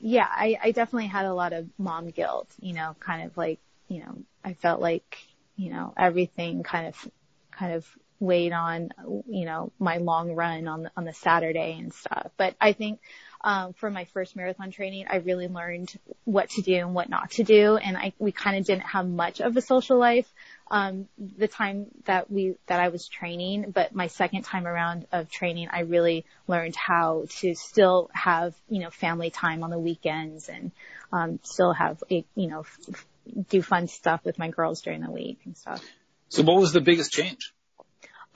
yeah 0.00 0.28
I 0.28 0.58
I 0.62 0.70
definitely 0.72 1.08
had 1.08 1.24
a 1.24 1.34
lot 1.34 1.52
of 1.52 1.66
mom 1.78 2.10
guilt 2.10 2.48
you 2.60 2.74
know 2.74 2.94
kind 3.00 3.26
of 3.26 3.36
like 3.36 3.58
you 3.88 4.00
know 4.00 4.18
I 4.48 4.54
felt 4.54 4.80
like, 4.80 5.18
you 5.56 5.70
know, 5.70 5.92
everything 5.96 6.62
kind 6.62 6.86
of, 6.88 7.10
kind 7.50 7.74
of 7.74 7.86
weighed 8.20 8.52
on, 8.52 8.90
you 9.28 9.44
know, 9.44 9.70
my 9.78 9.98
long 9.98 10.34
run 10.34 10.66
on 10.66 10.84
the, 10.84 10.90
on 10.96 11.04
the 11.04 11.12
Saturday 11.12 11.76
and 11.78 11.92
stuff. 11.92 12.30
But 12.36 12.56
I 12.60 12.72
think, 12.72 13.00
um, 13.40 13.72
for 13.74 13.88
my 13.90 14.04
first 14.06 14.34
marathon 14.34 14.72
training, 14.72 15.06
I 15.08 15.16
really 15.16 15.46
learned 15.46 15.96
what 16.24 16.50
to 16.50 16.62
do 16.62 16.74
and 16.74 16.94
what 16.94 17.08
not 17.08 17.30
to 17.32 17.44
do. 17.44 17.76
And 17.76 17.96
I, 17.96 18.12
we 18.18 18.32
kind 18.32 18.56
of 18.58 18.64
didn't 18.64 18.86
have 18.86 19.06
much 19.06 19.40
of 19.40 19.56
a 19.56 19.60
social 19.60 19.98
life, 19.98 20.28
um, 20.70 21.06
the 21.18 21.46
time 21.46 21.86
that 22.06 22.30
we, 22.30 22.56
that 22.66 22.80
I 22.80 22.88
was 22.88 23.06
training. 23.06 23.70
But 23.70 23.94
my 23.94 24.08
second 24.08 24.42
time 24.42 24.66
around 24.66 25.06
of 25.12 25.30
training, 25.30 25.68
I 25.70 25.80
really 25.80 26.24
learned 26.48 26.74
how 26.74 27.26
to 27.40 27.54
still 27.54 28.10
have, 28.12 28.54
you 28.68 28.80
know, 28.80 28.90
family 28.90 29.30
time 29.30 29.62
on 29.62 29.70
the 29.70 29.78
weekends 29.78 30.48
and, 30.48 30.72
um, 31.12 31.38
still 31.44 31.72
have, 31.72 32.02
a, 32.10 32.24
you 32.34 32.48
know, 32.48 32.60
f- 32.60 33.06
do 33.48 33.62
fun 33.62 33.88
stuff 33.88 34.24
with 34.24 34.38
my 34.38 34.48
girls 34.48 34.82
during 34.82 35.00
the 35.00 35.10
week 35.10 35.40
and 35.44 35.56
stuff. 35.56 35.84
So 36.28 36.42
what 36.42 36.56
was 36.56 36.72
the 36.72 36.80
biggest 36.80 37.12
change? 37.12 37.52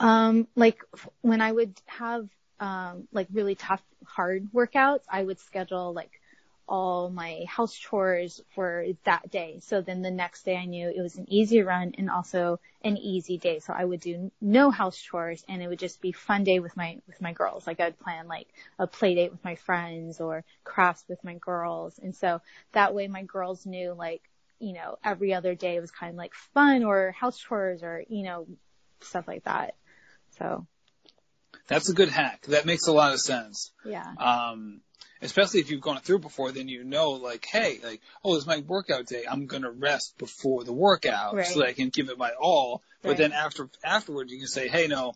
Um, 0.01 0.49
like 0.57 0.78
when 1.20 1.40
I 1.40 1.53
would 1.53 1.74
have, 1.86 2.28
um, 2.59 3.09
like 3.12 3.28
really 3.32 3.55
tough, 3.55 3.82
hard 4.05 4.49
workouts, 4.53 5.03
I 5.11 5.22
would 5.22 5.38
schedule 5.40 5.93
like 5.93 6.11
all 6.68 7.11
my 7.11 7.45
house 7.49 7.74
chores 7.74 8.40
for 8.55 8.86
that 9.05 9.30
day. 9.30 9.61
So 9.62 9.82
then 9.82 10.01
the 10.01 10.11
next 10.11 10.45
day 10.45 10.57
I 10.57 10.64
knew 10.64 10.88
it 10.88 11.03
was 11.03 11.16
an 11.16 11.26
easy 11.28 11.61
run 11.61 11.93
and 11.99 12.09
also 12.09 12.61
an 12.82 12.97
easy 12.97 13.36
day. 13.36 13.59
So 13.59 13.74
I 13.76 13.84
would 13.84 14.01
do 14.01 14.30
no 14.40 14.70
house 14.70 14.99
chores 14.99 15.45
and 15.49 15.62
it 15.62 15.68
would 15.68 15.78
just 15.78 16.01
be 16.01 16.12
fun 16.12 16.45
day 16.45 16.61
with 16.61 16.76
my, 16.76 16.99
with 17.07 17.20
my 17.20 17.32
girls. 17.32 17.66
Like 17.66 17.80
I'd 17.80 17.99
plan 17.99 18.26
like 18.26 18.49
a 18.78 18.86
play 18.86 19.14
date 19.14 19.32
with 19.32 19.45
my 19.45 19.57
friends 19.57 20.20
or 20.20 20.45
crafts 20.64 21.05
with 21.09 21.22
my 21.24 21.34
girls. 21.34 21.99
And 22.03 22.14
so 22.16 22.40
that 22.72 22.95
way 22.95 23.07
my 23.07 23.24
girls 23.24 23.66
knew 23.66 23.93
like, 23.93 24.22
you 24.63 24.75
know, 24.75 24.97
every 25.05 25.35
other 25.35 25.55
day 25.55 25.81
was 25.81 25.91
kind 25.91 26.11
of 26.11 26.17
like 26.17 26.33
fun 26.55 26.85
or 26.85 27.11
house 27.11 27.39
chores 27.39 27.83
or, 27.83 28.05
you 28.09 28.23
know, 28.23 28.47
stuff 29.01 29.27
like 29.27 29.45
that. 29.45 29.75
So. 30.39 30.67
That's 31.67 31.89
a 31.89 31.95
good 31.95 32.09
hack. 32.09 32.47
That 32.49 32.65
makes 32.65 32.87
a 32.87 32.93
lot 32.93 33.13
of 33.13 33.21
sense. 33.21 33.73
Yeah. 33.85 34.07
Um, 34.19 34.81
especially 35.21 35.61
if 35.61 35.71
you've 35.71 35.81
gone 35.81 36.01
through 36.01 36.21
before, 36.21 36.53
then 36.53 36.69
you 36.69 36.85
know, 36.85 37.13
like, 37.13 37.45
hey, 37.45 37.81
like, 37.83 38.01
oh, 38.25 38.37
it's 38.37 38.47
my 38.47 38.59
workout 38.59 39.07
day. 39.07 39.25
I'm 39.31 39.47
gonna 39.47 39.71
rest 39.71 40.17
before 40.19 40.65
the 40.65 40.73
workout 40.73 41.35
right. 41.35 41.47
so 41.47 41.61
that 41.61 41.69
I 41.69 41.73
can 41.73 41.89
give 41.89 42.09
it 42.09 42.19
my 42.19 42.33
all. 42.41 42.83
But 43.03 43.17
then 43.17 43.33
after 43.33 43.69
afterwards, 43.85 44.33
you 44.33 44.39
can 44.39 44.49
say, 44.49 44.69
hey, 44.69 44.87
no, 44.87 45.15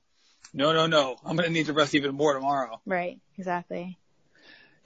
no, 0.52 0.72
no, 0.72 0.86
no, 0.86 1.16
I'm 1.24 1.36
gonna 1.36 1.50
need 1.50 1.66
to 1.66 1.72
rest 1.72 1.94
even 1.94 2.14
more 2.14 2.34
tomorrow. 2.34 2.80
Right. 2.84 3.20
Exactly. 3.38 3.98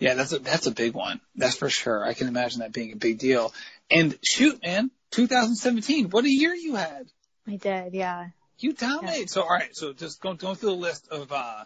Yeah, 0.01 0.15
that's 0.15 0.33
a 0.33 0.39
that's 0.39 0.67
a 0.67 0.71
big 0.71 0.95
one. 0.95 1.21
That's 1.37 1.57
for 1.57 1.69
sure. 1.69 2.05
I 2.05 2.15
can 2.15 2.27
imagine 2.27 2.61
that 2.61 2.73
being 2.73 2.93
a 2.93 2.97
big 2.97 3.19
deal. 3.19 3.53
And 3.91 4.19
shoot, 4.23 4.63
man, 4.63 4.91
2017, 5.11 6.09
what 6.09 6.25
a 6.25 6.31
year 6.31 6.55
you 6.55 6.75
had. 6.75 7.07
I 7.47 7.57
did, 7.57 7.93
yeah. 7.93 8.29
You 8.59 8.73
dominate. 8.73 9.21
Yeah. 9.21 9.27
So 9.27 9.43
all 9.43 9.51
right, 9.51 9.77
so 9.77 9.93
just 9.93 10.21
going 10.21 10.37
going 10.37 10.57
through 10.57 10.71
the 10.71 10.77
list 10.77 11.09
of 11.09 11.31
uh 11.31 11.65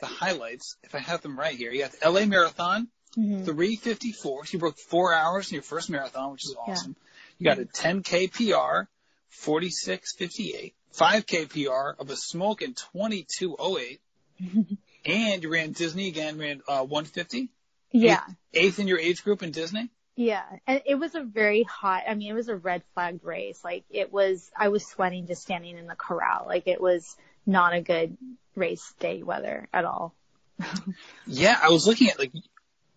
the 0.00 0.06
highlights. 0.06 0.76
If 0.82 0.94
I 0.94 0.98
have 0.98 1.22
them 1.22 1.38
right 1.38 1.56
here, 1.56 1.70
you 1.70 1.82
got 1.82 1.92
the 1.92 2.10
LA 2.10 2.26
Marathon, 2.26 2.88
mm-hmm. 3.16 3.44
354. 3.44 4.44
You 4.50 4.58
broke 4.58 4.78
four 4.78 5.14
hours 5.14 5.50
in 5.50 5.54
your 5.54 5.62
first 5.62 5.88
marathon, 5.88 6.32
which 6.32 6.44
is 6.44 6.56
awesome. 6.66 6.96
Yeah. 7.38 7.54
You 7.54 7.64
got 7.64 7.64
a 7.64 7.66
10k 7.66 8.32
PR, 8.32 8.88
4658, 9.28 10.74
5k 10.94 11.48
PR 11.48 12.00
of 12.00 12.10
a 12.10 12.16
smoke 12.16 12.62
in 12.62 12.74
2208, 12.74 14.00
and 15.04 15.42
you 15.42 15.52
ran 15.52 15.72
Disney 15.72 16.08
again, 16.08 16.38
ran 16.38 16.62
uh, 16.66 16.82
150. 16.82 17.50
Yeah. 17.92 18.22
Eighth, 18.26 18.36
eighth 18.54 18.78
in 18.78 18.88
your 18.88 18.98
age 18.98 19.24
group 19.24 19.42
in 19.42 19.50
Disney. 19.50 19.90
Yeah, 20.16 20.44
and 20.66 20.80
it 20.86 20.94
was 20.94 21.14
a 21.14 21.22
very 21.22 21.62
hot. 21.62 22.04
I 22.08 22.14
mean, 22.14 22.30
it 22.30 22.34
was 22.34 22.48
a 22.48 22.56
red 22.56 22.82
flagged 22.94 23.22
race. 23.22 23.62
Like 23.62 23.84
it 23.90 24.10
was, 24.10 24.50
I 24.56 24.68
was 24.68 24.86
sweating 24.86 25.26
just 25.26 25.42
standing 25.42 25.76
in 25.76 25.86
the 25.86 25.94
corral. 25.94 26.46
Like 26.46 26.66
it 26.66 26.80
was 26.80 27.16
not 27.44 27.74
a 27.74 27.82
good 27.82 28.16
race 28.54 28.94
day 28.98 29.22
weather 29.22 29.68
at 29.74 29.84
all. 29.84 30.14
yeah, 31.26 31.58
I 31.62 31.68
was 31.68 31.86
looking 31.86 32.08
at 32.08 32.18
like, 32.18 32.32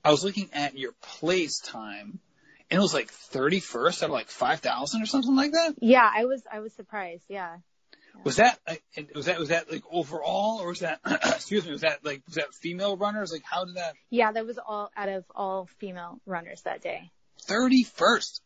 I 0.04 0.12
was 0.12 0.24
looking 0.24 0.50
at 0.54 0.78
your 0.78 0.94
place 1.02 1.60
time, 1.60 2.20
and 2.72 2.78
it 2.78 2.82
was 2.82 2.94
like 2.94 3.12
31st 3.12 4.04
out 4.04 4.10
of 4.10 4.12
like 4.12 4.30
5,000 4.30 5.02
or 5.02 5.06
something 5.06 5.36
like 5.36 5.52
that. 5.52 5.76
Yeah, 5.82 6.10
I 6.12 6.24
was, 6.24 6.42
I 6.50 6.62
was 6.62 6.72
surprised. 6.72 7.26
Yeah. 7.28 7.58
Was 8.24 8.36
that 8.38 8.60
was 9.16 9.26
that 9.28 9.40
was 9.40 9.50
that 9.50 9.72
like 9.72 9.84
overall, 9.92 10.60
or 10.62 10.68
was 10.70 10.80
that 10.80 11.00
excuse 11.06 11.66
me? 11.66 11.72
Was 11.72 11.82
that 11.82 12.04
like 12.04 12.22
was 12.26 12.36
that 12.36 12.54
female 12.54 12.98
runners? 12.98 13.32
Like 13.32 13.44
how 13.44 13.66
did 13.66 13.76
that? 13.76 13.94
Yeah, 14.10 14.32
that 14.32 14.46
was 14.46 14.60
all 14.60 14.92
out 14.96 15.10
of 15.10 15.24
all 15.34 15.68
female 15.80 16.20
runners 16.26 16.62
that 16.64 16.82
day. 16.82 17.12
Thirty 17.44 17.84
first. 17.84 18.42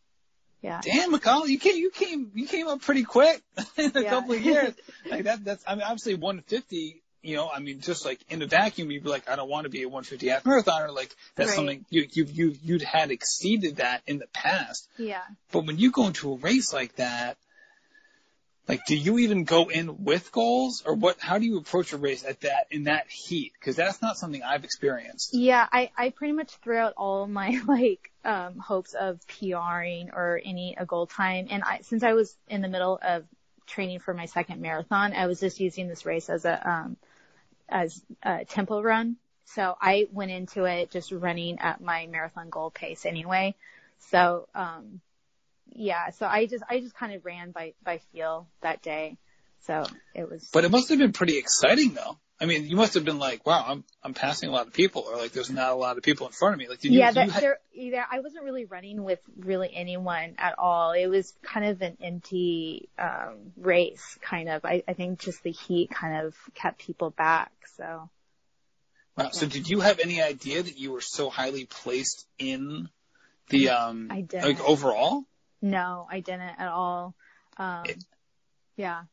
Yeah. 0.61 0.79
Damn, 0.81 1.11
McCall, 1.11 1.47
you 1.47 1.59
came 1.59 1.75
you 1.77 1.89
came 1.91 2.31
you 2.35 2.47
came 2.47 2.67
up 2.67 2.81
pretty 2.81 3.03
quick 3.03 3.41
in 3.77 3.91
a 3.95 4.01
Yeah. 4.01 4.09
couple 4.11 4.33
of 4.33 4.41
years. 4.41 4.73
Like 5.09 5.23
that 5.25 5.43
that's 5.43 5.63
I 5.67 5.75
mean 5.75 5.83
obviously 5.83 6.13
150. 6.15 6.99
You 7.25 7.37
know, 7.37 7.49
I 7.49 7.59
mean, 7.59 7.79
just 7.79 8.03
like 8.03 8.19
in 8.29 8.41
a 8.41 8.47
vacuum, 8.47 8.91
you'd 8.91 9.03
be 9.03 9.09
like, 9.09 9.29
I 9.29 9.37
don't 9.37 9.47
want 9.49 9.63
to 9.63 9.69
be 9.69 9.83
a 9.83 9.87
150 9.87 10.27
half 10.27 10.43
marathoner. 10.43 10.93
Like 10.93 11.15
that's 11.35 11.51
Right. 11.51 11.55
something 11.55 11.85
you 11.89 12.05
you 12.11 12.25
you 12.25 12.55
you'd 12.61 12.81
had 12.81 13.11
exceeded 13.11 13.77
that 13.77 14.01
in 14.07 14.19
the 14.19 14.27
past. 14.33 14.89
Yeah. 14.97 15.21
But 15.51 15.65
when 15.65 15.77
you 15.77 15.91
go 15.91 16.05
into 16.07 16.33
a 16.33 16.35
race 16.35 16.73
like 16.73 16.95
that, 16.97 17.37
like, 18.67 18.85
do 18.85 18.95
you 18.95 19.19
even 19.19 19.43
go 19.43 19.69
in 19.69 20.05
with 20.05 20.31
goals, 20.31 20.83
or 20.85 20.93
what? 20.93 21.19
How 21.19 21.37
do 21.37 21.45
you 21.45 21.57
approach 21.57 21.91
a 21.91 21.97
race 21.97 22.23
at 22.23 22.41
that 22.41 22.67
in 22.71 22.85
that 22.85 23.09
heat? 23.09 23.51
Because 23.59 23.75
that's 23.75 24.01
not 24.01 24.17
something 24.17 24.41
I've 24.41 24.63
experienced. 24.63 25.33
Yeah, 25.33 25.67
I, 25.69 25.91
I 25.97 26.09
pretty 26.11 26.33
much 26.33 26.55
threw 26.63 26.77
out 26.77 26.93
all 26.95 27.27
my 27.27 27.59
like 27.67 28.11
um 28.23 28.57
hopes 28.57 28.93
of 28.93 29.19
PRing 29.27 30.11
or 30.13 30.39
any 30.43 30.75
a 30.77 30.85
goal 30.85 31.07
time. 31.07 31.47
And 31.49 31.61
I 31.63 31.79
since 31.81 32.03
I 32.03 32.13
was 32.13 32.35
in 32.47 32.61
the 32.61 32.69
middle 32.69 32.97
of 33.01 33.25
training 33.67 33.99
for 33.99 34.13
my 34.13 34.27
second 34.27 34.61
marathon, 34.61 35.13
I 35.13 35.27
was 35.27 35.41
just 35.41 35.59
using 35.59 35.89
this 35.89 36.05
race 36.05 36.29
as 36.29 36.45
a 36.45 36.69
um 36.69 36.97
as 37.67 38.01
a 38.23 38.45
tempo 38.45 38.81
run. 38.81 39.17
So 39.45 39.75
I 39.79 40.07
went 40.13 40.31
into 40.31 40.63
it 40.63 40.89
just 40.89 41.11
running 41.11 41.59
at 41.59 41.81
my 41.81 42.07
marathon 42.07 42.49
goal 42.49 42.71
pace 42.71 43.05
anyway. 43.05 43.55
So 44.09 44.47
um 44.55 45.01
yeah, 45.75 46.11
so 46.11 46.25
I 46.25 46.45
just 46.45 46.63
I 46.69 46.79
just 46.79 46.95
kind 46.95 47.13
of 47.13 47.25
ran 47.25 47.51
by 47.51 47.73
by 47.83 47.99
feel 48.11 48.47
that 48.61 48.81
day. 48.81 49.17
So 49.61 49.85
it 50.13 50.29
was 50.29 50.49
But 50.51 50.65
it 50.65 50.71
must 50.71 50.89
have 50.89 50.99
been 50.99 51.13
pretty 51.13 51.37
exciting, 51.37 51.93
though. 51.93 52.17
I 52.39 52.45
mean, 52.45 52.65
you 52.65 52.75
must 52.75 52.95
have 52.95 53.05
been 53.05 53.19
like, 53.19 53.45
wow, 53.45 53.63
I'm 53.65 53.83
I'm 54.03 54.13
passing 54.13 54.49
a 54.49 54.51
lot 54.51 54.67
of 54.67 54.73
people, 54.73 55.05
or 55.07 55.15
like 55.15 55.31
there's 55.31 55.49
not 55.49 55.71
a 55.71 55.75
lot 55.75 55.97
of 55.97 56.03
people 56.03 56.27
in 56.27 56.33
front 56.33 56.53
of 56.53 56.59
me. 56.59 56.67
Like, 56.67 56.79
did 56.81 56.91
you? 56.91 56.99
yeah, 56.99 57.09
you 57.09 57.13
that, 57.13 57.29
ha- 57.29 57.39
there, 57.39 57.59
either 57.73 58.05
I 58.11 58.19
wasn't 58.19 58.43
really 58.43 58.65
running 58.65 59.03
with 59.03 59.19
really 59.37 59.71
anyone 59.73 60.35
at 60.37 60.59
all. 60.59 60.91
It 60.91 61.07
was 61.07 61.33
kind 61.41 61.65
of 61.65 61.81
an 61.81 61.97
empty 62.01 62.89
um, 62.99 63.53
race, 63.55 64.17
kind 64.21 64.49
of. 64.49 64.65
I, 64.65 64.83
I 64.87 64.93
think 64.93 65.19
just 65.19 65.43
the 65.43 65.51
heat 65.51 65.91
kind 65.91 66.25
of 66.25 66.35
kept 66.53 66.79
people 66.79 67.11
back. 67.11 67.51
So 67.77 68.09
wow. 69.15 69.29
So 69.31 69.45
did 69.45 69.69
you 69.69 69.79
have 69.79 69.99
any 69.99 70.21
idea 70.21 70.61
that 70.61 70.77
you 70.77 70.91
were 70.91 71.01
so 71.01 71.29
highly 71.29 71.65
placed 71.65 72.27
in 72.37 72.89
the 73.47 73.69
um 73.69 74.09
I 74.11 74.25
like 74.33 74.59
overall? 74.59 75.23
No, 75.63 76.05
I 76.11 76.19
didn't 76.19 76.41
at 76.41 76.67
all. 76.67 77.15
Um, 77.57 77.85
It- 77.85 78.03
yeah, 78.75 79.03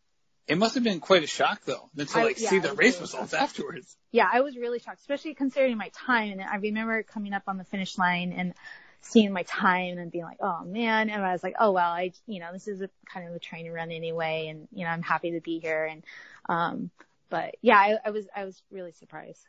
It 0.46 0.58
must 0.58 0.74
have 0.74 0.82
been 0.82 1.00
quite 1.00 1.22
a 1.22 1.26
shock, 1.28 1.62
though, 1.64 1.88
then 1.94 2.06
to 2.06 2.18
I- 2.18 2.24
like 2.24 2.40
yeah, 2.40 2.50
see 2.50 2.58
the 2.58 2.72
race 2.74 2.94
really 2.94 3.02
results 3.02 3.30
shocked. 3.30 3.42
afterwards. 3.42 3.96
yeah, 4.10 4.28
I 4.30 4.40
was 4.40 4.56
really 4.56 4.80
shocked, 4.80 4.98
especially 5.00 5.34
considering 5.34 5.76
my 5.78 5.90
time. 5.94 6.32
And 6.40 6.42
I 6.42 6.56
remember 6.56 7.02
coming 7.04 7.32
up 7.32 7.44
on 7.46 7.56
the 7.56 7.64
finish 7.64 7.96
line 7.96 8.32
and 8.32 8.54
seeing 9.02 9.32
my 9.32 9.44
time 9.44 9.96
and 9.98 10.10
being 10.10 10.24
like, 10.24 10.38
oh 10.40 10.64
man. 10.64 11.08
And 11.08 11.24
I 11.24 11.32
was 11.32 11.42
like, 11.42 11.54
oh 11.60 11.70
well, 11.70 11.90
I, 11.90 12.12
you 12.26 12.40
know, 12.40 12.52
this 12.52 12.66
is 12.68 12.80
a 12.80 12.90
kind 13.06 13.28
of 13.28 13.34
a 13.34 13.38
training 13.38 13.72
run 13.72 13.92
anyway. 13.92 14.48
And, 14.48 14.66
you 14.72 14.84
know, 14.84 14.90
I'm 14.90 15.02
happy 15.02 15.30
to 15.32 15.40
be 15.40 15.58
here. 15.60 15.84
And, 15.84 16.02
um, 16.48 16.90
but 17.28 17.54
yeah, 17.62 17.78
I, 17.78 17.98
I 18.04 18.10
was, 18.10 18.26
I 18.34 18.44
was 18.44 18.60
really 18.72 18.92
surprised. 18.92 19.46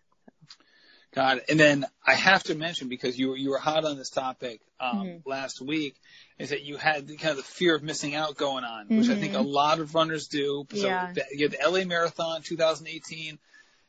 God, 1.14 1.42
and 1.50 1.60
then 1.60 1.86
I 2.06 2.14
have 2.14 2.44
to 2.44 2.56
mention 2.56 2.88
because 2.88 3.20
you 3.20 3.30
were 3.30 3.38
you 3.38 3.50
were 3.50 3.58
hot 3.58 3.84
on 3.84 3.98
this 3.98 4.10
topic 4.10 4.62
um, 4.80 5.08
Mhm. 5.08 5.22
last 5.26 5.62
week, 5.62 5.96
is 6.40 6.50
that 6.50 6.64
you 6.64 6.78
had 6.78 7.08
the, 7.08 7.18
kind 7.18 7.32
of 7.32 7.38
the 7.38 7.44
fear 7.44 7.76
of 7.76 7.84
missing 7.84 8.16
out 8.16 8.38
going 8.38 8.64
on, 8.64 8.88
which 8.88 9.10
I 9.10 9.16
think 9.16 9.34
a 9.34 9.42
lot 9.42 9.80
of 9.80 9.94
runners 9.94 10.28
do. 10.28 10.66
So 10.72 10.88
Yeah. 10.88 11.12
the, 11.14 11.26
you 11.34 11.50
had 11.50 11.52
the 11.60 11.70
LA 11.70 11.84
Marathon 11.86 12.42
2018, 12.42 13.38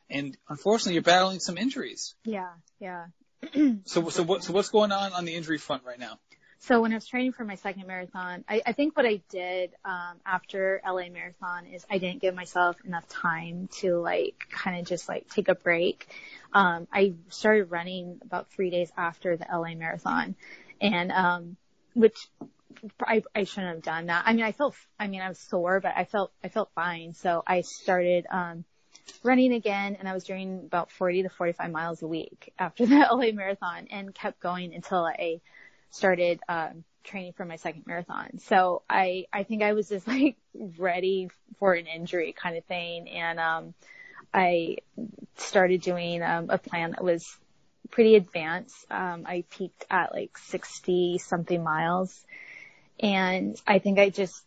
and 0.09 0.37
unfortunately 0.49 0.93
you're 0.93 1.01
battling 1.03 1.39
some 1.39 1.57
injuries. 1.57 2.13
Yeah. 2.25 2.51
Yeah. 2.79 3.05
So 3.85 4.09
so 4.09 4.23
what 4.23 4.43
so 4.43 4.53
what's 4.53 4.69
going 4.69 4.91
on 4.91 5.13
on 5.13 5.25
the 5.25 5.33
injury 5.35 5.57
front 5.57 5.83
right 5.83 5.99
now? 5.99 6.19
So 6.63 6.79
when 6.81 6.93
I 6.93 6.95
was 6.95 7.05
training 7.05 7.33
for 7.33 7.43
my 7.43 7.55
second 7.55 7.87
marathon, 7.87 8.45
I, 8.47 8.61
I 8.65 8.71
think 8.71 8.95
what 8.95 9.05
I 9.05 9.19
did 9.27 9.71
um, 9.83 10.21
after 10.25 10.81
LA 10.87 11.09
Marathon 11.09 11.65
is 11.65 11.85
I 11.91 11.97
didn't 11.97 12.21
give 12.21 12.33
myself 12.35 12.77
enough 12.85 13.05
time 13.09 13.67
to 13.79 13.97
like 13.97 14.47
kind 14.49 14.79
of 14.79 14.87
just 14.87 15.09
like 15.09 15.29
take 15.29 15.49
a 15.49 15.55
break. 15.55 16.07
Um, 16.53 16.87
I 16.89 17.15
started 17.27 17.69
running 17.69 18.21
about 18.23 18.49
three 18.49 18.69
days 18.69 18.89
after 18.95 19.35
the 19.35 19.45
LA 19.51 19.75
Marathon, 19.75 20.35
and 20.79 21.11
um, 21.11 21.57
which 21.95 22.29
I, 23.01 23.23
I 23.35 23.43
shouldn't 23.43 23.73
have 23.73 23.83
done 23.83 24.05
that. 24.05 24.23
I 24.25 24.31
mean, 24.31 24.45
I 24.45 24.53
felt, 24.53 24.73
I 24.97 25.07
mean, 25.07 25.19
I 25.19 25.27
was 25.27 25.39
sore, 25.39 25.81
but 25.81 25.91
I 25.97 26.05
felt, 26.05 26.31
I 26.45 26.47
felt 26.47 26.69
fine. 26.75 27.13
So 27.13 27.43
I 27.45 27.59
started, 27.59 28.25
um, 28.31 28.63
running 29.21 29.51
again 29.51 29.97
and 29.99 30.07
I 30.07 30.13
was 30.13 30.23
doing 30.23 30.61
about 30.65 30.89
40 30.91 31.23
to 31.23 31.29
45 31.29 31.71
miles 31.71 32.01
a 32.01 32.07
week 32.07 32.53
after 32.57 32.85
the 32.87 33.05
LA 33.11 33.33
marathon 33.33 33.87
and 33.91 34.15
kept 34.15 34.39
going 34.39 34.73
until 34.73 35.05
I 35.05 35.41
started, 35.93 36.39
um, 36.49 36.83
training 37.03 37.33
for 37.33 37.45
my 37.45 37.57
second 37.57 37.85
marathon. 37.85 38.39
So 38.39 38.81
I, 38.89 39.25
I 39.31 39.43
think 39.43 39.61
I 39.61 39.73
was 39.73 39.89
just 39.89 40.07
like 40.15 40.37
ready 40.77 41.29
for 41.59 41.73
an 41.73 41.87
injury 41.87 42.33
kind 42.33 42.57
of 42.57 42.65
thing. 42.65 43.09
And, 43.09 43.39
um, 43.39 43.73
I 44.33 44.77
started 45.37 45.81
doing, 45.81 46.23
um, 46.23 46.49
a 46.49 46.57
plan 46.57 46.91
that 46.91 47.03
was 47.03 47.37
pretty 47.91 48.15
advanced. 48.15 48.85
Um, 48.89 49.25
I 49.27 49.43
peaked 49.49 49.85
at 49.91 50.13
like 50.13 50.37
60 50.37 51.19
something 51.19 51.63
miles 51.63 52.25
and 52.99 53.59
I 53.67 53.79
think 53.79 53.99
I 53.99 54.09
just, 54.09 54.43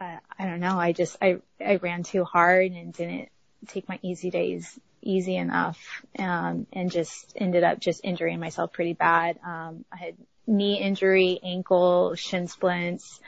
uh, 0.00 0.16
I 0.38 0.46
don't 0.46 0.60
know, 0.60 0.78
I 0.78 0.92
just, 0.92 1.18
I, 1.20 1.38
I 1.64 1.76
ran 1.76 2.02
too 2.02 2.24
hard 2.24 2.72
and 2.72 2.92
didn't 2.94 3.28
take 3.68 3.88
my 3.88 3.98
easy 4.02 4.30
days 4.30 4.78
easy 5.02 5.36
enough, 5.36 6.04
um, 6.18 6.66
and 6.72 6.90
just 6.90 7.32
ended 7.36 7.64
up 7.64 7.80
just 7.80 8.04
injuring 8.04 8.40
myself 8.40 8.72
pretty 8.72 8.92
bad. 8.92 9.38
Um, 9.44 9.84
I 9.92 9.96
had 9.96 10.14
knee 10.50 10.78
injury, 10.80 11.38
ankle, 11.42 12.14
shin 12.16 12.48
splints, 12.48 13.20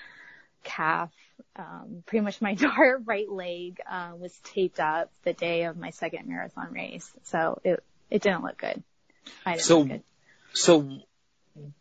calf, 0.64 1.10
um, 1.56 2.02
pretty 2.06 2.24
much 2.24 2.40
my 2.42 2.50
entire 2.58 2.98
right 2.98 3.30
leg, 3.30 3.80
uh, 3.88 4.12
was 4.18 4.36
taped 4.44 4.80
up 4.80 5.10
the 5.22 5.32
day 5.32 5.64
of 5.64 5.76
my 5.76 5.90
second 5.90 6.28
marathon 6.28 6.72
race. 6.72 7.10
So 7.24 7.60
it, 7.64 7.82
it 8.10 8.22
didn't 8.22 8.42
look 8.42 8.58
good. 8.58 8.82
I 9.46 9.52
didn't 9.52 9.64
So- 9.64 9.78
look 9.80 9.88
good. 9.88 10.02
So, 10.54 10.98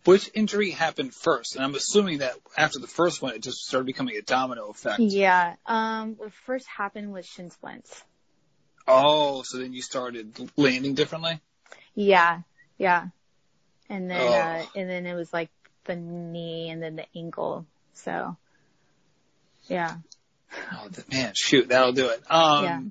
which 0.06 0.32
injury 0.34 0.72
happened 0.72 1.14
first? 1.14 1.56
And 1.56 1.64
I'm 1.66 1.76
assuming 1.76 2.20
that 2.20 2.36
after 2.58 2.80
the 2.80 2.88
first 2.88 3.22
one, 3.22 3.36
it 3.36 3.42
just 3.42 3.66
started 3.68 3.86
becoming 3.86 4.16
a 4.16 4.22
domino 4.22 4.70
effect. 4.70 5.00
Yeah. 5.02 5.56
Um, 5.66 6.16
what 6.16 6.32
first 6.46 6.68
happened 6.68 7.12
was 7.12 7.26
shin 7.26 7.50
splints. 7.52 8.02
Oh, 8.88 9.44
so 9.44 9.58
then 9.58 9.74
you 9.74 9.82
started 9.82 10.50
landing 10.56 10.94
differently? 10.94 11.42
Yeah. 11.96 12.42
Yeah. 12.78 13.08
And 13.92 14.10
then, 14.10 14.22
Oh. 14.22 14.34
uh, 14.34 14.66
and 14.74 14.90
then 14.90 15.06
it 15.06 15.16
was 15.16 15.34
like 15.34 15.50
the 15.84 15.98
knee 15.98 16.70
and 16.70 16.82
then 16.82 16.96
the 16.96 17.06
ankle. 17.14 17.66
So, 17.94 18.38
yeah. 19.68 19.98
Oh, 20.72 20.88
man, 21.12 21.34
shoot, 21.36 21.68
that'll 21.68 21.92
do 21.92 22.08
it. 22.08 22.22
Um, 22.32 22.64
Yeah. 22.64 22.82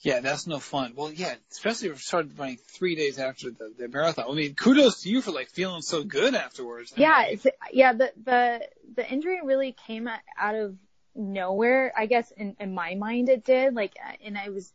yeah, 0.00 0.20
that's 0.20 0.46
no 0.46 0.60
fun. 0.60 0.94
Well, 0.96 1.12
yeah, 1.12 1.34
especially 1.50 1.88
if 1.88 1.96
you 1.96 1.98
started 1.98 2.38
running 2.38 2.56
three 2.56 2.94
days 2.94 3.18
after 3.18 3.50
the, 3.50 3.70
the 3.78 3.88
marathon. 3.88 4.24
I 4.30 4.34
mean, 4.34 4.54
kudos 4.54 5.02
to 5.02 5.10
you 5.10 5.20
for 5.20 5.30
like 5.30 5.50
feeling 5.50 5.82
so 5.82 6.04
good 6.04 6.34
afterwards. 6.34 6.94
I 6.96 7.00
Yeah. 7.00 7.22
mean, 7.26 7.32
It's, 7.34 7.46
yeah. 7.70 7.92
The, 7.92 8.12
the, 8.24 8.68
the 8.96 9.12
injury 9.12 9.40
really 9.44 9.76
came 9.86 10.08
out 10.08 10.54
of 10.54 10.74
nowhere. 11.14 11.92
I 11.94 12.06
guess 12.06 12.32
in, 12.34 12.56
in 12.58 12.72
my 12.72 12.94
mind 12.94 13.28
it 13.28 13.44
did. 13.44 13.74
Like, 13.74 13.92
uh, 14.02 14.12
and 14.24 14.38
I 14.38 14.48
was, 14.48 14.72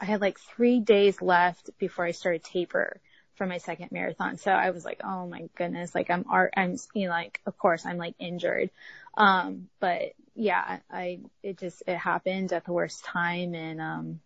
I 0.00 0.06
had 0.06 0.20
like 0.20 0.40
three 0.40 0.80
days 0.80 1.22
left 1.22 1.70
before 1.78 2.04
I 2.04 2.10
started 2.10 2.42
taper 2.42 3.00
for 3.38 3.46
my 3.46 3.58
second 3.58 3.90
marathon. 3.92 4.36
So 4.36 4.50
I 4.50 4.70
was 4.70 4.84
like, 4.84 5.00
oh 5.04 5.26
my 5.26 5.48
goodness, 5.54 5.94
like 5.94 6.10
I'm 6.10 6.26
art, 6.28 6.52
I'm, 6.56 6.76
you 6.92 7.06
know, 7.06 7.12
like, 7.12 7.40
of 7.46 7.56
course 7.56 7.86
I'm 7.86 7.96
like 7.96 8.16
injured. 8.18 8.70
Um, 9.16 9.68
but 9.80 10.12
yeah, 10.34 10.80
I, 10.90 11.20
it 11.42 11.56
just, 11.56 11.84
it 11.86 11.96
happened 11.96 12.52
at 12.52 12.64
the 12.64 12.72
worst 12.72 13.04
time 13.04 13.54
and, 13.54 13.80
um, 13.80 14.20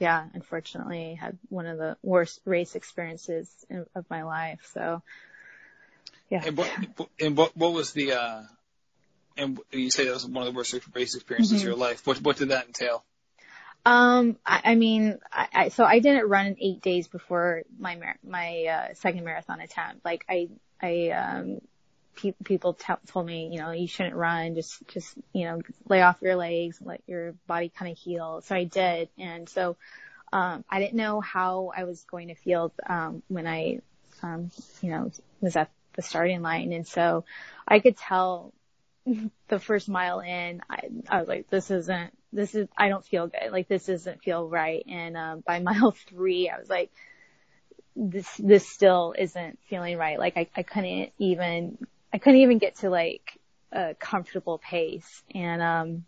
yeah, 0.00 0.26
unfortunately 0.34 1.14
had 1.14 1.38
one 1.48 1.66
of 1.66 1.78
the 1.78 1.96
worst 2.02 2.40
race 2.44 2.74
experiences 2.74 3.48
in, 3.70 3.86
of 3.94 4.04
my 4.10 4.24
life. 4.24 4.68
So 4.74 5.02
yeah. 6.28 6.42
And 6.44 6.56
what, 6.56 6.70
and 7.20 7.36
what, 7.36 7.56
what 7.56 7.72
was 7.72 7.92
the, 7.92 8.12
uh, 8.12 8.42
and 9.36 9.60
you 9.70 9.90
say 9.90 10.06
that 10.06 10.14
was 10.14 10.26
one 10.26 10.46
of 10.46 10.52
the 10.52 10.56
worst 10.56 10.74
race 10.94 11.14
experiences 11.14 11.52
of 11.52 11.60
Mhm. 11.60 11.64
your 11.64 11.76
life. 11.76 12.06
What, 12.06 12.20
what 12.20 12.36
did 12.36 12.48
that 12.48 12.66
entail? 12.66 13.04
Um, 13.86 14.36
I, 14.44 14.60
I 14.64 14.74
mean, 14.74 15.18
I, 15.32 15.48
I, 15.52 15.68
so 15.70 15.84
I 15.84 16.00
didn't 16.00 16.28
run 16.28 16.56
eight 16.60 16.82
days 16.82 17.08
before 17.08 17.62
my, 17.78 17.96
mar- 17.96 18.18
my, 18.26 18.64
uh, 18.66 18.94
second 18.94 19.24
marathon 19.24 19.60
attempt. 19.60 20.04
Like 20.04 20.24
I, 20.28 20.48
I, 20.82 21.10
um, 21.10 21.60
pe- 22.16 22.34
people 22.44 22.74
t- 22.74 22.92
told 23.06 23.26
me, 23.26 23.48
you 23.52 23.58
know, 23.58 23.70
you 23.70 23.88
shouldn't 23.88 24.14
run, 24.14 24.54
just, 24.54 24.86
just, 24.88 25.14
you 25.32 25.44
know, 25.46 25.62
lay 25.88 26.02
off 26.02 26.16
your 26.20 26.36
legs, 26.36 26.78
let 26.82 27.00
your 27.06 27.32
body 27.46 27.70
kind 27.70 27.90
of 27.90 27.98
heal. 27.98 28.42
So 28.42 28.54
I 28.54 28.64
did. 28.64 29.08
And 29.18 29.48
so, 29.48 29.76
um, 30.32 30.64
I 30.68 30.78
didn't 30.80 30.94
know 30.96 31.20
how 31.20 31.72
I 31.74 31.84
was 31.84 32.04
going 32.04 32.28
to 32.28 32.34
feel, 32.34 32.72
um, 32.86 33.22
when 33.28 33.46
I, 33.46 33.80
um, 34.22 34.50
you 34.82 34.90
know, 34.90 35.10
was 35.40 35.56
at 35.56 35.70
the 35.94 36.02
starting 36.02 36.42
line. 36.42 36.72
And 36.72 36.86
so 36.86 37.24
I 37.66 37.80
could 37.80 37.96
tell 37.96 38.52
the 39.48 39.58
first 39.58 39.88
mile 39.88 40.20
in, 40.20 40.60
I, 40.68 40.88
I 41.08 41.18
was 41.20 41.28
like, 41.28 41.48
this 41.48 41.70
isn't, 41.70 42.12
this 42.32 42.54
is, 42.54 42.68
I 42.76 42.88
don't 42.88 43.04
feel 43.04 43.26
good. 43.26 43.50
Like 43.50 43.68
this 43.68 43.86
doesn't 43.86 44.22
feel 44.22 44.48
right. 44.48 44.84
And, 44.88 45.16
um, 45.16 45.42
by 45.46 45.58
mile 45.60 45.92
three, 46.08 46.48
I 46.48 46.58
was 46.58 46.68
like, 46.68 46.90
this, 47.96 48.28
this 48.36 48.68
still 48.68 49.14
isn't 49.18 49.58
feeling 49.68 49.98
right. 49.98 50.18
Like 50.18 50.36
I, 50.36 50.48
I 50.56 50.62
couldn't 50.62 51.12
even, 51.18 51.78
I 52.12 52.18
couldn't 52.18 52.40
even 52.40 52.58
get 52.58 52.76
to 52.76 52.90
like 52.90 53.38
a 53.72 53.94
comfortable 53.94 54.58
pace. 54.58 55.22
And, 55.34 55.62
um, 55.62 56.04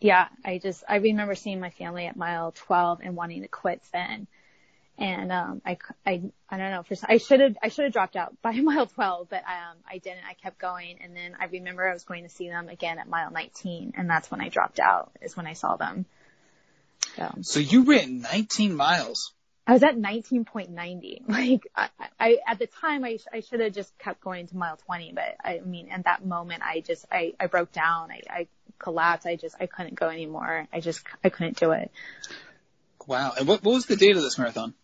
yeah, 0.00 0.28
I 0.44 0.58
just, 0.58 0.82
I 0.88 0.96
remember 0.96 1.34
seeing 1.34 1.60
my 1.60 1.70
family 1.70 2.06
at 2.06 2.16
mile 2.16 2.52
12 2.52 3.00
and 3.02 3.16
wanting 3.16 3.42
to 3.42 3.48
quit 3.48 3.82
then. 3.92 4.26
And, 4.98 5.32
um, 5.32 5.62
I, 5.64 5.78
I, 6.06 6.22
I 6.50 6.58
don't 6.58 6.70
know, 6.70 6.82
for, 6.82 6.94
I 7.08 7.16
should 7.16 7.40
have, 7.40 7.56
I 7.62 7.68
should 7.68 7.84
have 7.84 7.92
dropped 7.92 8.16
out 8.16 8.34
by 8.42 8.52
mile 8.60 8.86
12, 8.86 9.28
but, 9.30 9.42
um, 9.44 9.76
I 9.88 9.98
didn't. 9.98 10.24
I 10.28 10.34
kept 10.34 10.58
going. 10.58 10.98
And 11.02 11.16
then 11.16 11.36
I 11.40 11.46
remember 11.46 11.88
I 11.88 11.92
was 11.92 12.04
going 12.04 12.24
to 12.24 12.28
see 12.28 12.48
them 12.48 12.68
again 12.68 12.98
at 12.98 13.08
mile 13.08 13.30
19 13.30 13.94
and 13.96 14.10
that's 14.10 14.30
when 14.30 14.40
I 14.40 14.48
dropped 14.48 14.78
out 14.78 15.12
is 15.22 15.36
when 15.36 15.46
I 15.46 15.54
saw 15.54 15.76
them. 15.76 16.04
So 17.16 17.34
So 17.42 17.60
you 17.60 17.84
ran 17.84 18.20
19 18.20 18.74
miles. 18.74 19.32
I 19.66 19.72
was 19.74 19.82
at 19.82 19.96
19.90. 19.96 21.22
Like 21.28 21.66
I, 21.76 21.88
I 22.18 22.38
at 22.46 22.58
the 22.58 22.66
time 22.66 23.04
I, 23.04 23.16
sh- 23.16 23.26
I 23.32 23.40
should 23.40 23.60
have 23.60 23.72
just 23.72 23.96
kept 23.98 24.20
going 24.20 24.48
to 24.48 24.56
mile 24.56 24.76
20, 24.76 25.12
but 25.12 25.36
I 25.44 25.60
mean, 25.64 25.90
at 25.90 26.04
that 26.04 26.24
moment 26.24 26.62
I 26.64 26.80
just, 26.80 27.06
I, 27.10 27.34
I 27.38 27.46
broke 27.46 27.72
down. 27.72 28.10
I, 28.10 28.20
I 28.28 28.46
collapsed. 28.78 29.26
I 29.26 29.36
just, 29.36 29.54
I 29.60 29.66
couldn't 29.66 29.94
go 29.94 30.08
anymore. 30.08 30.66
I 30.72 30.80
just, 30.80 31.02
I 31.22 31.28
couldn't 31.28 31.58
do 31.58 31.72
it. 31.72 31.90
Wow. 33.06 33.32
And 33.38 33.46
what, 33.46 33.62
what 33.62 33.74
was 33.74 33.86
the 33.86 33.96
date 33.96 34.16
of 34.16 34.22
this 34.22 34.38
marathon? 34.38 34.74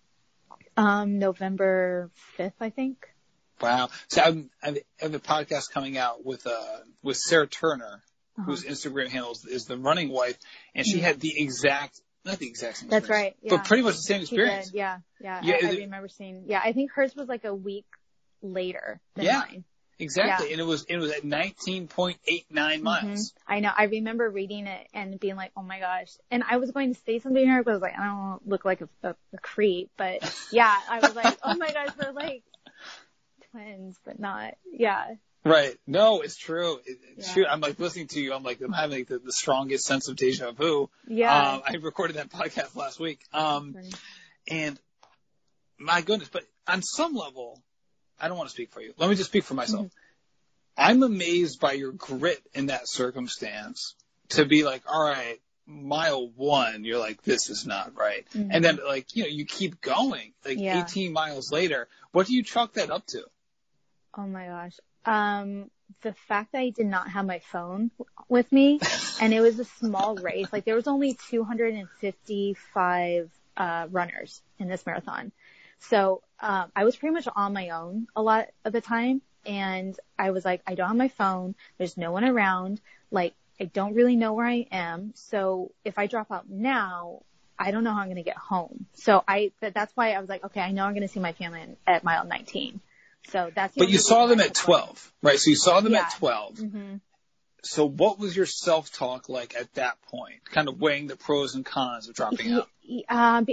Um, 0.76 1.18
November 1.18 2.10
5th, 2.38 2.52
I 2.60 2.70
think. 2.70 3.06
Wow. 3.60 3.88
So 4.08 4.22
I'm, 4.22 4.50
I 4.62 4.76
have 5.00 5.14
a 5.14 5.18
podcast 5.18 5.70
coming 5.72 5.96
out 5.96 6.24
with, 6.24 6.46
uh, 6.46 6.78
with 7.02 7.16
Sarah 7.16 7.46
Turner, 7.46 8.02
Uh-huh. 8.38 8.42
whose 8.50 8.64
Instagram 8.64 9.08
handle 9.08 9.34
is, 9.48 9.64
the 9.64 9.78
running 9.78 10.10
wife, 10.10 10.36
and 10.74 10.86
she 10.86 10.98
Mhm. 10.98 11.02
had 11.02 11.20
the 11.20 11.32
exact, 11.42 11.98
not 12.24 12.38
the 12.38 12.46
exact 12.46 12.76
same 12.78 12.90
That's 12.90 13.08
right, 13.08 13.34
yeah. 13.40 13.56
but 13.56 13.64
pretty 13.64 13.82
much 13.82 13.94
the 13.96 14.02
same 14.02 14.20
experience. 14.20 14.72
Yeah. 14.74 14.98
Yeah. 15.20 15.40
Yeah, 15.42 15.56
I, 15.62 15.68
I 15.68 15.76
remember 15.76 16.08
seeing, 16.08 16.44
yeah, 16.46 16.60
I 16.62 16.72
think 16.74 16.90
hers 16.92 17.16
was 17.16 17.28
like 17.28 17.44
a 17.44 17.54
week 17.54 17.86
later 18.42 19.00
than 19.14 19.24
Yeah. 19.24 19.38
mine. 19.38 19.64
Exactly. 19.98 20.46
Yeah. 20.48 20.52
And 20.52 20.60
it 20.60 20.64
was, 20.64 20.84
it 20.88 20.96
was 20.98 21.10
at 21.10 21.22
19.89 21.22 22.82
miles. 22.82 23.32
Mhm. 23.32 23.32
I 23.46 23.60
know. 23.60 23.70
I 23.76 23.84
remember 23.84 24.28
reading 24.28 24.66
it 24.66 24.88
and 24.92 25.18
being 25.18 25.36
like, 25.36 25.52
"Oh 25.56 25.62
my 25.62 25.78
gosh!" 25.80 26.10
And 26.30 26.42
I 26.48 26.58
was 26.58 26.70
going 26.70 26.94
to 26.94 27.00
say 27.06 27.18
something 27.18 27.42
here, 27.44 27.62
but 27.62 27.70
I 27.70 27.74
was 27.74 27.82
like, 27.82 27.98
"I 27.98 28.04
don't 28.04 28.46
look 28.46 28.64
like 28.64 28.82
a, 28.82 28.88
a, 29.02 29.14
a 29.32 29.38
creep." 29.38 29.90
But 29.96 30.20
yeah, 30.52 30.74
I 30.90 31.00
was 31.00 31.14
like, 31.14 31.38
"Oh 31.42 31.54
my 31.56 31.72
gosh, 31.72 31.90
we're 31.98 32.12
like 32.12 32.42
twins, 33.50 33.98
but 34.04 34.18
not." 34.18 34.54
Yeah, 34.70 35.14
Right. 35.44 35.76
No, 35.86 36.22
it's 36.22 36.36
true. 36.36 36.78
It, 36.84 36.98
it's 37.16 37.28
Yeah. 37.28 37.34
true. 37.34 37.46
I'm 37.46 37.60
like 37.60 37.78
listening 37.78 38.08
to 38.08 38.20
you. 38.20 38.34
I'm 38.34 38.42
like, 38.42 38.60
I'm 38.60 38.72
having 38.72 38.98
like, 38.98 39.08
the, 39.08 39.18
the 39.20 39.32
strongest 39.32 39.86
sense 39.86 40.08
of 40.08 40.16
deja 40.16 40.50
vu. 40.50 40.90
yeah. 41.06 41.52
Um, 41.54 41.62
I 41.66 41.76
recorded 41.76 42.16
that 42.16 42.30
podcast 42.30 42.74
last 42.74 42.98
week. 42.98 43.20
Um, 43.32 43.76
and 44.48 44.78
my 45.78 46.00
goodness, 46.00 46.28
but 46.28 46.42
on 46.66 46.82
some 46.82 47.14
level, 47.14 47.62
I 48.20 48.28
don't 48.28 48.36
want 48.36 48.48
to 48.48 48.54
speak 48.54 48.70
for 48.70 48.80
you. 48.80 48.92
Let 48.96 49.10
me 49.10 49.16
just 49.16 49.30
speak 49.30 49.44
for 49.44 49.54
myself. 49.54 49.86
Mm-hmm. 49.86 50.78
I'm 50.78 51.02
amazed 51.02 51.60
by 51.60 51.72
your 51.72 51.92
grit 51.92 52.42
in 52.54 52.66
that 52.66 52.88
circumstance 52.88 53.94
to 54.30 54.44
be 54.44 54.64
like, 54.64 54.82
all 54.90 55.02
right, 55.02 55.40
mile 55.66 56.28
one, 56.28 56.84
you're 56.84 56.98
like, 56.98 57.22
this 57.22 57.50
is 57.50 57.66
not 57.66 57.96
right. 57.96 58.26
Mhm. 58.34 58.48
And 58.50 58.64
then 58.64 58.78
like, 58.86 59.16
you 59.16 59.24
know, 59.24 59.28
you 59.28 59.46
keep 59.46 59.80
going 59.80 60.32
like 60.44 60.58
Yeah. 60.58 60.84
18 60.84 61.12
miles 61.12 61.50
later. 61.50 61.88
What 62.12 62.26
do 62.26 62.34
you 62.34 62.42
chalk 62.42 62.74
that 62.74 62.90
up 62.90 63.06
to? 63.06 63.24
Oh 64.16 64.26
my 64.26 64.46
gosh. 64.46 64.74
Um, 65.04 65.70
the 66.02 66.12
fact 66.28 66.52
that 66.52 66.60
I 66.60 66.70
did 66.70 66.86
not 66.86 67.08
have 67.10 67.26
my 67.26 67.38
phone 67.38 67.90
with 68.28 68.50
me 68.52 68.80
and 69.20 69.34
it 69.34 69.40
was 69.40 69.58
a 69.58 69.64
small 69.64 70.16
race, 70.16 70.52
like 70.52 70.64
there 70.64 70.74
was 70.74 70.88
only 70.88 71.16
255, 71.30 73.30
uh, 73.56 73.86
runners 73.90 74.42
in 74.58 74.68
this 74.68 74.84
marathon. 74.84 75.32
So, 75.78 76.22
um, 76.40 76.70
I 76.74 76.84
was 76.84 76.96
pretty 76.96 77.14
much 77.14 77.28
on 77.34 77.52
my 77.52 77.70
own 77.70 78.06
a 78.14 78.22
lot 78.22 78.48
of 78.64 78.72
the 78.72 78.80
time 78.80 79.22
and 79.46 79.98
I 80.18 80.30
was 80.32 80.44
like, 80.44 80.62
I 80.66 80.74
don't 80.74 80.88
have 80.88 80.96
my 80.96 81.08
phone. 81.08 81.54
There's 81.78 81.96
no 81.96 82.12
one 82.12 82.24
around. 82.24 82.80
Like, 83.10 83.34
I 83.60 83.64
don't 83.64 83.94
really 83.94 84.16
know 84.16 84.32
where 84.34 84.46
I 84.46 84.66
am. 84.70 85.12
So 85.14 85.72
if 85.84 85.98
I 85.98 86.06
drop 86.06 86.30
out 86.30 86.48
now, 86.48 87.22
I 87.58 87.70
don't 87.70 87.84
know 87.84 87.92
how 87.92 88.00
I'm 88.00 88.08
going 88.08 88.16
to 88.16 88.22
get 88.22 88.36
home. 88.36 88.86
So 88.94 89.24
I, 89.26 89.52
that, 89.60 89.72
that's 89.72 89.92
why 89.96 90.12
I 90.12 90.20
was 90.20 90.28
like, 90.28 90.44
okay, 90.44 90.60
I 90.60 90.72
know 90.72 90.84
I'm 90.84 90.92
going 90.92 91.06
to 91.06 91.12
see 91.12 91.20
my 91.20 91.32
family 91.32 91.62
at 91.86 92.04
mile 92.04 92.26
19. 92.26 92.80
So 93.28 93.50
that's 93.54 93.74
But 93.76 93.88
you 93.88 93.98
saw 93.98 94.26
them 94.26 94.40
at 94.40 94.54
took 94.54 94.68
one. 94.68 94.78
12, 94.80 95.12
right? 95.22 95.38
So 95.38 95.50
you 95.50 95.56
saw 95.56 95.80
them 95.80 95.94
Yeah. 95.94 96.00
at 96.00 96.14
12. 96.18 96.58
hmm 96.58 96.94
So 97.66 97.84
what 97.86 98.18
was 98.18 98.36
your 98.36 98.46
self-talk 98.46 99.28
like 99.28 99.56
at 99.56 99.72
that 99.74 100.00
point? 100.02 100.44
Kind 100.44 100.68
of 100.68 100.80
weighing 100.80 101.08
the 101.08 101.16
pros 101.16 101.54
and 101.54 101.64
cons 101.64 102.08
of 102.08 102.14
dropping 102.14 102.52
out. 102.52 102.68
Um, 103.08 103.46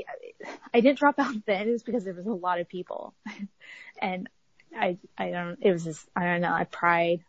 I 0.73 0.81
didn't 0.81 0.99
drop 0.99 1.15
out 1.17 1.35
then. 1.45 1.67
It 1.67 1.71
was 1.71 1.83
because 1.83 2.03
there 2.03 2.13
was 2.13 2.27
a 2.27 2.31
lot 2.31 2.59
of 2.59 2.69
people, 2.69 3.13
and 4.01 4.29
I, 4.75 4.97
I 5.17 5.31
don't, 5.31 5.57
it 5.61 5.71
was 5.71 5.83
just, 5.83 6.07
I 6.15 6.25
don't 6.25 6.41
know, 6.41 6.53
I 6.53 6.65
pride. 6.65 7.21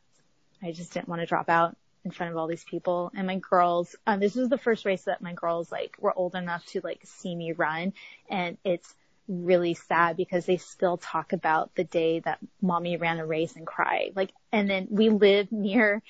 I 0.62 0.72
just 0.72 0.92
didn't 0.92 1.08
want 1.08 1.20
to 1.20 1.26
drop 1.26 1.48
out 1.48 1.76
in 2.04 2.10
front 2.10 2.32
of 2.32 2.38
all 2.38 2.46
these 2.46 2.64
people. 2.64 3.10
And 3.16 3.26
my 3.26 3.38
girls, 3.38 3.96
um, 4.06 4.20
this 4.20 4.34
was 4.34 4.48
the 4.48 4.58
first 4.58 4.84
race 4.84 5.04
that 5.04 5.22
my 5.22 5.32
girls 5.32 5.72
like 5.72 5.96
were 5.98 6.12
old 6.14 6.34
enough 6.34 6.64
to 6.66 6.80
like 6.84 7.00
see 7.04 7.34
me 7.34 7.52
run. 7.52 7.92
And 8.28 8.58
it's 8.64 8.94
really 9.26 9.74
sad 9.74 10.16
because 10.16 10.44
they 10.44 10.58
still 10.58 10.98
talk 10.98 11.32
about 11.32 11.74
the 11.74 11.84
day 11.84 12.20
that 12.20 12.38
mommy 12.60 12.96
ran 12.96 13.18
a 13.18 13.26
race 13.26 13.56
and 13.56 13.66
cried. 13.66 14.12
Like, 14.14 14.32
and 14.52 14.68
then 14.68 14.88
we 14.90 15.08
live 15.08 15.50
near 15.50 16.02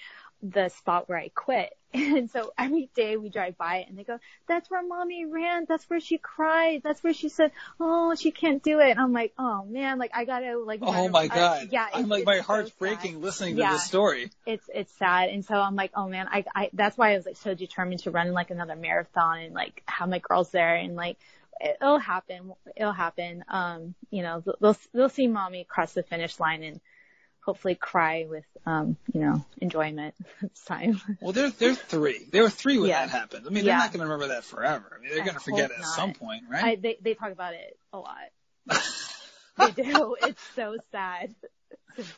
the 0.44 0.68
spot 0.68 1.08
where 1.08 1.18
I 1.18 1.28
quit. 1.28 1.76
And 1.94 2.28
so 2.28 2.52
every 2.58 2.90
day 2.96 3.16
we 3.16 3.28
drive 3.28 3.56
by 3.56 3.76
it 3.76 3.88
and 3.88 3.96
they 3.96 4.02
go, 4.02 4.18
that's 4.48 4.68
where 4.68 4.82
mommy 4.84 5.26
ran. 5.26 5.64
That's 5.68 5.88
where 5.88 6.00
she 6.00 6.18
cried. 6.18 6.82
That's 6.82 7.04
where 7.04 7.14
she 7.14 7.28
said, 7.28 7.52
oh, 7.78 8.16
she 8.16 8.32
can't 8.32 8.60
do 8.64 8.80
it. 8.80 8.90
And 8.90 8.98
I'm 8.98 9.12
like, 9.12 9.32
oh 9.38 9.64
man, 9.64 10.00
like 10.00 10.10
I 10.12 10.24
gotta 10.24 10.58
like, 10.58 10.80
oh 10.82 11.08
my 11.08 11.28
God. 11.28 11.38
I, 11.38 11.68
yeah. 11.70 11.86
I'm 11.94 12.08
like, 12.08 12.24
my 12.24 12.38
heart's 12.38 12.70
so 12.70 12.74
breaking 12.80 13.22
listening 13.22 13.56
yeah, 13.56 13.68
to 13.68 13.74
this 13.74 13.84
story. 13.84 14.32
It's, 14.44 14.68
it's 14.74 14.92
sad. 14.94 15.28
And 15.28 15.44
so 15.44 15.54
I'm 15.54 15.76
like, 15.76 15.92
oh 15.94 16.08
man, 16.08 16.26
I, 16.28 16.44
I, 16.52 16.70
that's 16.72 16.98
why 16.98 17.12
I 17.12 17.16
was 17.16 17.26
like 17.26 17.36
so 17.36 17.54
determined 17.54 18.00
to 18.00 18.10
run 18.10 18.32
like 18.32 18.50
another 18.50 18.74
marathon 18.74 19.38
and 19.38 19.54
like 19.54 19.80
have 19.86 20.08
my 20.08 20.18
girls 20.18 20.50
there 20.50 20.74
and 20.74 20.96
like, 20.96 21.16
it'll 21.80 22.00
happen. 22.00 22.54
It'll 22.76 22.92
happen. 22.92 23.44
Um, 23.46 23.94
you 24.10 24.22
know, 24.24 24.42
they'll, 24.60 24.76
they'll 24.92 25.08
see 25.08 25.28
mommy 25.28 25.62
cross 25.62 25.92
the 25.92 26.02
finish 26.02 26.40
line 26.40 26.64
and, 26.64 26.80
hopefully 27.44 27.74
cry 27.74 28.26
with, 28.28 28.44
um, 28.66 28.96
you 29.12 29.20
know, 29.20 29.44
enjoyment 29.58 30.14
this 30.42 30.64
time. 30.64 31.00
Well, 31.20 31.32
there's 31.32 31.54
there's 31.54 31.78
three. 31.78 32.26
There 32.30 32.42
were 32.42 32.50
three 32.50 32.78
when 32.78 32.88
yeah. 32.88 33.06
that 33.06 33.10
happened. 33.10 33.46
I 33.46 33.50
mean, 33.50 33.64
they're 33.64 33.76
not 33.76 33.92
going 33.92 34.00
to 34.00 34.06
remember 34.06 34.34
that 34.34 34.44
forever. 34.44 34.96
I 34.96 35.02
mean, 35.02 35.14
they're 35.14 35.24
going 35.24 35.36
to 35.36 35.40
forget 35.40 35.70
it 35.70 35.78
at 35.78 35.84
some 35.84 36.14
point, 36.14 36.44
right? 36.48 36.64
I, 36.64 36.76
they 36.76 36.98
they 37.00 37.14
talk 37.14 37.32
about 37.32 37.54
it 37.54 37.78
a 37.92 37.98
lot. 37.98 38.16
they 39.76 39.82
do. 39.82 40.16
It's 40.22 40.42
so 40.56 40.76
sad. 40.90 41.34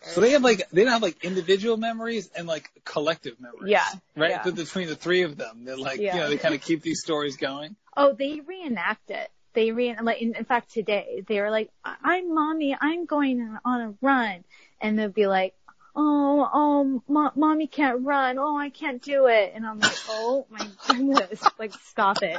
So 0.03 0.23
they 0.23 0.31
have 0.31 0.43
like 0.43 0.69
they 0.71 0.85
don't 0.85 0.93
have 0.93 1.03
like 1.03 1.23
individual 1.25 1.77
memories 1.77 2.31
and 2.35 2.47
like 2.47 2.71
collective 2.85 3.41
memories. 3.41 3.71
Yeah. 3.71 3.85
Right? 4.17 4.31
Yeah. 4.31 4.51
Between 4.51 4.89
the 4.89 4.97
three 4.97 5.23
of 5.23 5.37
them. 5.37 5.65
They're 5.65 5.77
like 5.77 6.01
yeah. 6.01 6.15
you 6.15 6.21
know, 6.21 6.29
they 6.31 6.39
kind 6.39 6.55
of 6.55 6.63
keep 6.63 6.83
these 6.83 7.01
stories 7.01 7.37
going. 7.37 7.77
Oh, 7.97 8.13
they 8.13 8.41
reenact 8.41 9.11
it. 9.11 9.31
They 9.53 9.73
re 9.73 9.95
like 10.01 10.23
in, 10.23 10.35
in 10.35 10.45
fact 10.45 10.71
today 10.73 11.25
they 11.27 11.41
were 11.41 11.51
like, 11.51 11.71
I'm 11.85 12.35
mommy, 12.35 12.77
I'm 12.79 13.07
going 13.07 13.59
on 13.65 13.81
a 13.81 13.95
run 14.01 14.45
and 14.81 14.99
they'll 14.99 15.09
be 15.09 15.27
like, 15.27 15.55
oh, 15.97 16.49
oh, 16.53 17.03
mo- 17.09 17.33
mommy 17.35 17.67
can't 17.67 18.05
run. 18.05 18.39
Oh, 18.39 18.57
I 18.57 18.71
can't 18.71 19.03
do 19.03 19.27
it. 19.27 19.53
And 19.55 19.67
I'm 19.67 19.81
like, 19.81 19.97
oh 20.09 20.47
my 20.51 20.69
goodness, 20.87 21.43
like 21.59 21.73
stop 21.85 22.19
it. 22.23 22.39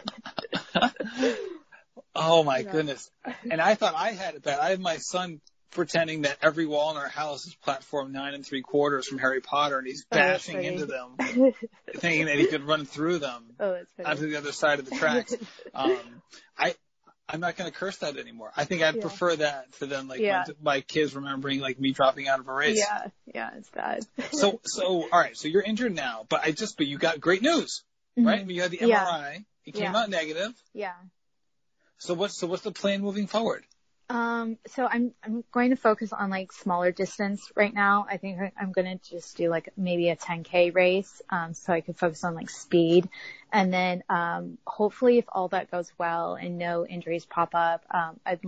oh 2.16 2.44
my 2.44 2.60
yeah. 2.60 2.72
goodness. 2.72 3.10
And 3.50 3.60
I 3.60 3.76
thought 3.76 3.96
I 3.96 4.12
had 4.12 4.36
it 4.36 4.44
bad. 4.44 4.60
I 4.60 4.70
have 4.70 4.80
my 4.80 4.98
son 4.98 5.42
pretending 5.72 6.22
that 6.22 6.38
every 6.42 6.66
wall 6.66 6.92
in 6.92 6.98
our 6.98 7.10
house 7.10 7.46
is 7.46 7.56
platform 7.56 8.12
nine 8.12 8.34
and 8.34 8.46
three 8.46 8.62
quarters 8.62 9.08
from 9.08 9.18
Harry 9.18 9.42
Potter 9.42 9.78
and 9.78 9.88
he's 9.88 10.06
oh, 10.12 10.16
bashing 10.16 10.64
into 10.64 10.86
them, 10.86 11.18
thinking 11.96 12.26
that 12.28 12.38
he 12.38 12.48
could 12.48 12.64
run 12.64 12.86
through 12.86 13.20
them 13.20 13.44
oh, 13.60 13.78
onto 14.06 14.30
the 14.30 14.38
other 14.38 14.52
side 14.52 14.80
of 14.80 14.90
the 14.90 14.96
tracks. 14.96 15.36
Um, 15.74 16.00
I, 16.58 16.76
I'm 17.30 17.40
not 17.42 17.58
going 17.58 17.70
to 17.70 17.78
curse 17.78 17.98
that 17.98 18.18
anymore. 18.18 18.52
I 18.56 18.64
think 18.64 18.82
I'd 18.82 18.96
yeah. 18.96 19.02
prefer 19.02 19.36
that 19.36 19.72
to 19.80 19.86
than 19.86 20.08
like 20.08 20.20
yeah. 20.20 20.46
my, 20.62 20.76
my, 20.76 20.82
kids 20.82 21.16
remembering 21.16 21.60
like 21.60 21.80
me 21.80 21.92
dropping 21.92 22.28
out 22.28 22.40
of 22.40 22.48
a 22.48 22.54
race. 22.54 22.78
Yeah, 22.78 23.08
yeah, 23.34 23.50
it's 23.58 23.70
bad. 23.70 24.06
so, 24.32 24.62
so 24.64 24.86
all 25.12 25.20
right, 25.20 25.36
so 25.36 25.48
you're 25.48 25.62
injured 25.62 25.94
now, 25.94 26.26
but 26.30 26.42
I 26.44 26.52
just, 26.52 26.78
but 26.78 26.88
you 26.88 26.98
got 26.98 27.20
great 27.20 27.42
news, 27.42 27.84
mm-hmm. 28.18 28.28
right? 28.28 28.40
I 28.40 28.44
mean, 28.44 28.56
you 28.56 28.62
had 28.62 28.72
the 28.72 28.78
MRI, 28.78 28.90
yeah. 28.90 29.38
it 29.66 29.74
came 29.74 29.96
out 29.96 30.10
negative. 30.10 30.54
Yeah. 30.74 30.94
So 31.98 32.14
what's 32.14 32.40
so 32.40 32.48
what's 32.48 32.64
the 32.64 32.72
plan 32.72 33.02
moving 33.02 33.28
forward? 33.28 33.66
Um, 34.10 34.58
so 34.68 34.88
I'm 34.90 35.14
I'm 35.24 35.44
going 35.52 35.72
to 35.72 35.76
focus 35.76 36.14
on 36.14 36.30
like 36.30 36.54
smaller 36.54 36.92
distance 36.92 37.52
right 37.56 37.74
now. 37.74 38.06
I 38.10 38.18
think 38.18 38.40
I'm 38.58 38.72
going 38.72 38.98
to 38.98 39.10
just 39.10 39.36
do 39.36 39.50
like 39.50 39.74
maybe 39.76 40.10
a 40.10 40.16
10k 40.16 40.74
race, 40.74 41.22
um, 41.30 41.54
so 41.54 41.74
I 41.74 41.82
can 41.82 41.94
focus 41.94 42.24
on 42.24 42.34
like 42.34 42.50
speed, 42.50 43.10
and 43.52 43.74
then 43.74 44.04
um, 44.10 44.58
hopefully 44.66 45.18
if 45.18 45.26
all 45.30 45.50
that 45.50 45.70
goes 45.72 45.92
well 45.98 46.36
and 46.36 46.58
no 46.58 46.86
injuries 46.86 47.26
pop 47.26 47.50
up, 47.54 47.84
um, 47.92 48.18
I'd 48.26 48.40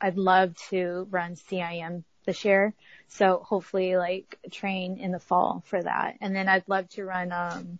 I'd 0.00 0.16
love 0.16 0.54
to 0.70 1.08
run 1.10 1.34
CIM 1.36 2.04
this 2.26 2.44
year. 2.44 2.74
So 3.08 3.42
hopefully 3.44 3.96
like 3.96 4.38
train 4.50 4.98
in 4.98 5.12
the 5.12 5.20
fall 5.20 5.62
for 5.66 5.82
that, 5.82 6.16
and 6.20 6.34
then 6.34 6.48
I'd 6.48 6.68
love 6.68 6.88
to 6.90 7.04
run 7.04 7.32
um, 7.32 7.78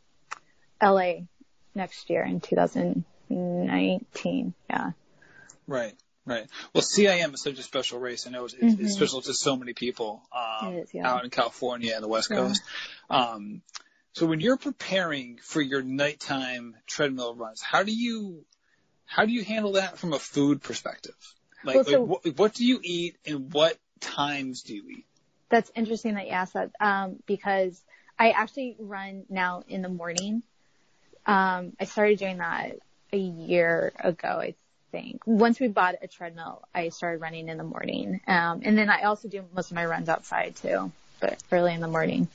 LA 0.82 1.14
next 1.74 2.10
year 2.10 2.24
in 2.24 2.40
2019. 2.40 4.54
Yeah. 4.70 4.90
Right. 5.66 5.94
Right. 6.24 6.46
Well, 6.74 6.82
CIM 6.82 7.34
is 7.34 7.42
such 7.42 7.58
a 7.60 7.62
special 7.62 8.00
race. 8.00 8.26
I 8.26 8.30
know 8.30 8.46
it's, 8.46 8.54
mm-hmm. 8.54 8.84
it's 8.84 8.94
special 8.94 9.22
to 9.22 9.32
so 9.32 9.56
many 9.56 9.74
people 9.74 10.22
um, 10.34 10.74
is, 10.74 10.92
yeah. 10.92 11.08
out 11.08 11.22
in 11.22 11.30
California 11.30 11.92
and 11.94 12.02
the 12.02 12.08
West 12.08 12.30
yeah. 12.30 12.36
Coast. 12.36 12.62
Um, 13.08 13.62
so 14.16 14.24
when 14.24 14.40
you're 14.40 14.56
preparing 14.56 15.38
for 15.42 15.60
your 15.60 15.82
nighttime 15.82 16.74
treadmill 16.86 17.34
runs, 17.34 17.60
how 17.60 17.82
do 17.82 17.94
you 17.94 18.46
how 19.04 19.26
do 19.26 19.32
you 19.32 19.44
handle 19.44 19.72
that 19.72 19.98
from 19.98 20.14
a 20.14 20.18
food 20.18 20.62
perspective? 20.62 21.14
Like, 21.62 21.74
well, 21.74 21.84
so, 21.84 22.00
like 22.00 22.24
what, 22.24 22.38
what, 22.38 22.54
do 22.54 22.64
you 22.64 22.80
eat 22.82 23.18
and 23.26 23.52
what 23.52 23.76
times 24.00 24.62
do 24.62 24.74
you 24.74 24.84
eat? 24.88 25.06
That's 25.50 25.70
interesting 25.76 26.14
that 26.14 26.28
you 26.28 26.32
asked 26.32 26.54
that 26.54 26.70
um, 26.80 27.22
because 27.26 27.78
I 28.18 28.30
actually 28.30 28.76
run 28.78 29.24
now 29.28 29.64
in 29.68 29.82
the 29.82 29.90
morning. 29.90 30.42
Um, 31.26 31.74
I 31.78 31.84
started 31.84 32.18
doing 32.18 32.38
that 32.38 32.78
a 33.12 33.18
year 33.18 33.92
ago, 34.00 34.28
I 34.28 34.54
think. 34.92 35.26
Once 35.26 35.60
we 35.60 35.68
bought 35.68 35.96
a 36.00 36.08
treadmill, 36.08 36.62
I 36.74 36.88
started 36.88 37.20
running 37.20 37.50
in 37.50 37.58
the 37.58 37.64
morning. 37.64 38.22
Um, 38.26 38.62
and 38.64 38.78
then 38.78 38.88
I 38.88 39.02
also 39.02 39.28
do 39.28 39.44
most 39.54 39.70
of 39.70 39.74
my 39.74 39.84
runs 39.84 40.08
outside 40.08 40.56
too, 40.56 40.90
but 41.20 41.36
early 41.52 41.74
in 41.74 41.82
the 41.82 41.88
morning. 41.88 42.28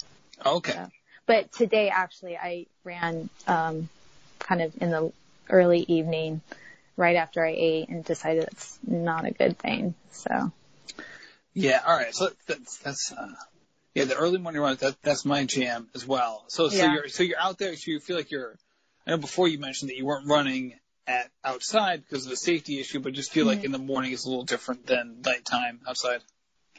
Okay. 0.46 0.74
So, 0.74 0.88
but 1.32 1.50
today 1.54 1.88
actually 1.88 2.36
I 2.36 2.66
ran, 2.84 3.30
um, 3.48 3.88
kind 4.40 4.62
of 4.62 4.74
in 4.82 4.92
the 4.92 5.14
early 5.50 5.80
evening 5.88 6.42
right 6.98 7.16
after 7.16 7.46
I 7.46 7.56
ate 7.58 7.88
and 7.88 8.04
decided 8.04 8.50
it's 8.52 8.78
not 8.86 9.24
a 9.24 9.32
good 9.32 9.58
thing. 9.58 9.96
So. 10.12 10.52
Yeah. 11.54 11.82
All 11.88 11.96
right. 11.96 12.14
So 12.14 12.32
that's, 12.48 12.80
that's, 12.80 13.14
uh, 13.14 13.30
yeah, 13.96 14.04
the 14.04 14.18
early 14.18 14.40
morning 14.40 14.62
run, 14.62 14.76
that, 14.82 15.02
that's 15.04 15.24
my 15.24 15.46
jam 15.46 15.88
as 15.96 16.06
well. 16.06 16.44
So, 16.50 16.68
so 16.68 16.76
yeah. 16.76 16.94
you're, 16.96 17.08
so 17.08 17.24
you're 17.24 17.40
out 17.40 17.58
there, 17.58 17.78
so 17.78 17.92
you 17.92 18.02
feel 18.02 18.18
like 18.18 18.30
you're, 18.30 18.58
I 19.08 19.12
know 19.12 19.18
before 19.18 19.48
you 19.48 19.58
mentioned 19.58 19.90
that 19.90 19.96
you 19.96 20.06
weren't 20.06 20.28
running 20.28 20.74
at 21.08 21.30
outside 21.46 22.04
because 22.04 22.26
of 22.26 22.32
the 22.32 22.36
safety 22.36 22.82
issue, 22.82 23.00
but 23.00 23.14
just 23.14 23.32
feel 23.32 23.46
mm-hmm. 23.46 23.56
like 23.56 23.64
in 23.64 23.72
the 23.72 23.80
morning 23.80 24.12
it's 24.12 24.26
a 24.26 24.30
little 24.30 24.44
different 24.44 24.86
than 24.86 25.22
nighttime 25.24 25.80
outside. 25.88 26.20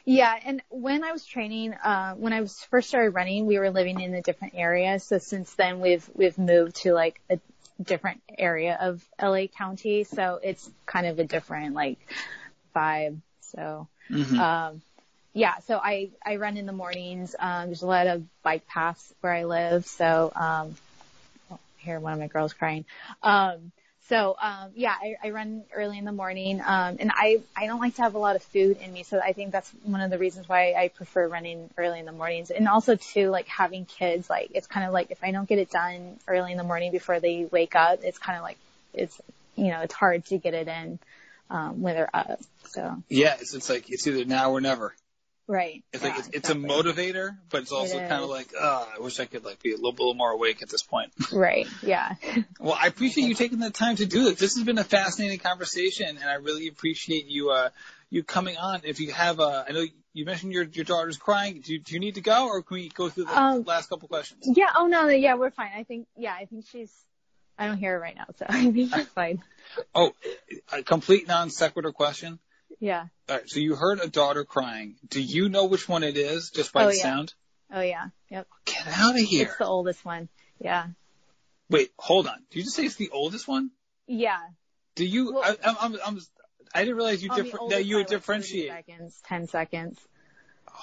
Yeah, 0.05 0.37
and 0.45 0.61
when 0.69 1.03
I 1.03 1.13
was 1.13 1.25
training, 1.25 1.73
uh, 1.73 2.15
when 2.15 2.33
I 2.33 2.41
was 2.41 2.59
first 2.65 2.89
started 2.89 3.11
running, 3.11 3.45
we 3.45 3.57
were 3.57 3.69
living 3.69 4.01
in 4.01 4.13
a 4.13 4.21
different 4.21 4.53
area. 4.55 4.99
So 4.99 5.17
since 5.17 5.53
then, 5.53 5.79
we've 5.79 6.07
we've 6.13 6.37
moved 6.37 6.75
to 6.77 6.93
like 6.93 7.21
a 7.29 7.39
different 7.81 8.21
area 8.37 8.77
of 8.79 9.03
LA 9.21 9.47
County. 9.47 10.03
So 10.03 10.39
it's 10.43 10.69
kind 10.85 11.07
of 11.07 11.19
a 11.19 11.23
different 11.23 11.73
like 11.73 11.99
vibe. 12.75 13.19
So, 13.41 13.87
mm-hmm. 14.09 14.39
um, 14.39 14.81
yeah. 15.33 15.59
So 15.67 15.77
I 15.77 16.09
I 16.25 16.35
run 16.35 16.57
in 16.57 16.65
the 16.65 16.73
mornings. 16.73 17.33
Um, 17.39 17.67
there's 17.67 17.81
a 17.81 17.87
lot 17.87 18.07
of 18.07 18.23
bike 18.43 18.67
paths 18.67 19.13
where 19.21 19.33
I 19.33 19.45
live. 19.45 19.85
So, 19.85 20.33
um, 20.35 20.75
oh, 21.49 21.59
hear 21.77 21.99
one 22.01 22.11
of 22.11 22.19
my 22.19 22.27
girls 22.27 22.51
crying. 22.51 22.83
Um, 23.21 23.71
so 24.09 24.35
um, 24.41 24.71
yeah, 24.75 24.93
I, 25.01 25.15
I 25.23 25.29
run 25.29 25.63
early 25.73 25.97
in 25.97 26.03
the 26.03 26.11
morning, 26.11 26.59
um, 26.59 26.97
and 26.99 27.11
I 27.13 27.41
I 27.55 27.67
don't 27.67 27.79
like 27.79 27.95
to 27.95 28.01
have 28.01 28.15
a 28.15 28.19
lot 28.19 28.35
of 28.35 28.43
food 28.43 28.77
in 28.81 28.91
me, 28.91 29.03
so 29.03 29.19
I 29.19 29.31
think 29.31 29.51
that's 29.51 29.69
one 29.83 30.01
of 30.01 30.11
the 30.11 30.17
reasons 30.17 30.49
why 30.49 30.73
I 30.73 30.89
prefer 30.89 31.27
running 31.27 31.69
early 31.77 31.99
in 31.99 32.05
the 32.05 32.11
mornings. 32.11 32.51
And 32.51 32.67
also 32.67 32.95
too, 32.95 33.29
like 33.29 33.47
having 33.47 33.85
kids, 33.85 34.29
like 34.29 34.51
it's 34.53 34.67
kind 34.67 34.85
of 34.85 34.91
like 34.91 35.11
if 35.11 35.23
I 35.23 35.31
don't 35.31 35.47
get 35.47 35.57
it 35.57 35.69
done 35.69 36.19
early 36.27 36.51
in 36.51 36.57
the 36.57 36.63
morning 36.65 36.91
before 36.91 37.19
they 37.21 37.45
wake 37.45 37.75
up, 37.75 37.99
it's 38.03 38.17
kind 38.17 38.37
of 38.37 38.43
like 38.43 38.57
it's 38.93 39.21
you 39.55 39.67
know 39.67 39.81
it's 39.81 39.93
hard 39.93 40.25
to 40.25 40.37
get 40.37 40.53
it 40.53 40.67
in 40.67 40.99
um, 41.49 41.81
when 41.81 41.95
they're 41.95 42.09
up. 42.13 42.41
So 42.65 43.01
yeah, 43.07 43.35
it's 43.39 43.53
it's 43.53 43.69
like 43.69 43.89
it's 43.89 44.05
either 44.05 44.25
now 44.25 44.51
or 44.51 44.59
never. 44.59 44.93
Right. 45.45 45.83
It's 45.91 46.03
yeah, 46.03 46.09
like 46.09 46.19
it's, 46.19 46.27
exactly. 46.29 46.39
it's, 46.39 46.49
a 46.49 46.91
motivator, 46.93 47.37
but 47.49 47.63
it's 47.63 47.71
also 47.73 47.97
it 47.97 48.07
kind 48.07 48.23
of 48.23 48.29
like, 48.29 48.47
oh, 48.57 48.89
I 48.95 49.01
wish 49.01 49.19
I 49.19 49.25
could 49.25 49.43
like 49.43 49.61
be 49.61 49.73
a 49.73 49.75
little, 49.75 49.91
little 49.91 50.13
more 50.13 50.31
awake 50.31 50.61
at 50.61 50.69
this 50.69 50.83
point. 50.83 51.11
Right. 51.33 51.67
Yeah. 51.81 52.15
well, 52.59 52.77
I 52.79 52.87
appreciate 52.87 53.27
you 53.27 53.33
taking 53.33 53.59
the 53.59 53.71
time 53.71 53.95
to 53.97 54.05
do 54.05 54.25
this. 54.25 54.39
This 54.39 54.55
has 54.55 54.63
been 54.63 54.77
a 54.77 54.83
fascinating 54.83 55.39
conversation, 55.39 56.07
and 56.07 56.29
I 56.29 56.35
really 56.35 56.67
appreciate 56.67 57.25
you 57.25 57.51
uh 57.51 57.69
you 58.09 58.23
coming 58.23 58.55
on. 58.57 58.81
If 58.83 58.99
you 58.99 59.11
have, 59.11 59.39
uh, 59.39 59.63
I 59.67 59.71
know 59.71 59.85
you 60.13 60.25
mentioned 60.25 60.53
your 60.53 60.63
your 60.63 60.85
daughter's 60.85 61.17
crying. 61.17 61.61
Do 61.61 61.73
you, 61.73 61.79
do 61.79 61.95
you 61.95 61.99
need 61.99 62.15
to 62.15 62.21
go, 62.21 62.47
or 62.47 62.61
can 62.61 62.75
we 62.75 62.89
go 62.89 63.09
through 63.09 63.25
the 63.25 63.37
um, 63.37 63.63
last 63.63 63.89
couple 63.89 64.07
questions? 64.07 64.47
Yeah. 64.55 64.69
Oh 64.77 64.85
no. 64.85 65.07
Yeah, 65.07 65.35
we're 65.35 65.51
fine. 65.51 65.71
I 65.75 65.83
think. 65.83 66.07
Yeah, 66.15 66.33
I 66.33 66.45
think 66.45 66.65
she's. 66.71 66.93
I 67.57 67.67
don't 67.67 67.77
hear 67.77 67.93
her 67.93 67.99
right 67.99 68.15
now, 68.15 68.25
so 68.35 68.45
I 68.49 68.71
think 68.71 68.93
she's 68.93 69.07
fine. 69.15 69.43
oh, 69.95 70.13
a 70.71 70.83
complete 70.83 71.27
non 71.27 71.49
sequitur 71.49 71.91
question. 71.91 72.39
Yeah. 72.83 73.05
All 73.29 73.37
right. 73.37 73.49
So 73.49 73.61
you 73.61 73.75
heard 73.75 74.01
a 74.01 74.09
daughter 74.09 74.43
crying. 74.43 74.95
Do 75.07 75.21
you 75.21 75.47
know 75.47 75.67
which 75.67 75.87
one 75.87 76.03
it 76.03 76.17
is 76.17 76.49
just 76.49 76.73
by 76.73 76.83
oh, 76.83 76.87
the 76.89 76.97
yeah. 76.97 77.01
sound? 77.01 77.33
Oh 77.71 77.79
yeah. 77.79 78.07
Yep. 78.29 78.45
Get 78.65 78.87
out 78.87 79.15
of 79.15 79.21
here. 79.21 79.45
It's 79.45 79.57
the 79.57 79.65
oldest 79.65 80.03
one. 80.03 80.27
Yeah. 80.59 80.87
Wait, 81.69 81.91
hold 81.97 82.27
on. 82.27 82.43
Did 82.51 82.57
you 82.57 82.63
just 82.63 82.75
say 82.75 82.83
it's 82.83 82.95
the 82.95 83.09
oldest 83.13 83.47
one? 83.47 83.71
Yeah. 84.05 84.37
Do 84.95 85.05
you? 85.05 85.33
Well, 85.33 85.43
I, 85.45 85.69
I'm, 85.69 85.77
I'm, 85.79 85.99
I'm, 86.05 86.19
I 86.75 86.79
didn't 86.81 86.97
realize 86.97 87.23
you 87.23 87.33
differ, 87.33 87.57
that 87.69 87.85
you 87.85 87.95
would 87.95 88.07
differentiate. 88.07 88.67
Seconds, 88.67 89.21
ten 89.25 89.47
seconds. 89.47 89.97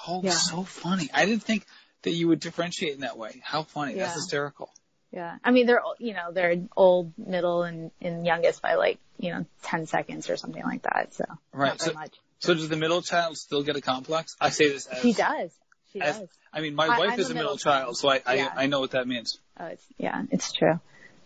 Oh, 0.07 0.21
Yeah. 0.23 0.31
so 0.31 0.63
funny. 0.63 1.07
I 1.13 1.27
didn't 1.27 1.43
think 1.43 1.67
that 2.01 2.11
you 2.11 2.29
would 2.29 2.39
differentiate 2.39 2.95
in 2.95 3.01
that 3.01 3.15
way. 3.15 3.43
How 3.43 3.61
funny. 3.61 3.93
That's 3.93 4.15
hysterical. 4.15 4.73
Yeah. 5.11 5.37
I 5.43 5.51
mean, 5.51 5.65
they're, 5.65 5.81
you 5.99 6.13
know, 6.13 6.31
they're 6.31 6.55
old, 6.75 7.11
middle, 7.17 7.63
and, 7.63 7.91
and 8.01 8.25
youngest 8.25 8.61
by 8.61 8.75
like, 8.75 8.97
you 9.19 9.31
know, 9.31 9.45
10 9.63 9.85
seconds 9.87 10.29
or 10.29 10.37
something 10.37 10.63
like 10.63 10.83
that. 10.83 11.13
So 11.13 11.25
Right. 11.53 11.69
not 11.69 11.81
So, 11.81 11.93
much. 11.93 12.15
so 12.39 12.53
does 12.53 12.69
the 12.69 12.77
middle 12.77 13.01
child 13.01 13.37
still 13.37 13.61
get 13.63 13.75
a 13.75 13.81
complex? 13.81 14.35
I 14.39 14.49
say 14.51 14.69
this 14.69 14.87
as 14.87 15.01
She 15.01 15.13
does. 15.13 15.51
She 15.91 15.99
as- 16.01 16.19
does. 16.19 16.29
I 16.53 16.61
mean, 16.61 16.75
my 16.75 16.85
I- 16.87 16.99
wife 16.99 17.11
I'm 17.13 17.19
is 17.19 17.29
a 17.29 17.33
middle 17.33 17.51
middle 17.53 17.57
child, 17.57 17.97
so 17.97 18.09
I, 18.09 18.21
I 18.25 18.33
Yeah. 18.35 18.53
I 18.55 18.67
know 18.67 18.79
what 18.79 18.91
that 18.91 19.07
means. 19.07 19.39
Oh, 19.59 19.65
it's, 19.65 19.85
yeah, 19.97 20.23
it's 20.31 20.51
true. 20.53 20.79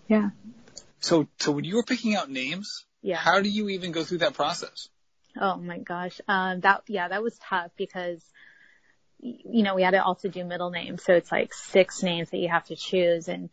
Yeah. 0.07 0.29
So 0.99 1.27
so 1.39 1.51
when 1.51 1.63
you 1.65 1.75
were 1.75 1.83
picking 1.83 2.15
out 2.15 2.29
names, 2.29 2.86
Yeah. 3.03 3.17
how 3.17 3.39
do 3.41 3.49
you 3.49 3.69
even 3.69 3.91
go 3.91 4.03
through 4.03 4.19
that 4.19 4.33
process? 4.33 4.89
Oh 5.39 5.57
my 5.57 5.77
gosh. 5.79 6.21
Um, 6.27 6.61
that, 6.61 6.83
yeah, 6.88 7.07
that 7.09 7.21
was 7.21 7.38
tough 7.39 7.69
because, 7.77 8.23
you 9.19 9.63
know, 9.63 9.75
we 9.75 9.83
had 9.83 9.91
to 9.91 10.03
also 10.03 10.29
do 10.29 10.43
middle 10.45 10.69
names. 10.71 11.03
So 11.03 11.13
it's 11.13 11.31
like 11.31 11.53
six 11.53 12.01
names 12.03 12.29
that 12.31 12.38
you 12.38 12.49
have 12.49 12.65
to 12.65 12.75
choose. 12.75 13.27
And, 13.27 13.49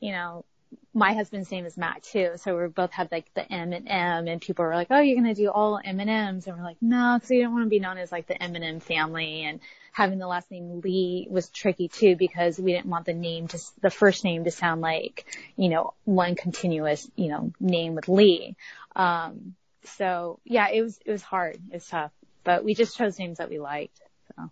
you 0.00 0.12
know, 0.12 0.44
my 0.92 1.14
husband's 1.14 1.50
name 1.50 1.66
is 1.66 1.76
Matt 1.76 2.02
too. 2.02 2.32
So 2.36 2.60
we 2.60 2.68
both 2.68 2.92
had 2.92 3.10
like 3.12 3.32
the 3.34 3.50
M 3.50 3.72
and 3.72 3.88
M 3.88 4.28
and 4.28 4.40
people 4.40 4.64
were 4.64 4.74
like, 4.74 4.88
oh, 4.90 5.00
you're 5.00 5.20
going 5.20 5.32
to 5.32 5.40
do 5.40 5.50
all 5.50 5.80
M 5.82 6.00
and 6.00 6.10
M's. 6.10 6.46
And 6.46 6.56
we're 6.56 6.64
like, 6.64 6.76
no, 6.80 7.18
cause 7.20 7.30
we 7.30 7.40
don't 7.40 7.52
want 7.52 7.66
to 7.66 7.70
be 7.70 7.80
known 7.80 7.98
as 7.98 8.10
like 8.10 8.26
the 8.26 8.40
M 8.40 8.56
and 8.56 8.64
M 8.64 8.80
family. 8.80 9.42
And 9.42 9.60
having 9.92 10.18
the 10.18 10.26
last 10.26 10.50
name 10.50 10.80
Lee 10.80 11.26
was 11.30 11.48
tricky 11.48 11.88
too 11.88 12.16
because 12.16 12.58
we 12.58 12.72
didn't 12.72 12.90
want 12.90 13.06
the 13.06 13.14
name 13.14 13.48
to, 13.48 13.58
the 13.80 13.90
first 13.90 14.24
name 14.24 14.44
to 14.44 14.50
sound 14.50 14.80
like, 14.80 15.26
you 15.56 15.68
know, 15.68 15.94
one 16.04 16.34
continuous, 16.34 17.08
you 17.16 17.28
know, 17.28 17.52
name 17.60 17.94
with 17.94 18.08
Lee. 18.08 18.56
Um, 18.96 19.54
so 19.84 20.40
yeah, 20.44 20.68
it 20.70 20.82
was 20.82 20.98
it 21.04 21.10
was 21.10 21.22
hard. 21.22 21.56
It 21.70 21.74
was 21.74 21.86
tough, 21.86 22.12
but 22.44 22.64
we 22.64 22.74
just 22.74 22.96
chose 22.96 23.18
names 23.18 23.38
that 23.38 23.50
we 23.50 23.58
liked. 23.58 23.98
So 24.36 24.50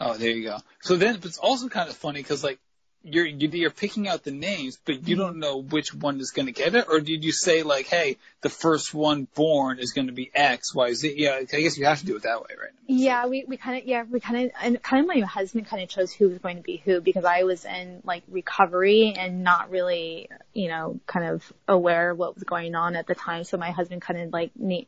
Oh, 0.00 0.16
there 0.16 0.30
you 0.30 0.44
go. 0.44 0.58
So 0.80 0.96
then 0.96 1.20
it's 1.22 1.38
also 1.38 1.68
kind 1.68 1.88
of 1.88 1.96
funny 1.96 2.20
because 2.20 2.42
like 2.42 2.58
you're 3.04 3.26
you're 3.26 3.70
picking 3.70 4.08
out 4.08 4.22
the 4.24 4.30
names, 4.30 4.78
but 4.84 5.08
you 5.08 5.16
don't 5.16 5.38
know 5.38 5.58
which 5.60 5.92
one 5.94 6.20
is 6.20 6.30
going 6.30 6.46
to 6.46 6.52
get 6.52 6.74
it, 6.74 6.86
or 6.88 7.00
did 7.00 7.24
you 7.24 7.32
say 7.32 7.62
like, 7.62 7.86
hey, 7.86 8.16
the 8.42 8.48
first 8.48 8.94
one 8.94 9.26
born 9.34 9.78
is 9.78 9.92
going 9.92 10.06
to 10.06 10.12
be 10.12 10.30
X, 10.34 10.74
Y, 10.74 10.92
Z? 10.94 11.14
Yeah, 11.16 11.40
I 11.40 11.44
guess 11.44 11.76
you 11.76 11.86
have 11.86 12.00
to 12.00 12.06
do 12.06 12.16
it 12.16 12.22
that 12.22 12.40
way, 12.40 12.54
right? 12.60 12.70
yeah, 12.86 13.26
we 13.26 13.44
we 13.46 13.56
kind 13.56 13.78
of 13.78 13.84
yeah 13.88 14.04
we 14.08 14.20
kind 14.20 14.46
of 14.46 14.52
and 14.62 14.82
kind 14.82 15.00
of 15.02 15.08
my 15.08 15.20
husband 15.26 15.66
kind 15.66 15.82
of 15.82 15.88
chose 15.88 16.12
who 16.12 16.28
was 16.28 16.38
going 16.38 16.56
to 16.56 16.62
be 16.62 16.82
who 16.84 17.00
because 17.00 17.24
I 17.24 17.44
was 17.44 17.64
in 17.64 18.02
like 18.04 18.22
recovery 18.28 19.14
and 19.16 19.42
not 19.42 19.70
really 19.70 20.28
you 20.52 20.68
know 20.68 21.00
kind 21.06 21.26
of 21.26 21.52
aware 21.68 22.10
of 22.10 22.18
what 22.18 22.34
was 22.34 22.44
going 22.44 22.74
on 22.74 22.96
at 22.96 23.06
the 23.06 23.14
time. 23.14 23.44
So 23.44 23.56
my 23.56 23.70
husband 23.70 24.02
kind 24.02 24.20
of 24.20 24.32
like 24.32 24.50
na- 24.56 24.80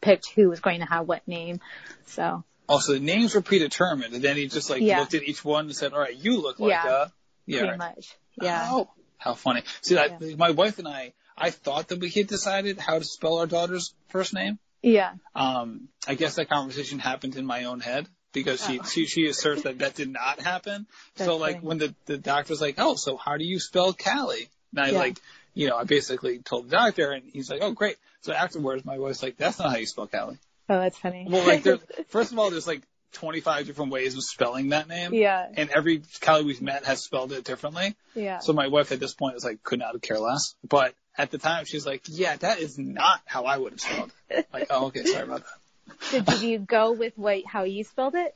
picked 0.00 0.30
who 0.30 0.48
was 0.48 0.60
going 0.60 0.80
to 0.80 0.86
have 0.86 1.08
what 1.08 1.26
name. 1.26 1.60
So 2.06 2.44
oh, 2.68 2.74
Also, 2.74 2.92
the 2.94 3.00
names 3.00 3.34
were 3.34 3.40
predetermined, 3.40 4.14
and 4.14 4.22
then 4.22 4.36
he 4.36 4.46
just 4.48 4.68
like 4.70 4.82
Yeah. 4.82 5.00
looked 5.00 5.14
at 5.14 5.22
each 5.22 5.44
one 5.44 5.66
and 5.66 5.74
said, 5.76 5.92
all 5.92 6.00
right, 6.00 6.14
you 6.14 6.40
look 6.40 6.58
like 6.60 6.70
Yeah. 6.70 7.06
Yeah, 7.48 7.58
pretty 7.60 7.70
right. 7.78 7.96
much 7.96 8.16
yeah 8.40 8.68
Oh, 8.70 8.88
how 9.18 9.34
funny. 9.34 9.62
See, 9.82 9.98
I, 9.98 10.16
my 10.36 10.52
wife 10.52 10.78
and 10.78 10.86
I, 10.86 11.12
I 11.36 11.50
thought 11.50 11.88
that 11.88 11.98
we 11.98 12.08
had 12.10 12.28
decided 12.28 12.78
how 12.78 12.98
to 12.98 13.04
spell 13.04 13.38
our 13.38 13.46
daughter's 13.46 13.92
first 14.10 14.32
name. 14.32 14.58
yeah 14.82 15.14
Um, 15.34 15.88
I 16.06 16.14
guess 16.14 16.36
that 16.36 16.48
conversation 16.48 16.98
happened 17.00 17.34
in 17.36 17.44
my 17.44 17.64
own 17.64 17.80
head 17.80 18.06
because 18.32 18.64
she, 18.64 18.80
she, 18.84 19.06
she 19.06 19.26
asserts 19.26 19.62
that 19.62 19.78
that 19.78 19.94
did 19.96 20.10
not 20.10 20.40
happen. 20.40 20.86
so 21.16 21.36
like 21.36 21.56
funny. 21.56 21.66
when 21.66 21.78
the, 21.78 21.94
the 22.06 22.18
doctor's 22.18 22.60
like, 22.60 22.76
oh, 22.78 22.94
so 22.94 23.16
how 23.16 23.36
do 23.36 23.44
you 23.44 23.58
spell 23.58 23.92
Callie? 23.92 24.48
And 24.72 24.80
I 24.84 24.90
Yeah. 24.90 24.98
like, 24.98 25.18
you 25.54 25.68
know, 25.68 25.76
I 25.76 25.84
basically 25.84 26.38
told 26.38 26.66
the 26.66 26.76
doctor 26.76 27.10
and 27.10 27.24
he's 27.32 27.50
like, 27.50 27.60
oh, 27.62 27.72
great. 27.72 27.96
So 28.20 28.32
afterwards, 28.32 28.84
my 28.84 28.98
wife's 28.98 29.22
like, 29.22 29.36
that's 29.36 29.58
not 29.58 29.70
how 29.70 29.76
you 29.78 29.86
spell 29.86 30.06
Callie. 30.06 30.38
oh 30.68 30.78
that's 30.78 30.98
funny 30.98 31.26
Well, 31.28 31.44
like, 31.44 31.62
there, 31.64 31.78
first 32.08 32.30
of 32.32 32.38
all, 32.38 32.50
there's 32.50 32.66
like 32.68 32.82
25 33.12 33.66
different 33.66 33.90
ways 33.92 34.16
of 34.16 34.22
spelling 34.22 34.70
that 34.70 34.88
name. 34.88 35.14
yeah 35.14 35.46
And 35.56 35.70
every 35.70 36.02
Callie 36.22 36.44
we've 36.44 36.62
met 36.62 36.84
has 36.84 37.02
spelled 37.02 37.32
it 37.32 37.44
differently. 37.44 37.96
yeah 38.14 38.38
So 38.40 38.52
my 38.52 38.68
wife 38.68 38.92
at 38.92 39.00
this 39.00 39.14
point 39.14 39.36
is 39.36 39.44
like, 39.44 39.62
could 39.62 39.78
not 39.78 40.00
care 40.02 40.18
less. 40.18 40.54
But 40.66 40.94
at 41.16 41.30
the 41.30 41.38
time, 41.38 41.64
she's 41.64 41.84
like, 41.86 42.02
yeah, 42.06 42.36
that 42.36 42.60
is 42.60 42.78
not 42.78 43.20
how 43.24 43.44
I 43.44 43.56
would 43.56 43.72
have 43.72 43.80
spelled 43.80 44.12
it. 44.30 44.46
Like, 44.52 44.66
oh, 44.70 44.86
okay, 44.86 45.04
sorry 45.04 45.24
about 45.24 45.42
that. 45.44 46.04
so 46.04 46.20
did 46.20 46.42
you 46.42 46.58
go 46.58 46.92
with 46.92 47.14
what 47.16 47.44
how 47.46 47.64
you 47.64 47.82
spelled 47.84 48.14
it? 48.14 48.34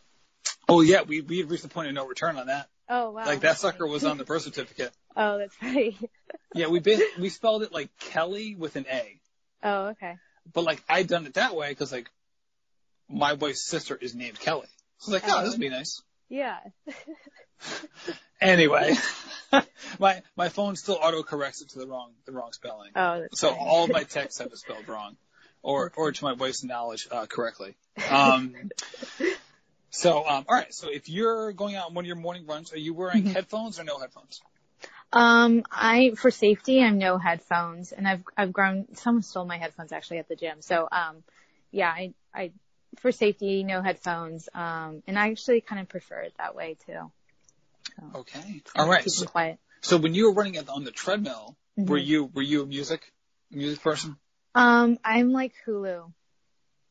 Oh 0.69 0.81
yeah, 0.81 1.03
we 1.03 1.21
we 1.21 1.43
reached 1.43 1.63
the 1.63 1.69
point 1.69 1.89
of 1.89 1.95
no 1.95 2.07
return 2.07 2.37
on 2.37 2.47
that. 2.47 2.69
Oh 2.89 3.11
wow 3.11 3.25
Like 3.27 3.41
that 3.41 3.59
sucker 3.59 3.87
was 3.87 4.05
on 4.05 4.19
the 4.19 4.25
birth 4.25 4.43
certificate. 4.43 4.93
Oh 5.17 5.37
that's 5.39 5.55
funny. 5.57 5.99
Yeah, 6.55 6.69
we 6.69 6.81
bas- 6.81 7.03
we 7.19 7.29
spelled 7.29 7.63
it 7.63 7.73
like 7.73 7.91
Kelly 8.01 8.55
with 8.55 8.77
an 8.77 8.87
A, 8.91 9.21
Oh 9.63 9.87
okay. 9.89 10.15
but 10.53 10.65
like 10.65 10.83
I'd 10.89 11.07
done 11.07 11.27
it 11.27 11.35
that 11.35 11.55
way 11.55 11.69
because 11.69 11.93
like 11.93 12.11
my 13.13 13.35
wife's 13.35 13.63
sister 13.63 13.97
is 13.97 14.15
named 14.15 14.39
Kelly. 14.41 14.67
So 14.99 15.13
I 15.13 15.15
was 15.15 15.23
like, 15.23 15.33
oh, 15.35 15.43
this 15.45 15.53
would 15.53 15.61
be 15.61 15.69
nice. 15.71 16.03
Yeah. 16.29 16.59
Anyway, 18.41 18.93
my 20.01 20.21
my 20.37 20.49
phone 20.49 20.75
still 20.75 20.99
auto 21.01 21.23
corrects 21.23 21.63
it 21.63 21.69
to 21.71 21.79
the 21.79 21.87
wrong 21.87 22.11
the 22.27 22.33
wrong 22.33 22.53
spelling. 22.53 22.91
Oh, 22.97 23.25
So 23.33 23.51
funny. 23.51 23.61
all 23.65 23.85
of 23.85 23.91
my 23.93 24.03
texts 24.17 24.41
have 24.41 24.49
it 24.49 24.59
spelled 24.59 24.89
wrong, 24.89 25.17
or 25.63 25.93
or 25.97 26.11
to 26.11 26.25
my 26.25 26.33
wife's 26.33 26.65
knowledge 26.65 27.07
uh, 27.13 27.27
correctly. 27.27 27.77
Um, 28.11 28.57
so 29.91 30.27
um, 30.27 30.45
all 30.49 30.57
right. 30.57 30.75
So 30.75 30.89
if 30.91 31.09
you're 31.09 31.53
going 31.53 31.77
out 31.77 31.87
on 31.91 31.95
one 31.95 32.05
of 32.05 32.07
your 32.09 32.17
morning 32.17 32.47
runs, 32.47 32.73
are 32.73 32.79
you 32.79 32.95
wearing 32.95 33.23
Mhm. 33.23 33.33
headphones 33.33 33.79
or 33.79 33.85
no 33.85 33.99
headphones? 34.01 34.41
Um, 35.13 35.63
I 35.71 36.13
for 36.17 36.33
safety, 36.33 36.83
I'm 36.83 36.99
no 36.99 37.19
headphones, 37.19 37.93
and 37.93 38.09
I've 38.09 38.25
I've 38.37 38.53
grown. 38.53 38.93
Someone 38.97 39.23
stole 39.23 39.45
my 39.45 39.59
headphones 39.59 39.93
actually 39.93 40.19
at 40.19 40.27
the 40.29 40.37
gym. 40.37 40.63
So 40.63 40.89
um, 40.91 41.23
yeah, 41.71 41.91
I 41.91 42.13
I 42.35 42.51
for 42.99 43.13
safety, 43.13 43.65
no 43.65 43.83
headphones. 43.83 44.49
Um, 44.55 45.03
and 45.07 45.19
I 45.19 45.31
actually 45.31 45.61
kind 45.61 45.81
of 45.81 45.89
prefer 45.89 46.21
it 46.21 46.35
that 46.39 46.55
way 46.55 46.77
too. 46.87 47.11
Okay. 48.15 48.63
All 48.77 48.89
right. 48.89 49.09
So, 49.11 49.27
quiet. 49.27 49.59
so 49.81 49.97
when 49.97 50.15
you 50.15 50.27
were 50.27 50.35
running 50.35 50.59
on 50.69 50.85
the 50.85 50.91
treadmill, 50.91 51.57
were 51.77 51.99
Mhm. 51.99 52.07
you 52.07 52.25
were 52.25 52.43
you 52.43 52.63
a 52.63 52.67
music 52.67 53.13
music 53.51 53.83
person? 53.83 54.17
Um, 54.55 54.99
I'm 55.05 55.33
like 55.33 55.55
Hulu. 55.67 56.13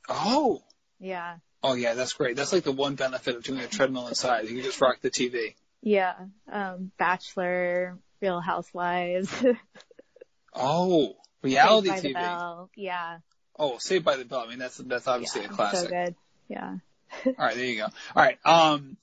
Oh. 0.09 0.63
Yeah. 0.99 1.37
Oh 1.63 1.73
yeah, 1.73 1.93
that's 1.93 2.13
great. 2.13 2.35
That's 2.35 2.51
like 2.53 2.63
the 2.63 2.71
one 2.71 2.95
benefit 2.95 3.35
of 3.35 3.43
doing 3.43 3.59
a 3.59 3.67
treadmill 3.67 4.07
inside. 4.07 4.47
You 4.47 4.55
can 4.55 4.63
just 4.63 4.81
rock 4.81 4.99
the 5.01 5.11
TV. 5.11 5.55
Yeah. 5.81 6.15
Um, 6.51 6.91
Bachelor, 6.97 7.99
Real 8.19 8.39
Housewives, 8.39 9.31
Oh, 10.53 11.15
reality 11.41 11.89
Saved 11.89 12.13
by 12.15 12.21
the 12.21 12.27
TV. 12.27 12.69
Yeah. 12.75 13.19
Oh, 13.57 13.77
Saved 13.77 14.05
by 14.05 14.15
the 14.15 14.25
Bell. 14.25 14.39
I 14.39 14.47
mean, 14.47 14.59
that's 14.59 14.77
that's 14.77 15.07
obviously 15.07 15.41
yeah. 15.41 15.47
a 15.47 15.51
classic. 15.51 15.89
So 15.89 15.95
good. 15.95 16.15
Yeah. 16.47 16.75
All 17.25 17.33
right, 17.37 17.55
there 17.55 17.65
you 17.65 17.77
go. 17.77 17.85
All 17.85 17.91
right. 18.15 18.37
Um, 18.45 18.97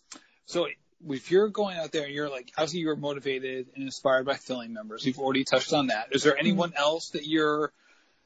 so 0.47 0.69
if 1.09 1.31
you're 1.31 1.49
going 1.49 1.77
out 1.77 1.93
there 1.93 2.05
and 2.05 2.13
you're 2.13 2.31
like, 2.31 2.51
obviously 2.57 2.81
you're 2.81 2.97
motivated 2.97 3.69
and 3.75 3.85
inspired 3.85 4.27
by 4.27 4.35
filling 4.35 4.73
members. 4.73 5.07
You've 5.07 5.19
already 5.19 5.45
touched 5.45 5.73
on 5.73 5.89
that. 5.89 6.09
Is 6.13 6.23
there 6.23 6.37
anyone 6.37 6.73
else 6.77 7.11
that 7.11 7.27
you're 7.27 7.73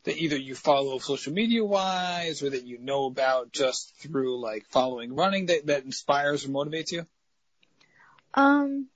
that 0.05 0.17
either 0.17 0.37
you 0.37 0.55
follow 0.55 0.99
social 0.99 1.33
media 1.33 1.65
wise 1.65 2.43
or 2.43 2.51
that 2.51 2.65
you 2.65 2.79
know 2.79 3.07
about 3.07 3.53
just 3.53 3.95
through 3.99 4.41
like 4.41 4.67
following 4.67 5.15
running 5.15 5.47
that 5.47 5.67
that 5.67 5.85
inspires 5.85 6.45
or 6.45 6.49
motivates 6.49 6.93
you? 6.93 7.07
Um, 8.35 8.89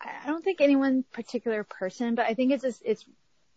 I 0.00 0.10
I 0.24 0.26
don't 0.26 0.44
think 0.44 0.60
any 0.60 0.76
one 0.76 1.04
particular 1.12 1.64
person, 1.64 2.14
but 2.14 2.26
I 2.26 2.34
think 2.34 2.52
it's 2.52 2.62
just, 2.62 2.82
it's, 2.84 3.04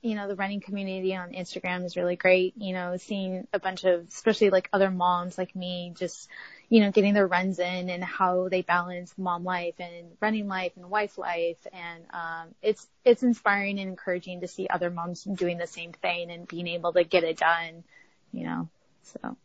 you 0.01 0.15
know, 0.15 0.27
the 0.27 0.35
running 0.35 0.61
community 0.61 1.15
on 1.15 1.33
Instagram 1.33 1.83
is 1.83 1.97
really 1.97 2.15
great. 2.15 2.53
You 2.57 2.73
know, 2.73 2.97
seeing 2.97 3.47
a 3.53 3.59
bunch 3.59 3.83
of, 3.83 4.07
especially 4.07 4.49
like 4.49 4.69
other 4.71 4.89
moms 4.89 5.37
like 5.37 5.55
me, 5.55 5.93
just, 5.97 6.29
you 6.69 6.81
know, 6.81 6.91
getting 6.91 7.13
their 7.13 7.27
runs 7.27 7.59
in 7.59 7.89
and 7.89 8.03
how 8.03 8.47
they 8.47 8.61
balance 8.61 9.13
mom 9.17 9.43
life 9.43 9.75
and 9.79 10.07
running 10.21 10.47
life 10.47 10.71
and 10.75 10.89
wife 10.89 11.17
life. 11.17 11.57
And, 11.73 12.03
um, 12.11 12.55
it's, 12.61 12.87
it's 13.03 13.23
inspiring 13.23 13.79
and 13.79 13.89
encouraging 13.89 14.41
to 14.41 14.47
see 14.47 14.67
other 14.69 14.89
moms 14.89 15.23
doing 15.23 15.57
the 15.57 15.67
same 15.67 15.91
thing 15.91 16.31
and 16.31 16.47
being 16.47 16.67
able 16.67 16.93
to 16.93 17.03
get 17.03 17.23
it 17.23 17.37
done, 17.37 17.83
you 18.31 18.45
know, 18.45 18.69
so. 19.03 19.35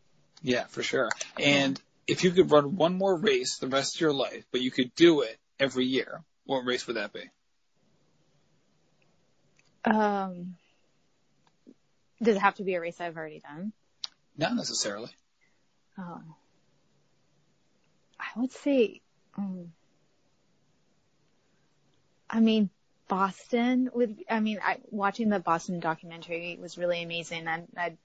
Yeah, 0.42 0.64
for 0.66 0.82
sure. 0.82 1.08
And 1.40 1.80
if 2.06 2.22
you 2.22 2.30
could 2.30 2.50
run 2.50 2.76
one 2.76 2.94
more 2.94 3.16
race 3.16 3.58
the 3.58 3.66
rest 3.66 3.96
of 3.96 4.00
your 4.02 4.12
life, 4.12 4.44
but 4.52 4.60
you 4.60 4.70
could 4.70 4.94
do 4.94 5.22
it 5.22 5.36
every 5.58 5.86
year, 5.86 6.22
what 6.44 6.66
race 6.66 6.86
would 6.86 6.96
that 6.96 7.12
be? 7.12 7.22
Um, 9.84 10.56
does 12.22 12.36
it 12.36 12.40
have 12.40 12.56
to 12.56 12.64
be 12.64 12.74
a 12.74 12.80
race 12.80 13.00
I've 13.00 13.16
already 13.16 13.40
done? 13.40 13.72
Not 14.36 14.54
necessarily. 14.54 15.10
Oh. 15.98 16.20
I 18.18 18.40
would 18.40 18.52
say, 18.52 19.00
um, 19.36 19.72
I 22.28 22.40
mean, 22.40 22.70
Boston 23.08 23.90
would, 23.94 24.16
I 24.30 24.40
mean, 24.40 24.58
I, 24.64 24.78
watching 24.90 25.28
the 25.28 25.38
Boston 25.38 25.80
documentary 25.80 26.58
was 26.60 26.78
really 26.78 27.02
amazing 27.02 27.46
and 27.46 27.68
I, 27.76 27.96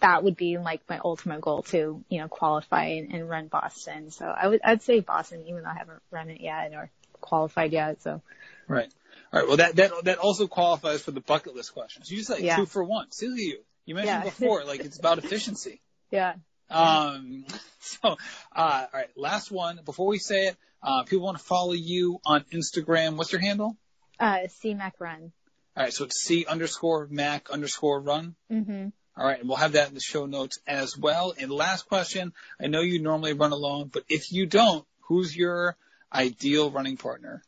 that 0.00 0.24
would 0.24 0.36
be 0.36 0.58
like 0.58 0.80
my 0.88 1.00
ultimate 1.04 1.40
goal 1.40 1.62
to, 1.64 2.02
you 2.08 2.18
know, 2.18 2.28
qualify 2.28 2.84
and, 2.84 3.12
and 3.12 3.28
run 3.28 3.48
Boston. 3.48 4.10
So 4.10 4.26
I 4.26 4.48
would, 4.48 4.60
I'd 4.64 4.82
say 4.82 5.00
Boston, 5.00 5.44
even 5.46 5.62
though 5.62 5.70
I 5.70 5.78
haven't 5.78 6.02
run 6.10 6.30
it 6.30 6.40
yet 6.40 6.72
or 6.72 6.90
qualified 7.20 7.72
yet. 7.72 8.02
So 8.02 8.22
Right. 8.70 8.92
All 9.32 9.40
right. 9.40 9.48
Well, 9.48 9.56
that 9.58 9.76
that 9.76 10.04
that 10.04 10.18
also 10.18 10.46
qualifies 10.46 11.02
for 11.02 11.10
the 11.10 11.20
bucket 11.20 11.54
list 11.56 11.72
questions. 11.74 12.10
You 12.10 12.18
just 12.18 12.30
like 12.30 12.40
Yeah. 12.40 12.56
two 12.56 12.66
for 12.66 12.84
one. 12.84 13.10
Silly 13.10 13.42
you. 13.42 13.64
You 13.84 13.94
mentioned 13.96 14.22
Yeah. 14.24 14.24
before, 14.24 14.64
like 14.64 14.80
it's 14.80 14.98
about 14.98 15.18
efficiency. 15.18 15.80
yeah. 16.10 16.34
Um, 16.70 17.44
so, 17.80 17.98
uh, 18.10 18.14
all 18.54 18.88
right, 18.94 19.08
last 19.16 19.50
one. 19.50 19.80
Before 19.84 20.06
we 20.06 20.18
say 20.18 20.48
it, 20.48 20.56
uh, 20.82 21.02
people 21.02 21.24
want 21.24 21.36
to 21.38 21.42
follow 21.44 21.72
you 21.72 22.20
on 22.24 22.44
Instagram. 22.52 23.16
What's 23.16 23.32
your 23.32 23.40
handle? 23.40 23.76
Uh, 24.20 24.46
C 24.48 24.74
Mac 24.74 24.94
Run. 25.00 25.32
All 25.76 25.82
right, 25.84 25.92
so 25.92 26.04
it's 26.04 26.20
C 26.20 26.46
underscore 26.46 27.08
Mac 27.10 27.50
underscore 27.50 28.00
Run. 28.00 28.36
Mm-hmm. 28.52 28.88
All 29.16 29.26
right, 29.26 29.40
and 29.40 29.48
we'll 29.48 29.58
have 29.58 29.72
that 29.72 29.88
in 29.88 29.94
the 29.94 30.00
show 30.00 30.26
notes 30.26 30.60
as 30.66 30.96
well. 30.96 31.34
And 31.36 31.50
last 31.50 31.88
question, 31.88 32.32
I 32.62 32.68
know 32.68 32.82
you 32.82 33.00
normally 33.00 33.32
run 33.32 33.50
alone, 33.50 33.90
but 33.92 34.04
if 34.08 34.30
you 34.30 34.46
don't, 34.46 34.86
who's 35.02 35.36
your 35.36 35.76
ideal 36.12 36.70
running 36.70 36.96
partner? 36.96 37.42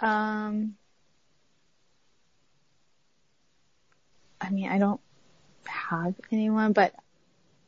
Um, 0.00 0.76
I 4.40 4.50
mean, 4.50 4.68
I 4.70 4.78
don't 4.78 5.00
have 5.66 6.14
anyone, 6.30 6.72
but 6.72 6.94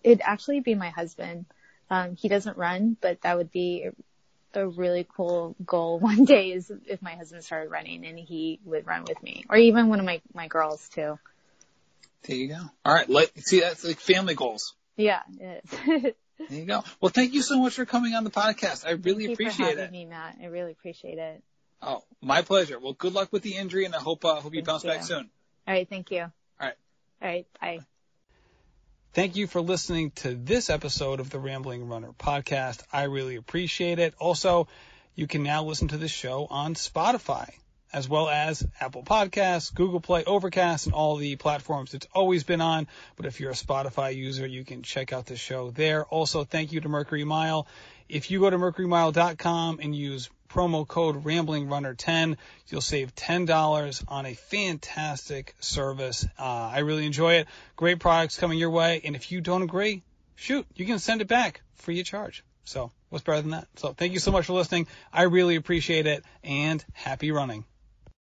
it'd 0.03 0.23
actually 0.23 0.61
be 0.61 0.75
my 0.75 0.91
husband. 0.91 1.47
Um, 1.91 2.17
he 2.17 2.29
doesn't 2.29 2.57
run, 2.57 2.97
but 3.01 3.23
that 3.23 3.37
would 3.37 3.51
be 3.51 3.89
a 4.55 4.67
really 4.67 5.07
cool 5.17 5.55
goal 5.65 5.99
one 6.01 6.25
day 6.25 6.53
is 6.53 6.73
if 6.87 7.03
my 7.03 7.15
husband 7.15 7.45
started 7.45 7.71
running 7.71 8.05
and 8.05 8.19
he 8.19 8.61
would 8.65 8.87
run 8.87 9.05
with 9.05 9.23
me 9.23 9.45
or 9.49 9.57
even 9.57 9.89
one 9.89 10.01
of 10.01 10.07
my, 10.07 10.21
my 10.35 10.49
girls 10.49 10.89
too. 10.89 11.19
There 12.25 12.37
you 12.37 12.49
go. 12.49 12.61
All 12.85 12.95
right. 12.95 13.09
Let, 13.09 13.31
see, 13.39 13.61
that's 13.61 13.85
like 13.85 13.99
family 13.99 14.35
goals. 14.35 14.75
Yeah, 14.97 15.21
it 15.39 15.65
is. 15.65 15.81
there 16.49 16.59
you 16.59 16.67
go. 16.67 16.85
Well, 17.01 17.09
thank 17.09 17.33
you 17.33 17.41
so 17.41 17.59
much 17.59 17.75
for 17.75 17.87
coming 17.87 18.15
on 18.15 18.25
the 18.25 18.31
podcast. 18.31 18.87
I 18.87 18.91
really 18.91 19.27
thank 19.27 19.37
appreciate 19.37 19.59
you 19.59 19.65
for 19.65 19.71
having 19.71 19.85
it. 19.85 19.93
me, 19.93 20.05
Matt. 20.05 20.37
I 20.43 20.47
really 20.47 20.73
appreciate 20.73 21.19
it. 21.19 21.43
Oh, 21.83 22.03
my 22.21 22.43
pleasure. 22.43 22.79
Well, 22.79 22.93
good 22.93 23.15
luck 23.15 23.33
with 23.33 23.43
the 23.43 23.57
injury, 23.57 23.85
and 23.85 23.95
I 23.95 23.99
hope 23.99 24.25
uh, 24.25 24.37
hope 24.37 24.55
you 24.55 24.59
Thank 24.59 24.67
bounce 24.67 24.85
back 24.85 25.03
soon. 25.03 25.31
All 25.67 25.75
right. 25.75 25.89
Thank 25.89 26.11
you. 26.11 26.23
All 26.23 26.31
right. 26.61 26.75
All 27.23 27.29
right. 27.29 27.47
Bye. 27.61 27.81
Thank 29.13 29.35
you 29.35 29.49
for 29.49 29.61
listening 29.61 30.13
to 30.17 30.35
this 30.35 30.71
episode 30.71 31.19
of 31.19 31.31
the 31.31 31.41
Rambling 31.41 31.89
Runner 31.89 32.13
podcast. 32.13 32.83
I 32.93 33.05
really 33.05 33.35
appreciate 33.35 33.99
it. 33.99 34.15
Also, 34.21 34.69
you 35.17 35.27
can 35.27 35.43
now 35.43 35.65
listen 35.65 35.89
to 35.89 35.97
this 35.97 36.13
show 36.13 36.47
on 36.49 36.75
Spotify, 36.75 37.51
as 37.93 38.09
well 38.09 38.29
as 38.29 38.65
Apple 38.79 39.03
Podcasts, 39.03 39.75
Google 39.75 40.01
Play, 40.01 40.23
Overcast, 40.25 40.87
and 40.87 40.95
all 40.95 41.17
the 41.17 41.35
platforms 41.35 41.93
it's 41.93 42.07
always 42.15 42.45
been 42.45 42.61
on. 42.61 42.87
But 43.17 43.27
if 43.27 43.41
you're 43.41 43.51
a 43.51 43.55
Spotify 43.55 44.15
user, 44.15 44.47
you 44.47 44.65
can 44.65 44.83
check 44.83 45.13
out 45.13 45.27
the 45.27 45.37
show 45.37 45.73
there. 45.73 46.05
Also, 46.05 46.45
thank 46.45 46.71
you 46.71 46.81
to 46.81 46.89
Mercury 46.89 47.25
Mile. 47.25 47.67
If 48.09 48.31
you 48.31 48.39
go 48.39 48.51
to 48.51 48.59
mercurymile.com 48.59 49.81
and 49.83 49.93
use 49.93 50.31
promo 50.51 50.87
code 50.87 51.25
RamblingRunner10, 51.25 52.37
you'll 52.69 52.81
save 52.81 53.15
$10 53.15 54.05
on 54.09 54.27
a 54.27 54.35
fantastic 54.35 55.55
service. 55.61 56.27
Uh, 56.39 56.43
I 56.43 56.79
really 56.81 57.07
enjoy 57.07 57.35
it. 57.35 57.49
Great 57.77 58.01
products 58.01 58.39
coming 58.39 58.59
your 58.59 58.71
way. 58.71 59.01
And 59.05 59.17
if 59.17 59.33
you 59.33 59.41
don't 59.41 59.63
agree, 59.63 60.03
shoot, 60.35 60.67
you 60.75 60.87
can 60.87 60.99
send 60.99 61.21
it 61.21 61.29
back 61.29 61.63
free 61.77 62.01
of 62.01 62.07
charge. 62.07 62.45
So 62.65 62.93
what's 63.09 63.25
better 63.25 63.41
than 63.41 63.53
that? 63.53 63.69
So 63.77 63.93
thank 63.93 64.13
you 64.13 64.19
so 64.19 64.33
much 64.33 64.47
for 64.47 64.53
listening. 64.53 64.87
I 65.13 65.23
really 65.23 65.57
appreciate 65.57 66.07
it 66.07 66.25
and 66.45 66.85
happy 66.93 67.31
running. 67.31 67.65